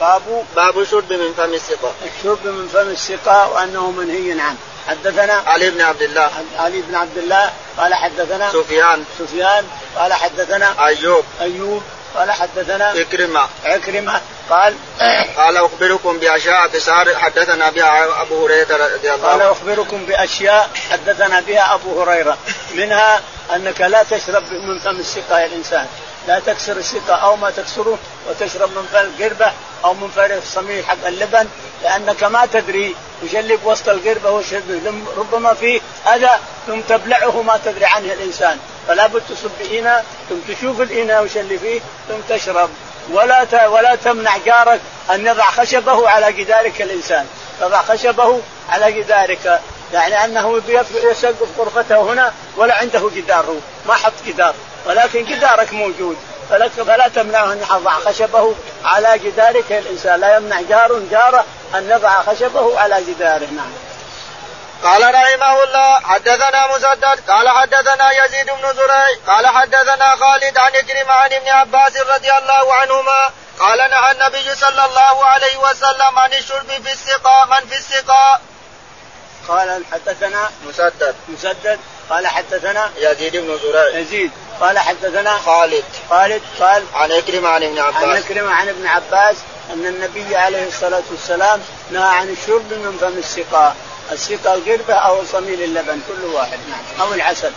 باب 0.00 0.44
باب 0.56 0.84
شرب 0.84 1.12
من 1.12 1.34
فم 1.34 1.54
السقاء 1.54 1.94
الشرب 2.18 2.46
من 2.46 2.68
فم 2.68 2.90
السقاء 2.90 3.48
وأنه 3.48 3.90
منهي 3.90 4.40
عنه. 4.40 4.56
حدثنا 4.88 5.32
علي 5.46 5.70
بن 5.70 5.80
عبد 5.80 6.02
الله. 6.02 6.30
علي 6.58 6.82
بن 6.82 6.94
عبد 6.94 7.18
الله 7.18 7.50
قال 7.78 7.94
حدثنا 7.94 8.50
سفيان. 8.52 9.04
سفيان 9.18 9.64
قال 9.96 10.12
حدثنا 10.12 10.86
أيوب. 10.86 11.24
أيوب 11.40 11.82
قال 12.16 12.30
حدثنا 12.30 13.00
إكرمة. 13.00 13.48
عكرمة 13.64 14.20
قال 14.50 14.74
قال 15.38 15.56
أخبركم 15.56 16.18
بأشياء 16.18 16.68
قصار 16.68 17.14
حدثنا 17.14 17.70
بها 17.70 18.22
أبو 18.22 18.46
هريرة 18.46 18.76
رضي 18.94 19.14
الله 19.14 19.28
قال 19.28 19.42
أخبركم 19.42 20.04
بأشياء 20.04 20.70
حدثنا 20.90 21.40
بها 21.40 21.74
أبو 21.74 22.02
هريرة 22.02 22.38
منها 22.74 23.20
أنك 23.54 23.80
لا 23.80 24.02
تشرب 24.02 24.52
من 24.52 24.78
فم 24.78 25.00
السقاء 25.00 25.40
يا 25.40 25.46
الإنسان. 25.46 25.86
لا 26.28 26.38
تكسر 26.38 26.76
السقاء 26.76 27.22
أو 27.22 27.36
ما 27.36 27.50
تكسره 27.50 27.98
وتشرب 28.28 28.70
من 28.70 28.88
فم 28.92 28.98
القربة 28.98 29.52
أو 29.84 29.94
من 29.94 30.10
فم 30.16 30.22
الصميل 30.22 30.84
حق 30.84 31.06
اللبن 31.06 31.48
لأنك 31.82 32.24
ما 32.24 32.46
تدري 32.46 32.94
وش 33.24 33.36
اللي 33.36 33.56
بوسط 33.56 33.88
القربة 33.88 34.30
وش 34.30 34.46
ربما 35.16 35.54
فيه 35.54 35.80
أذى 36.14 36.30
ثم 36.66 36.80
تبلعه 36.80 37.42
ما 37.42 37.60
تدري 37.64 37.84
عنه 37.84 38.12
الإنسان. 38.12 38.58
فلا 38.88 39.06
بد 39.06 39.22
تصب 39.28 39.72
إناء 39.78 40.04
ثم 40.28 40.54
تشوف 40.54 40.80
الإناء 40.80 41.24
وش 41.24 41.36
اللي 41.36 41.58
فيه 41.58 41.80
ثم 42.08 42.34
تشرب. 42.34 42.70
ولا 43.12 43.66
ولا 43.66 43.94
تمنع 43.94 44.36
جارك 44.36 44.80
أن 45.10 45.26
يضع 45.26 45.50
خشبه 45.50 46.08
على 46.08 46.32
جدارك 46.32 46.82
الإنسان. 46.82 47.26
يضع 47.62 47.82
خشبه 47.82 48.40
على 48.68 48.92
جدارك. 48.92 49.60
يعني 49.92 50.24
أنه 50.24 50.62
يسقف 51.02 51.58
غرفته 51.58 52.12
هنا 52.12 52.32
ولا 52.56 52.74
عنده 52.74 53.10
جدار 53.14 53.54
ما 53.86 53.94
حط 53.94 54.12
جدار. 54.26 54.54
ولكن 54.86 55.24
جدارك 55.24 55.72
موجود. 55.72 56.16
فلك 56.50 56.70
فلا 56.70 57.08
تمنعه 57.08 57.52
أن 57.52 57.58
يضع 57.70 57.90
خشبه 57.90 58.54
على 58.84 59.18
جدارك 59.18 59.72
الإنسان 59.72 60.20
لا 60.20 60.36
يمنع 60.36 60.60
جار 60.60 60.98
جاره 61.10 61.44
أن 61.74 61.90
يضع 61.90 62.22
خشبه 62.22 62.80
على 62.80 63.04
جداره. 63.04 63.46
نعم. 63.46 63.72
قال 64.84 65.14
رحمه 65.14 65.64
الله 65.64 66.00
حدثنا 66.00 66.76
مسدد 66.76 67.20
قال 67.28 67.48
حدثنا 67.48 68.24
يزيد 68.24 68.46
بن 68.46 68.74
زريع 68.74 69.08
قال 69.26 69.46
حدثنا 69.46 70.16
خالد 70.16 70.58
عن 70.58 70.70
كريم 70.70 71.10
عن 71.10 71.32
ابن 71.32 71.48
عباس 71.48 71.96
رضي 71.96 72.32
الله 72.32 72.74
عنهما 72.74 73.30
قال 73.58 73.78
نهى 73.78 74.12
النبي 74.12 74.54
صلى 74.54 74.84
الله 74.84 75.24
عليه 75.24 75.56
وسلم 75.56 76.18
عن 76.18 76.32
الشرب 76.32 76.66
في 76.66 76.92
السقاء 76.92 77.46
من 77.46 77.68
في 77.68 77.76
السقاء؟ 77.76 78.40
قال 79.48 79.84
حدثنا 79.92 80.50
مسدد. 80.68 81.14
مسدد 81.28 81.80
قال 82.10 82.26
حدثنا 82.26 82.90
يزيد 82.96 83.36
بن 83.36 83.58
زريع. 83.62 83.98
يزيد. 83.98 84.30
قال 84.60 84.78
حدثنا 84.78 85.38
خالد. 85.38 85.84
خالد 86.10 86.42
قال 86.60 86.82
عن 86.94 87.12
إكرمة 87.12 87.48
عن 87.48 87.62
ابن 87.62 87.78
عباس. 87.78 88.02
عن 88.02 88.16
إكرمة 88.16 88.50
عن 88.50 88.68
ابن 88.68 88.86
عباس 88.86 89.36
أن 89.72 89.86
النبي 89.86 90.36
عليه 90.36 90.68
الصلاة 90.68 91.02
والسلام 91.10 91.60
نهى 91.90 92.08
عن 92.08 92.28
الشرب 92.28 92.72
من 92.72 92.98
فم 93.00 93.18
السقاء. 93.18 93.76
السقاء 94.12 94.54
القربة 94.54 94.94
أو 94.94 95.24
صميل 95.24 95.62
اللبن 95.62 96.00
كل 96.08 96.24
واحد. 96.24 96.58
نعم 96.68 97.00
أو 97.00 97.14
العسل. 97.14 97.52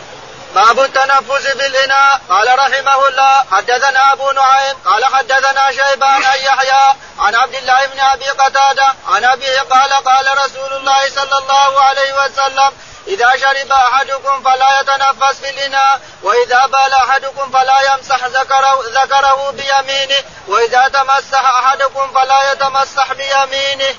باب 0.55 0.79
التنفس 0.79 1.47
في 1.47 1.67
الإناء 1.67 2.21
قال 2.29 2.59
رحمه 2.59 3.07
الله 3.07 3.43
حدثنا 3.51 4.13
أبو 4.13 4.31
نعيم 4.31 4.77
قال 4.85 5.05
حدثنا 5.05 5.71
شيبان 5.71 6.23
أن 6.23 6.39
يحيى 6.39 6.95
عن 7.19 7.35
عبد 7.35 7.55
الله 7.55 7.85
بن 7.85 7.99
أبي 7.99 8.29
قتادة 8.29 8.93
عن 9.07 9.23
أبيه 9.23 9.59
قال 9.59 9.93
قال 9.93 10.37
رسول 10.45 10.73
الله 10.77 11.09
صلى 11.09 11.37
الله 11.37 11.81
عليه 11.81 12.13
وسلم 12.13 12.71
إذا 13.07 13.37
شرب 13.37 13.71
أحدكم 13.71 14.43
فلا 14.43 14.79
يتنفس 14.81 15.39
في 15.39 15.49
الإناء 15.49 16.01
وإذا 16.23 16.65
بال 16.65 16.93
أحدكم 16.93 17.51
فلا 17.51 17.93
يمسح 17.93 18.25
ذكره, 18.25 18.83
ذكره 19.03 19.51
بيمينه 19.51 20.23
وإذا 20.47 20.87
تمسح 20.87 21.45
أحدكم 21.45 22.11
فلا 22.13 22.51
يتمسح 22.51 23.13
بيمينه. 23.13 23.95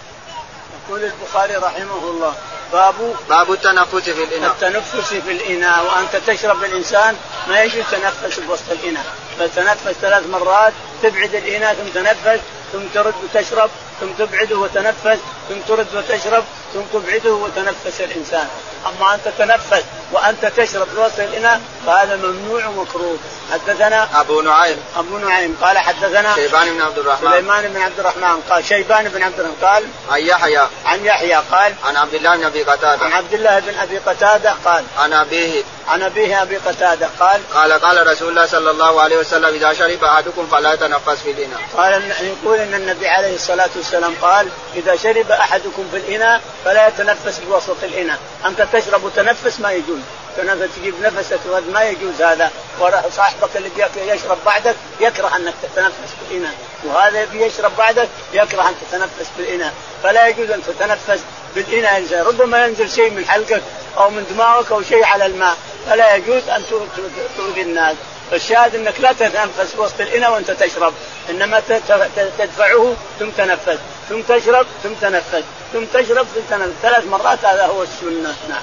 يقول 0.89 1.05
البخاري 1.05 1.57
رحمه 1.57 1.99
الله 1.99 2.35
باب 2.73 2.95
باب 3.29 3.53
التنفس 3.53 4.11
في 4.11 4.25
الإناء. 4.25 4.51
التنفس 4.51 5.14
في 5.14 5.31
الإناء 5.33 5.85
وأنت 5.85 6.16
تشرب 6.27 6.64
الإنسان 6.64 7.16
ما 7.49 7.62
يجوز 7.62 7.85
تنفس 7.91 8.39
بوسط 8.41 8.71
الإناء. 8.71 9.05
فتنفس 9.39 9.99
ثلاث 10.01 10.27
مرات 10.27 10.73
تبعد 11.03 11.35
الإناء 11.35 11.75
ثم 11.75 12.01
تنفس 12.01 12.41
ثم 12.73 12.83
ترد 12.95 13.14
وتشرب 13.25 13.71
ثم 14.01 14.07
تبعده 14.18 14.57
وتنفس 14.59 15.18
ثم 15.49 15.55
ترد 15.68 15.87
وتشرب 15.95 16.45
تبعده 16.93 17.33
وتنفس 17.33 18.01
الإنسان. 18.01 18.49
أما 18.87 19.14
أن 19.14 19.21
تتنفس 19.25 19.85
وأنت 20.12 20.47
تشرب 20.47 20.89
وسط 20.97 21.21
الإناء 21.21 21.61
فهذا 21.87 22.16
ممنوع 22.16 22.66
ومكروه. 22.66 23.18
حدثنا 23.53 24.09
أبو 24.21 24.41
نعيم. 24.41 24.77
أبو 24.97 25.18
نعيم 25.18 25.57
قال 25.62 25.79
حدثنا 25.79 26.35
شيبان 26.35 26.75
بن 26.75 26.83
عبد 26.83 26.99
الرحمن. 26.99 27.31
سليمان 27.31 27.68
بن 27.68 27.81
عبد 27.81 27.99
الرحمن 27.99 28.41
قال 28.51 28.64
شيبان 28.64 29.09
بن 29.09 29.23
عبد 29.23 29.41
الرحمن 29.41 29.57
قال 29.62 29.85
عن 30.11 30.21
يحيى. 30.21 30.66
عن 30.87 31.05
يحيى 31.05 31.35
قال 31.35 31.75
عن 31.85 31.97
عبد 31.97 32.14
الله 32.14 32.37
بن 32.37 32.45
أبي 32.45 32.62
قتادة. 32.62 33.05
عن 33.05 33.12
عبد 33.12 33.35
الله 33.35 33.59
بن 33.59 33.79
أبي 33.79 33.99
قتادة 33.99 34.55
قال 34.64 34.85
عن 34.99 35.12
أبيه. 35.12 35.62
عن 35.89 36.03
أبيه 36.03 36.43
أبي 36.43 36.57
قتادة 36.57 37.09
قال 37.21 37.41
قال 37.55 37.73
قال 37.73 38.07
رسول 38.07 38.29
الله 38.29 38.47
صلى 38.47 38.71
الله 38.71 39.03
عليه 39.03 39.16
وسلم 39.16 39.55
إذا 39.55 39.73
شرب 39.73 40.05
أحدكم 40.05 40.47
فلا 40.47 40.73
يتنفس 40.73 41.23
في 41.25 41.31
الإناء. 41.31 41.61
قال 41.77 42.12
يقول 42.21 42.59
إن 42.59 42.75
النبي 42.75 43.09
عليه 43.09 43.35
الصلاة 43.35 43.71
والسلام 43.77 44.14
قال 44.23 44.49
إذا 44.75 44.97
شرب 44.97 45.31
أحدكم 45.31 45.89
في 45.93 45.97
الإناء 45.97 46.41
فلا 46.65 46.89
يتنفس 46.89 47.39
بوسط 47.39 47.85
الإناء. 47.85 48.19
أنت 48.47 48.67
تشرب 48.73 49.05
وتنفس 49.05 49.61
ما 49.61 49.73
يجوز. 49.73 50.01
تنفس 50.37 50.77
تجيب 50.77 50.95
نفسك 51.03 51.41
ما 51.73 51.85
يجوز 51.85 52.23
هذا. 52.23 52.51
وصاحبك 52.81 53.57
اللي 53.57 53.71
يشرب 53.97 54.39
بعدك 54.47 54.75
يكره 55.01 55.37
أنك 55.37 55.55
تتنفس 55.63 55.95
في 56.19 56.31
الاناء 56.35 56.55
وهذا 56.85 57.27
يشرب 57.33 57.77
بعدك 57.77 58.09
يكره 58.33 58.69
أن 58.69 58.75
تتنفس 58.81 59.31
في 59.37 59.43
الاناء 59.43 59.73
فلا 60.03 60.27
يجوز 60.27 60.51
أن 60.51 60.63
تتنفس 60.63 61.21
بالإناء 61.55 62.27
ربما 62.27 62.67
ينزل 62.67 62.91
شيء 62.91 63.11
من 63.11 63.25
حلقك 63.27 63.63
أو 63.99 64.11
من 64.11 64.27
دماغك 64.31 64.73
أو 64.73 64.83
شيء 64.83 65.05
على 65.05 65.27
الماء. 65.27 65.57
فلا 65.87 66.15
يجوز 66.15 66.49
أن 66.49 66.63
تؤذي 67.37 67.63
الناس. 67.63 67.97
فالشاهد 68.31 68.75
أنك 68.75 69.01
لا 69.01 69.13
تتنفس 69.13 69.75
وسط 69.79 70.01
الإناء 70.01 70.33
وأنت 70.33 70.51
تشرب. 70.51 70.95
إنما 71.31 71.63
تدفعه 72.39 72.95
ثم 73.19 73.31
تنفس. 73.31 73.79
ثم 74.09 74.21
تشرب 74.21 74.67
ثم 74.83 74.93
تنفس. 75.01 75.45
ثم 75.73 75.85
تشرب 75.95 76.27
ثلاث 76.83 77.07
مرات 77.07 77.45
هذا 77.45 77.66
هو 77.66 77.83
السنة. 77.83 78.35
نعم. 78.49 78.62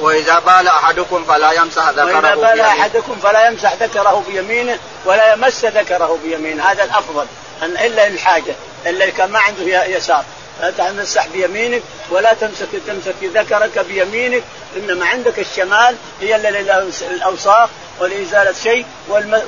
وإذا 0.00 0.38
بال 0.38 0.68
أحدكم 0.68 1.24
فلا 1.24 1.52
يمسح 1.52 1.90
ذكره 1.90 2.36
وإذا 2.36 2.54
بال 2.54 2.60
أحدكم 2.60 3.16
فلا 3.22 3.48
يمسح 3.48 3.74
ذكره 3.74 4.24
بيمينه 4.28 4.78
ولا 5.04 5.32
يمس 5.32 5.64
ذكره 5.64 6.18
بيمينه. 6.22 6.64
هذا 6.64 6.84
الأفضل. 6.84 7.26
أن 7.62 7.70
إلا 7.70 8.06
الحاجة. 8.06 8.54
إلا 8.86 9.10
كان 9.10 9.30
ما 9.30 9.38
عنده 9.38 9.84
يسار. 9.84 10.24
لا 10.60 10.70
تمسح 10.70 11.26
بيمينك 11.26 11.82
ولا 12.10 12.34
تمسك 12.34 12.68
تمسك 12.86 13.22
ذكرك 13.22 13.78
بيمينك. 13.78 14.42
إنما 14.76 15.06
عندك 15.06 15.38
الشمال 15.38 15.96
هي 16.20 16.38
للاوساخ 16.38 17.68
ولازاله 18.00 18.52
شيء 18.52 18.86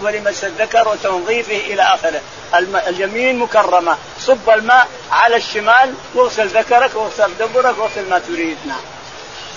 ولمس 0.03 0.45
الذكر 0.45 0.89
وتنظيفه 0.89 1.57
إلى 1.57 1.83
آخره. 1.83 2.21
اليمين 2.89 3.39
مكرمة. 3.39 3.97
صب 4.21 4.51
الماء 4.51 4.89
على 5.11 5.37
الشمال 5.37 5.95
واغسل 6.15 6.47
ذكرك 6.47 6.91
واغسل 6.95 7.31
دبرك 7.41 7.79
واغسل 7.79 8.09
ما 8.11 8.19
تريد. 8.19 8.57
نعم. 8.67 8.81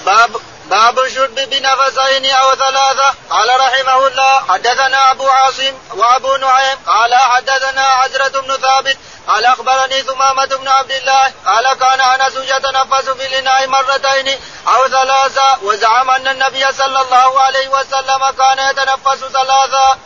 باب 0.05 0.29
باب 0.69 0.99
الشرب 0.99 1.35
بنفسين 1.35 2.25
أو 2.31 2.55
ثلاثة. 2.55 3.13
قال 3.29 3.59
رحمه 3.59 4.07
الله 4.07 4.39
حدثنا 4.49 5.11
أبو 5.11 5.27
عاصم 5.27 5.73
وأبو 5.93 6.35
نعيم. 6.35 6.77
قال 6.87 7.15
حدثنا 7.15 7.81
عزرة 7.81 8.41
بن 8.41 8.57
ثابت. 8.57 8.97
قال 9.27 9.45
أخبرني 9.45 10.01
ثمامة 10.01 10.45
بن 10.45 10.67
عبد 10.67 10.91
الله. 10.91 11.33
قال 11.45 11.73
كان 11.73 12.01
أنس 12.01 12.33
يتنفس 12.35 13.09
في 13.09 13.25
الاناء 13.27 13.67
مرتين 13.67 14.39
أو 14.67 14.87
ثلاثة 14.87 15.63
وزعم 15.63 16.09
أن 16.09 16.27
النبي 16.27 16.73
صلى 16.73 17.01
الله 17.01 17.41
عليه 17.41 17.67
وسلم 17.67 18.31
كان 18.37 18.69
يتنفس 18.69 19.19
ثلاثا. 19.19 19.97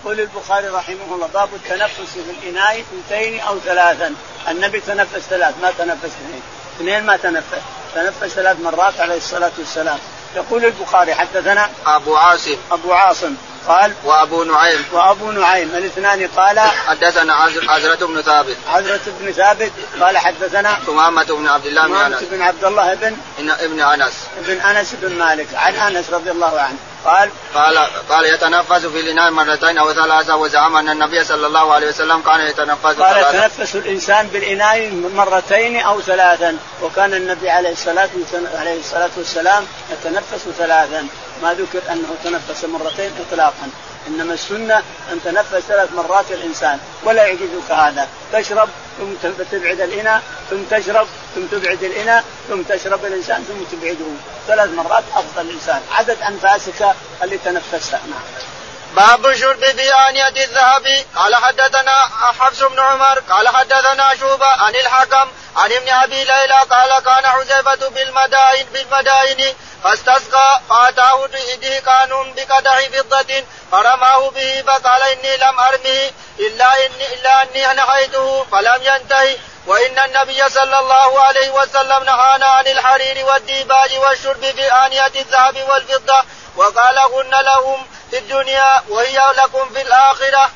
يقول 0.00 0.20
البخاري 0.20 0.68
رحمه 0.68 1.14
الله 1.14 1.26
باب 1.26 1.54
التنفس 1.54 2.12
في 2.14 2.30
الإناء 2.30 2.80
اثنتين 2.80 3.40
أو 3.40 3.58
ثلاثا. 3.58 4.14
النبي 4.48 4.80
تنفس 4.80 5.22
ثلاث 5.30 5.54
ما 5.62 5.70
تنفس 5.70 6.04
اثنين. 6.04 6.42
اثنين 6.76 7.06
ما 7.06 7.16
تنفس. 7.16 7.62
تنفس 7.94 8.34
ثلاث 8.34 8.60
مرات 8.60 9.00
عليه 9.00 9.16
الصلاة 9.16 9.52
والسلام. 9.58 9.98
يقول 10.36 10.64
البخاري 10.64 11.14
حدثنا 11.14 11.70
أبو 11.86 12.16
عاصم. 12.16 12.56
أبو 12.72 12.92
عاصم 12.92 13.34
قال 13.68 13.92
وأبو 14.04 14.44
نعيم. 14.44 14.84
وأبو 14.92 15.30
نعيم 15.30 15.70
الاثنان 15.74 16.28
قال 16.36 16.60
حدثنا 16.60 17.34
عزرة 17.68 18.06
بن 18.06 18.22
ثابت. 18.22 18.56
عزرة 18.68 19.00
بن 19.06 19.32
ثابت 19.32 19.72
قال 20.00 20.18
حدثنا 20.18 20.78
ثمامة 20.86 21.24
بن 21.24 21.48
عبد 21.48 21.66
الله 21.66 21.86
بن 21.86 21.94
أنس. 21.94 22.22
بن 22.22 22.42
عبد 22.42 22.64
الله 22.64 22.94
بن 22.94 23.16
ابن 23.38 23.80
أنس. 23.80 24.12
ابن 24.38 24.60
أنس 24.60 24.94
بن 25.02 25.18
مالك. 25.18 25.48
عن 25.54 25.74
أنس 25.74 26.10
رضي 26.10 26.30
الله 26.30 26.60
عنه. 26.60 26.76
قال 27.04 27.30
قال 27.54 27.78
قال 28.08 28.24
يتنفس 28.24 28.86
في 28.86 29.00
الإناء 29.00 29.30
مرتين 29.30 29.78
أو 29.78 29.92
ثلاثة 29.92 30.36
وزعم 30.36 30.76
أن 30.76 30.88
النبي 30.88 31.24
صلى 31.24 31.46
الله 31.46 31.72
عليه 31.72 31.88
وسلم 31.88 32.20
كان 32.20 32.40
يتنفس 32.40 32.84
قال 32.84 33.34
يتنفس 33.34 33.76
الإنسان 33.76 34.26
بالإناء 34.26 34.90
مرتين 35.14 35.76
أو 35.76 36.00
ثلاثا 36.00 36.56
وكان 36.82 37.14
النبي 37.14 37.50
عليه 37.50 37.72
الصلاة 37.72 38.08
عليه 38.54 38.80
الصلاة 38.80 39.10
والسلام 39.16 39.66
يتنفس 39.92 40.48
ثلاثا. 40.58 41.06
ما 41.42 41.54
ذكر 41.54 41.92
أنه 41.92 42.08
تنفس 42.24 42.64
مرتين 42.64 43.10
اطلاقا. 43.28 43.70
إنما 44.08 44.34
السنة 44.34 44.82
أن 45.12 45.20
تنفس 45.24 45.66
ثلاث 45.68 45.92
مرات 45.92 46.24
الإنسان 46.30 46.78
ولا 47.04 47.26
يعجزك 47.26 47.70
هذا. 47.70 48.08
تشرب 48.32 48.68
ثم 48.98 49.42
تبعد 49.52 49.80
الإناء 49.80 50.22
ثم 50.50 50.62
تشرب 50.70 51.06
ثم 51.34 51.46
تبعد 51.46 51.84
الإناء 51.84 52.24
ثم 52.48 52.62
تشرب 52.62 53.04
الإنسان 53.04 53.44
ثم 53.44 53.76
تبعده. 53.76 54.06
ثلاث 54.46 54.70
مرات 54.70 55.04
أفضل 55.14 55.46
الإنسان. 55.46 55.80
عدد 55.92 56.16
أنفاسك 56.28 56.86
اللي 57.22 57.38
تنفسها. 57.38 58.00
نعم. 58.10 58.51
باب 58.96 59.34
شرب 59.34 59.60
بآنية 59.60 60.28
الذهب. 60.28 61.04
قال 61.16 61.36
حدثنا 61.36 62.08
حفص 62.38 62.62
بن 62.62 62.80
عمر 62.80 63.18
قال 63.18 63.48
حدثنا 63.48 64.16
شوبة 64.20 64.46
عن 64.46 64.74
الحكم 64.74 65.30
عن 65.56 65.72
ابن 65.72 65.88
أبي 65.88 66.24
ليلى 66.24 66.60
قال 66.70 66.98
كان 67.04 67.26
حذيفة 67.26 67.88
بالمدائن 67.88 68.66
بالمدائن 68.72 69.54
فاستسقى 69.84 70.60
فأتاه 70.70 71.26
دهقان 71.62 72.34
بقدح 72.36 72.88
فضة 72.88 73.44
فرماه 73.72 74.30
به 74.30 74.62
فقال 74.66 75.02
إني 75.02 75.36
لم 75.36 75.60
أرمه 75.60 76.10
إلا 76.38 76.86
اني 76.86 77.14
إلا 77.14 77.42
أني 77.42 77.74
نهيته 77.74 78.46
فلم 78.52 78.82
ينتهي 78.82 79.36
وإن 79.66 79.98
النبي 79.98 80.48
صلى 80.48 80.78
الله 80.78 81.20
عليه 81.20 81.50
وسلم 81.50 82.04
نهانا 82.04 82.46
عن 82.46 82.66
الحرير 82.66 83.26
والديباج 83.26 83.90
والشرب 83.98 84.40
في 84.40 84.72
آنية 84.72 85.12
الذهب 85.16 85.56
والفضة 85.70 86.24
وقال 86.56 86.98
هن 86.98 87.44
لهم 87.44 87.86
في 88.10 88.18
الدنيا 88.18 88.82
وهي 88.88 89.32
لكم 89.36 89.68
في 89.74 89.82
الآخرة. 89.82 90.50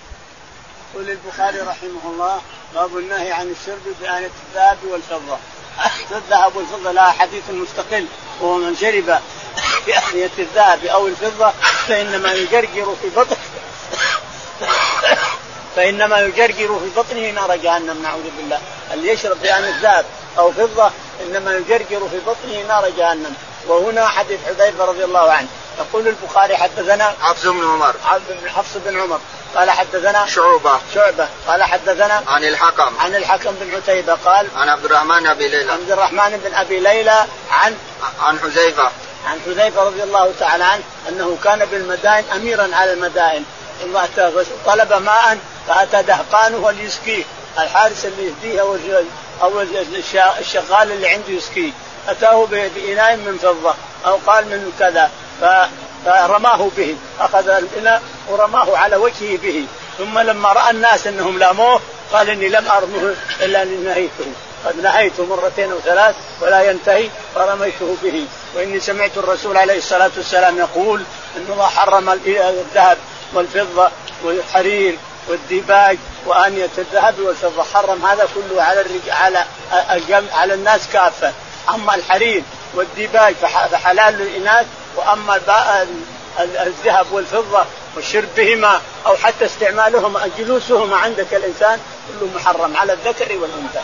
يقول 0.95 1.11
البخاري 1.11 1.61
رحمه 1.61 2.01
الله 2.05 2.41
باب 2.75 2.99
النهي 2.99 3.33
عن 3.33 3.55
الشرب 3.61 3.95
بآنية 4.01 4.31
الذهب 4.49 4.79
والفضة. 4.85 5.39
الذهب 6.11 6.57
والفضة 6.57 6.93
لها 6.93 7.11
حديث 7.11 7.51
مستقل 7.51 8.07
وهو 8.41 8.57
من 8.57 8.77
شرب 8.77 9.21
بآنية 9.87 10.31
الذهب 10.39 10.85
أو 10.85 11.07
الفضة 11.07 11.51
فإنما 11.89 12.33
يجرجر 12.33 12.97
في 13.03 13.09
بطن 13.09 13.37
فإنما 15.77 16.21
يجرجر 16.21 16.79
في 16.79 16.91
بطنه 16.97 17.31
نار 17.31 17.57
جهنم 17.57 18.03
نعوذ 18.03 18.31
بالله. 18.37 18.61
اللي 18.93 19.13
يشرب 19.13 19.43
بان 19.43 19.65
الذهب 19.65 20.05
أو 20.39 20.53
فضة 20.53 20.91
إنما 21.27 21.55
يجرجر 21.55 22.09
في 22.09 22.19
بطنه 22.27 22.63
نار 22.69 22.91
جهنم. 22.99 23.35
وهنا 23.67 24.09
حديث 24.09 24.41
حذيفة 24.47 24.85
رضي 24.85 25.05
الله 25.05 25.33
عنه. 25.33 25.49
يقول 25.79 26.09
البخاري 26.09 26.57
حدثنا 26.57 27.15
حفص 27.21 27.47
بن 27.47 27.65
عمر. 27.65 27.95
حفص 28.47 28.77
بن 28.87 29.01
عمر. 29.01 29.21
قال 29.57 29.71
حدثنا 29.71 30.27
شعبة. 30.27 30.81
شعبة. 30.95 31.29
قال 31.49 31.63
حدثنا 31.63 32.23
عن 32.27 32.45
الحكم. 32.45 32.99
عن 32.99 33.15
الحكم 33.15 33.51
بن 33.61 33.77
عتيبة. 33.77 34.15
قال 34.15 34.47
عن 34.57 34.69
عبد 34.69 34.85
الرحمن 34.85 35.21
بن 35.21 35.27
أبي 35.27 35.49
ليلى. 35.49 35.73
عبد 35.73 35.91
الرحمن 35.91 36.41
بن 36.45 36.55
أبي 36.55 36.81
ليلى 36.81 37.25
عن 37.51 37.77
عن 38.21 38.39
حذيفة. 38.39 38.91
عن 39.27 39.41
حذيفة 39.47 39.83
رضي 39.83 40.03
الله 40.03 40.33
تعالى 40.41 40.65
عنه 40.65 40.83
أنه 41.09 41.39
كان 41.45 41.65
بالمدائن 41.65 42.25
اميرا 42.35 42.71
على 42.73 42.93
المدائن. 42.93 43.45
طلب 44.67 44.93
ماء 44.93 45.39
فأتى 45.69 46.03
دهقانه 46.03 46.71
ليسقيه 46.71 47.25
الحارس 47.59 48.07
اللي 48.07 48.27
يهديه 48.27 48.61
أو 48.61 48.77
أو 49.43 49.61
الشغال 50.41 50.93
اللي 50.93 51.09
عنده 51.09 51.29
يسقيه 51.29 51.71
أتاه 52.09 52.47
بإناء 52.47 53.17
من 53.17 53.39
فضة 53.43 53.75
أو 54.07 54.19
قال 54.27 54.45
من 54.45 54.73
كذا. 54.79 55.11
فرماه 56.05 56.71
به. 56.77 56.97
أخذ 57.21 57.49
الإناء 57.49 58.03
ورماه 58.29 58.77
على 58.77 58.97
وجهه 58.97 59.37
به. 59.37 59.67
ثم 59.99 60.19
لما 60.19 60.53
رأى 60.53 60.71
الناس 60.71 61.07
أنهم 61.07 61.39
لاموه 61.39 61.81
قال 62.13 62.31
إني 62.31 62.49
لم 62.49 62.69
أرمه 62.69 63.15
إلا 63.41 63.63
إني 63.63 63.77
نهيته. 63.77 64.27
قد 64.67 64.81
نهيته 64.83 65.27
مرتين 65.27 65.73
أو 65.73 65.81
ثلاث 65.81 66.15
ولا 66.41 66.71
ينتهي 66.71 67.09
فرميته 67.35 67.97
به. 68.03 68.27
وإني 68.55 68.81
سمعت 68.81 69.11
الرسول 69.17 69.57
عليه 69.57 69.79
الصلاة 69.79 70.11
والسلام 70.17 70.59
يقول 70.59 71.03
إن 71.37 71.47
الله 71.53 71.67
حرم 71.67 72.11
الذهب. 72.27 72.99
والفضة 73.35 73.91
والحرير 74.25 74.99
والديباج 75.29 75.99
وانيه 76.27 76.69
الذهب 76.79 77.15
والفضة. 77.21 77.63
حرم 77.75 78.07
هذا 78.07 78.29
كله 78.35 78.63
على 78.63 78.85
على 79.09 79.45
على 80.33 80.55
الناس 80.55 80.81
كافة. 80.93 81.33
أما 81.75 81.95
الحرير 81.95 82.43
والديباج 82.75 83.35
فحلال 83.73 84.15
للإناث 84.19 84.67
وأما 84.97 85.41
الذهب 86.41 87.07
والفضة 87.13 87.65
والشرب 87.97 88.29
بهما 88.37 88.81
أو 89.07 89.17
حتى 89.17 89.45
استعمالهما 89.45 90.31
جلوسهما 90.39 90.97
عندك 90.97 91.35
الإنسان 91.35 91.81
كله 92.21 92.31
محرم 92.37 92.77
على 92.77 92.93
الذكر 92.93 93.39
والأنثى. 93.39 93.81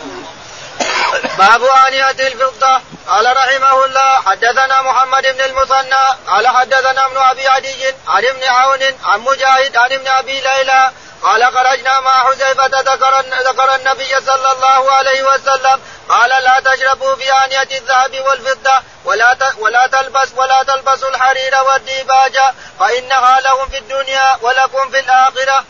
باب 1.38 1.64
آنية 1.64 2.10
الفضة. 2.10 2.80
قال 3.08 3.36
رحمه 3.36 3.84
الله 3.84 4.22
حدثنا 4.22 4.82
محمد 4.82 5.22
بن 5.22 5.40
المثنى. 5.40 6.04
قال 6.26 6.48
حدثنا 6.48 7.06
ابن 7.06 7.16
أبي 7.16 7.48
عدي 7.48 7.94
عن 8.08 8.24
ابن 8.24 8.44
عون 8.44 8.82
عن 9.04 9.20
مجاهد 9.20 9.76
عن 9.76 9.92
ابن 9.92 10.08
أبي 10.08 10.40
ليلى. 10.40 10.90
قال 11.22 11.44
خرجنا 11.44 12.00
مع 12.00 12.24
حذيفة 12.26 12.66
ذكر 12.66 13.20
ذكر 13.20 13.74
النبي 13.74 14.20
صلى 14.26 14.52
الله 14.52 14.92
عليه 14.92 15.22
وسلم. 15.22 15.80
قال 16.08 16.30
لا 16.30 16.60
تشربوا 16.60 17.16
في 17.16 17.32
آنية 17.32 17.78
الذهب 17.78 18.20
والفضة 18.26 18.80
ولا 19.04 19.36
ولا 19.58 19.86
تلبس 19.86 20.28
ولا 20.36 20.62
تلبسوا 20.62 21.08
الحرير 21.08 21.52
والديباج 21.66 22.38
فإنها 22.80 23.40
لهم 23.40 23.68
في 23.68 23.78
الدنيا 23.78 24.38
ولكم 24.42 24.90
في 24.90 25.00
الآخرة. 25.00 25.64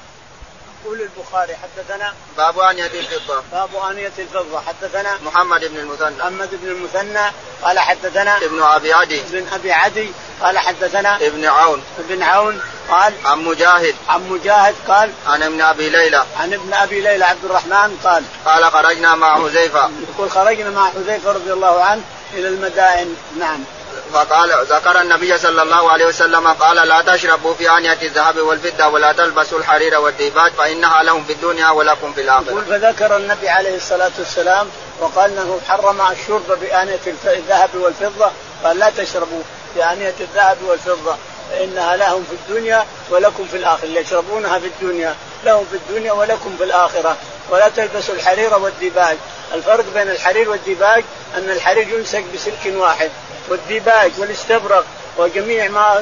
يقول 0.85 1.01
البخاري 1.01 1.57
حدثنا 1.57 2.15
باب 2.37 2.59
آنية 2.59 2.87
الفضة. 2.87 3.43
باب 3.53 3.71
آنية 3.91 4.13
الفضة. 4.19 4.61
حدثنا 4.61 5.19
محمد 5.25 5.65
بن 5.65 5.77
المثنى. 5.77 6.17
محمد 6.19 6.49
بن 6.53 6.69
المثنى. 6.69 7.33
قال 7.63 7.79
حدثنا 7.79 8.37
ابن 8.37 8.63
أبي 8.63 8.93
عدي. 8.93 9.21
ابن 9.21 9.47
أبي 9.53 9.73
عدي. 9.73 10.13
قال 10.43 10.59
حدثنا 10.59 11.17
ابن 11.17 11.45
عون. 11.45 11.83
ابن 11.99 12.23
عون. 12.23 12.61
قال 12.91 13.15
عن 13.25 13.39
مجاهد. 13.45 13.95
عن 14.09 14.29
مجاهد 14.29 14.75
قال 14.89 15.11
عن 15.27 15.43
ابن 15.43 15.61
أبي 15.61 15.89
ليلى. 15.91 16.27
عن 16.37 16.53
ابن 16.53 16.75
أبي 16.75 17.01
ليلى 17.01 17.25
عبد 17.25 17.45
الرحمن 17.45 17.99
قال 18.05 18.25
قال 18.45 18.65
خرجنا 18.65 19.15
مع 19.15 19.35
حذيفة. 19.35 19.91
يقول 20.15 20.31
خرجنا 20.31 20.71
مع 20.71 20.91
حذيفة 20.91 21.33
رضي 21.33 21.53
الله 21.53 21.85
عنه 21.85 22.03
إلى 22.33 22.49
المدائن. 22.49 23.17
نعم. 23.39 23.65
فقال 24.13 24.67
ذكر 24.67 25.01
النبي 25.01 25.39
صلى 25.39 25.63
الله 25.63 25.91
عليه 25.91 26.07
وسلم 26.07 26.49
قال 26.49 26.89
لا 26.89 27.03
تشربوا 27.03 27.55
في 27.55 27.71
آنية 27.71 27.99
الذهب 28.03 28.39
والفضة 28.39 28.87
ولا 28.87 29.13
تلبسوا 29.13 29.59
الحرير 29.59 30.01
والديباج 30.01 30.53
فإنها 30.53 31.03
لهم 31.03 31.25
في 31.25 31.33
الدنيا 31.33 31.71
ولكم 31.71 32.13
في 32.13 32.21
الآخرة. 32.21 32.51
يقول 32.51 32.65
فذكر 32.65 33.17
النبي 33.17 33.49
عليه 33.49 33.77
الصلاة 33.77 34.11
والسلام 34.19 34.69
وقال 35.01 35.31
إنه 35.31 35.61
حرم 35.69 36.01
الشرب 36.01 36.59
بآنية 36.61 37.01
الذهب 37.27 37.71
والفضة 37.75 38.31
قال 38.65 38.79
لا 38.79 38.91
تشربوا 38.91 39.43
بآنية 39.77 40.15
الذهب 40.21 40.59
والفضة 40.67 41.17
فإنها 41.51 41.97
لهم 41.97 42.25
في 42.25 42.33
الدنيا 42.33 42.87
ولكم 43.11 43.47
في 43.51 43.57
الآخرة 43.57 43.89
يشربونها 43.89 44.59
في 44.59 44.67
الدنيا 44.67 45.15
لهم 45.45 45.67
في 45.71 45.77
الدنيا 45.77 46.13
ولكم 46.13 46.57
في 46.59 46.65
الآخرة. 46.65 47.17
ولا 47.51 47.69
تلبسوا 47.69 48.15
الحرير 48.15 48.55
والديباج. 48.55 49.17
الفرق 49.55 49.85
بين 49.95 50.11
الحرير 50.11 50.51
والديباج 50.51 51.05
أن 51.37 51.51
الحرير 51.51 51.89
يمسك 51.89 52.25
بسلك 52.35 52.75
واحد. 52.77 53.11
والديباج 53.49 54.13
والاستبرق 54.19 54.85
وجميع 55.19 55.69
ما 55.69 56.01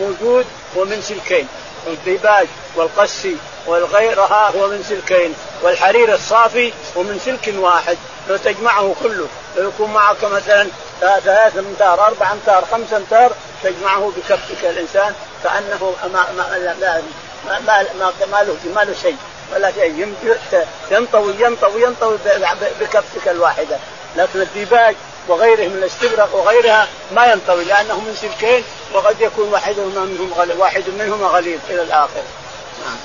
موجود 0.00 0.46
هو 0.76 0.84
من 0.84 1.02
سلكين. 1.02 1.48
الديباج 1.86 2.46
والقسي 2.76 3.36
والغيرها 3.66 4.52
هو 4.56 4.68
من 4.68 4.84
سلكين. 4.88 5.34
والحرير 5.62 6.14
الصافي 6.14 6.72
هو 6.96 7.02
من 7.02 7.20
سلك 7.24 7.54
واحد. 7.58 7.98
لو 8.28 8.36
تجمعه 8.36 8.94
كله. 9.02 9.26
لو 9.56 9.68
يكون 9.68 9.92
معك 9.92 10.24
مثلا 10.24 10.68
ثلاث 11.00 11.58
أمتار 11.58 12.06
أربع 12.06 12.32
أمتار 12.32 12.64
خمس 12.72 12.92
أمتار 12.92 13.32
تجمعه 13.62 14.12
بكفك 14.16 14.64
الإنسان 14.64 15.14
كانه 15.44 15.94
ما 16.12 16.26
ما 17.46 17.58
ما, 17.58 18.12
ما, 18.32 18.42
له 18.42 18.56
ما 18.74 18.84
له 18.84 18.94
شيء 19.02 19.16
ولا 19.54 19.72
شيء 19.72 20.14
ينطوي 20.90 21.34
ينطوي 21.40 21.82
ينطوي 21.82 22.18
بكفك 22.80 23.28
الواحدة 23.28 23.78
لكن 24.16 24.40
الديباج 24.40 24.96
وغيره 25.28 25.68
من 25.68 25.76
الاستبرق 25.76 26.34
وغيرها 26.34 26.88
ما 27.12 27.32
ينطوي 27.32 27.64
لأنه 27.64 28.00
من 28.00 28.16
سلكين 28.20 28.64
وقد 28.94 29.20
يكون 29.20 29.48
واحد 29.48 29.78
منهم 29.78 30.32
واحد 30.58 30.84
منهما 30.98 31.26
غليظ 31.26 31.60
إلى 31.70 31.82
الآخر. 31.82 32.22
نعم. 32.84 32.96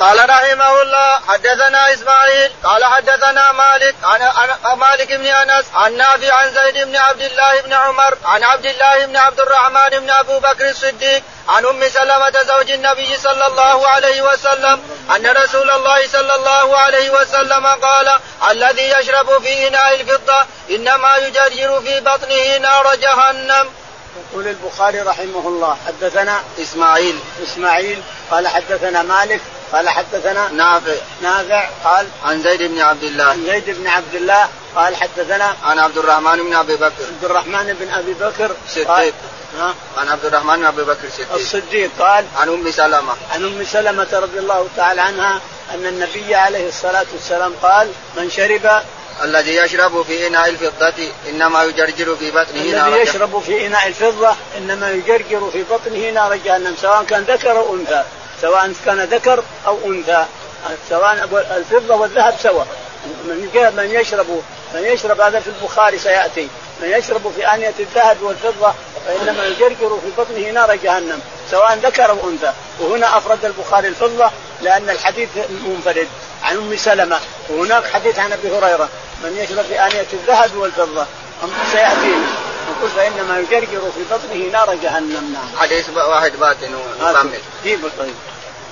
قال 0.00 0.30
رحمه 0.30 0.82
الله 0.82 1.20
حدثنا 1.28 1.94
إسماعيل 1.94 2.50
قال 2.64 2.84
حدثنا 2.84 3.52
مالك 3.52 3.94
عن 4.02 4.78
مالك 4.78 5.12
بن 5.12 5.26
أنس 5.26 5.64
عن 5.74 5.96
نافع 5.96 6.34
عن 6.34 6.50
زيد 6.54 6.86
بن 6.86 6.96
عبد 6.96 7.22
الله 7.22 7.60
بن 7.60 7.72
عمر 7.72 8.18
عن 8.24 8.42
عبد 8.42 8.66
الله 8.66 9.06
بن 9.06 9.16
عبد 9.16 9.40
الرحمن 9.40 10.00
بن 10.00 10.10
أبو 10.10 10.38
بكر 10.38 10.70
الصديق 10.70 11.22
عن 11.48 11.66
أم 11.66 11.88
سلمة 11.88 12.42
زوج 12.42 12.70
النبي 12.70 13.16
صلى 13.16 13.46
الله 13.46 13.88
عليه 13.88 14.22
وسلم 14.22 14.82
أن 15.16 15.26
رسول 15.26 15.70
الله 15.70 16.08
صلى 16.08 16.34
الله 16.34 16.78
عليه 16.78 17.10
وسلم 17.10 17.66
قال 17.66 18.18
الذي 18.50 18.90
يشرب 18.90 19.42
في 19.42 19.68
إناء 19.68 20.00
الفضة 20.00 20.46
إنما 20.70 21.16
يجرجر 21.16 21.80
في 21.80 22.00
بطنه 22.00 22.56
نار 22.56 22.94
جهنم. 22.94 23.70
يقول 24.32 24.48
البخاري 24.48 25.00
رحمه 25.00 25.48
الله 25.48 25.78
حدثنا 25.86 26.42
إسماعيل 26.62 27.20
إسماعيل 27.42 28.02
قال 28.30 28.48
حدثنا 28.48 29.02
مالك 29.02 29.40
قال 29.72 29.88
حدثنا 29.88 30.48
نافع. 30.48 30.94
نافع 31.22 31.68
قال 31.84 32.06
عن 32.24 32.42
زيد 32.42 32.62
بن 32.62 32.80
عبد 32.80 33.02
الله. 33.02 33.24
عن 33.24 33.44
زيد 33.46 33.70
بن 33.70 33.86
عبد 33.86 34.14
الله 34.14 34.48
قال 34.76 34.96
حدثنا 34.96 35.56
عن 35.64 35.78
عبد 35.78 35.98
الرحمن 35.98 36.36
بن 36.36 36.54
أبي 36.54 36.76
بكر. 36.76 37.04
عبد 37.08 37.24
الرحمن 37.24 37.76
بن 37.80 37.90
أبي 37.90 38.12
بكر 38.12 38.50
صديق. 38.68 39.14
عن 39.96 40.08
عبد 40.08 40.24
الرحمن 40.24 40.56
بن 40.56 40.64
أبي 40.64 40.82
بكر 40.82 41.06
الصديق 41.06 41.34
الصديق 41.34 41.90
قال 41.98 42.24
عن 42.36 42.48
أم 42.48 42.70
سلمة. 42.70 43.12
عن 43.32 43.44
أم 43.44 43.64
سلمة 43.64 44.08
رضي 44.12 44.38
الله 44.38 44.68
تعالى 44.76 45.00
عنها 45.00 45.40
أن 45.74 45.86
النبي 45.86 46.34
عليه 46.34 46.68
الصلاة 46.68 47.06
والسلام 47.12 47.52
قال 47.62 47.92
من 48.16 48.30
شرب 48.30 48.82
الذي 49.22 49.56
يشرب 49.56 50.02
في 50.02 50.26
إناء 50.26 50.48
الفضة 50.48 50.94
إنما 51.28 51.64
يجرجر 51.64 52.16
في 52.16 52.30
بطنه 52.30 52.62
الذي 52.62 53.00
يشرب 53.00 53.42
في 53.46 53.66
إناء 53.66 53.88
الفضة 53.88 54.36
إنما 54.58 54.90
يجرجر 54.90 55.50
في 55.52 55.62
بطنه 55.62 56.10
نار 56.10 56.36
جهنم 56.36 56.76
سواء 56.82 57.04
كان 57.04 57.22
ذكر 57.22 57.58
أو 57.58 57.74
أنثى. 57.74 58.04
سواء 58.42 58.72
كان 58.86 59.00
ذكر 59.00 59.42
أو 59.66 59.78
أنثى 59.86 60.24
سواء 60.88 61.28
الفضة 61.56 61.94
والذهب 61.94 62.34
سواء 62.42 62.66
من 63.24 63.72
من 63.76 63.90
يشرب 63.90 64.42
من 64.74 64.84
يشرب 64.84 65.20
هذا 65.20 65.40
في 65.40 65.46
البخاري 65.46 65.98
سيأتي. 65.98 66.48
من 66.82 66.88
يشرب 66.88 67.32
في 67.36 67.54
آنية 67.54 67.74
الذهب 67.80 68.22
والفضة 68.22 68.74
فإنما 69.06 69.46
يجرجر 69.46 69.98
في 70.04 70.10
بطنه 70.18 70.50
نار 70.50 70.76
جهنم 70.76 71.20
سواء 71.50 71.74
ذكر 71.74 72.10
أو 72.10 72.30
أنثى. 72.30 72.52
وهنا 72.80 73.18
أفرد 73.18 73.44
البخاري 73.44 73.88
الفضة 73.88 74.30
لأن 74.62 74.90
الحديث 74.90 75.28
منفرد 75.66 76.08
عن 76.42 76.56
أم 76.56 76.76
سلمة. 76.76 77.20
وهناك 77.48 77.86
حديث 77.86 78.18
عن 78.18 78.32
أبي 78.32 78.48
هريرة 78.48 78.88
من 79.24 79.36
يشرب 79.36 79.64
في 79.64 79.80
آنية 79.80 80.06
الذهب 80.12 80.56
والفضة. 80.56 81.06
سيأتي 81.72 82.14
يقول 82.78 82.90
فإنما 82.90 83.38
يجرجر 83.38 83.92
في 83.94 84.04
بطنه 84.10 84.52
نار 84.52 84.74
جهنم. 84.74 85.32
نعم. 85.32 85.58
حديث 85.58 85.88
واحد 85.88 86.32
باطن 86.36 86.74
وكامل 86.74 87.40
طيب؟ 87.98 88.14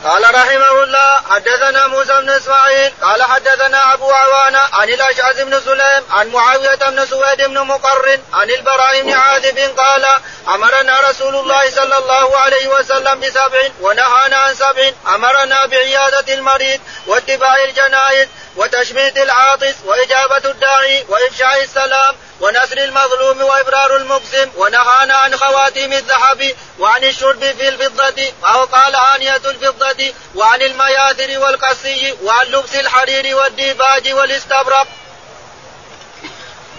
قال 0.04 0.34
رحمه 0.34 0.82
الله 0.82 1.22
حدثنا 1.30 1.86
موسى 1.86 2.12
بن 2.20 2.30
إسماعيل 2.30 2.92
قال 3.02 3.22
حدثنا 3.22 3.94
أبو 3.94 4.10
عوانة 4.10 4.58
عن 4.72 4.88
الأشعث 4.88 5.40
بن 5.40 5.60
سليم 5.60 6.02
عن 6.10 6.28
معاوية 6.28 6.74
بن 6.74 7.06
سويد 7.06 7.42
بن 7.42 7.58
مقرن 7.58 8.20
عن 8.32 8.50
البراء 8.50 9.02
بن 9.02 9.12
عازب 9.12 9.58
قال 9.58 10.04
أمرنا 10.48 11.00
رسول 11.10 11.36
الله 11.36 11.70
صلى 11.70 11.98
الله 11.98 12.36
عليه 12.38 12.68
وسلم 12.68 13.20
بسبع 13.20 13.68
ونهانا 13.80 14.36
عن 14.36 14.54
سبع. 14.54 14.90
أمرنا 15.14 15.66
بعيادة 15.66 16.34
المريض 16.34 16.80
واتباع 17.06 17.64
الجنائز 17.64 18.28
وتشميت 18.56 19.18
العاطس 19.18 19.74
وإجابة 19.84 20.50
الداعي 20.50 21.04
وإفشاء 21.08 21.62
السلام 21.62 22.14
ونسر 22.40 22.84
المظلوم 22.84 23.42
وإبرار 23.42 23.96
المقسم 23.96 24.50
ونهانا 24.56 25.14
عن 25.14 25.36
خواتيم 25.36 25.92
الذهب 25.92 26.54
وعن 26.78 27.04
الشرب 27.04 27.40
في 27.40 27.68
الفضة 27.68 28.32
أو 28.44 28.64
قال 28.64 28.96
آنية 29.14 29.36
الفضة 29.36 30.12
وعن 30.34 30.62
المياثر 30.62 31.38
والقسي 31.38 32.14
وعن 32.22 32.46
لبس 32.46 32.74
الحرير 32.74 33.36
والديباج 33.36 34.12
والاستبرق. 34.12 34.86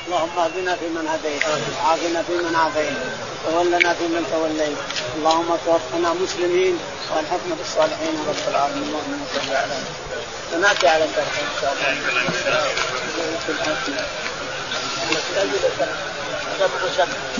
اللهم 0.07 0.39
اهدنا 0.39 0.75
فيمن 0.75 1.07
هديت 1.07 1.43
وعافنا 1.43 2.23
فيمن 2.23 2.55
عافيت 2.55 2.93
وتولنا 3.45 3.93
فيمن 3.93 4.27
توليت. 4.31 4.77
اللهم 5.15 5.57
توفنا 5.65 6.13
مسلمين 6.13 6.79
وألحقنا 7.11 7.55
بالصالحين 7.55 8.25
رب 8.27 8.47
العالمين. 8.47 8.83
اللهم 8.83 9.25
صل 9.35 9.55
على 9.55 9.75
سناتي 10.51 10.87
على 10.87 11.03
الدرس 11.03 11.35
إن 11.41 11.61
شاء 11.61 11.73
الله. 11.73 11.97
على 15.15 16.65
الثلج 16.65 17.37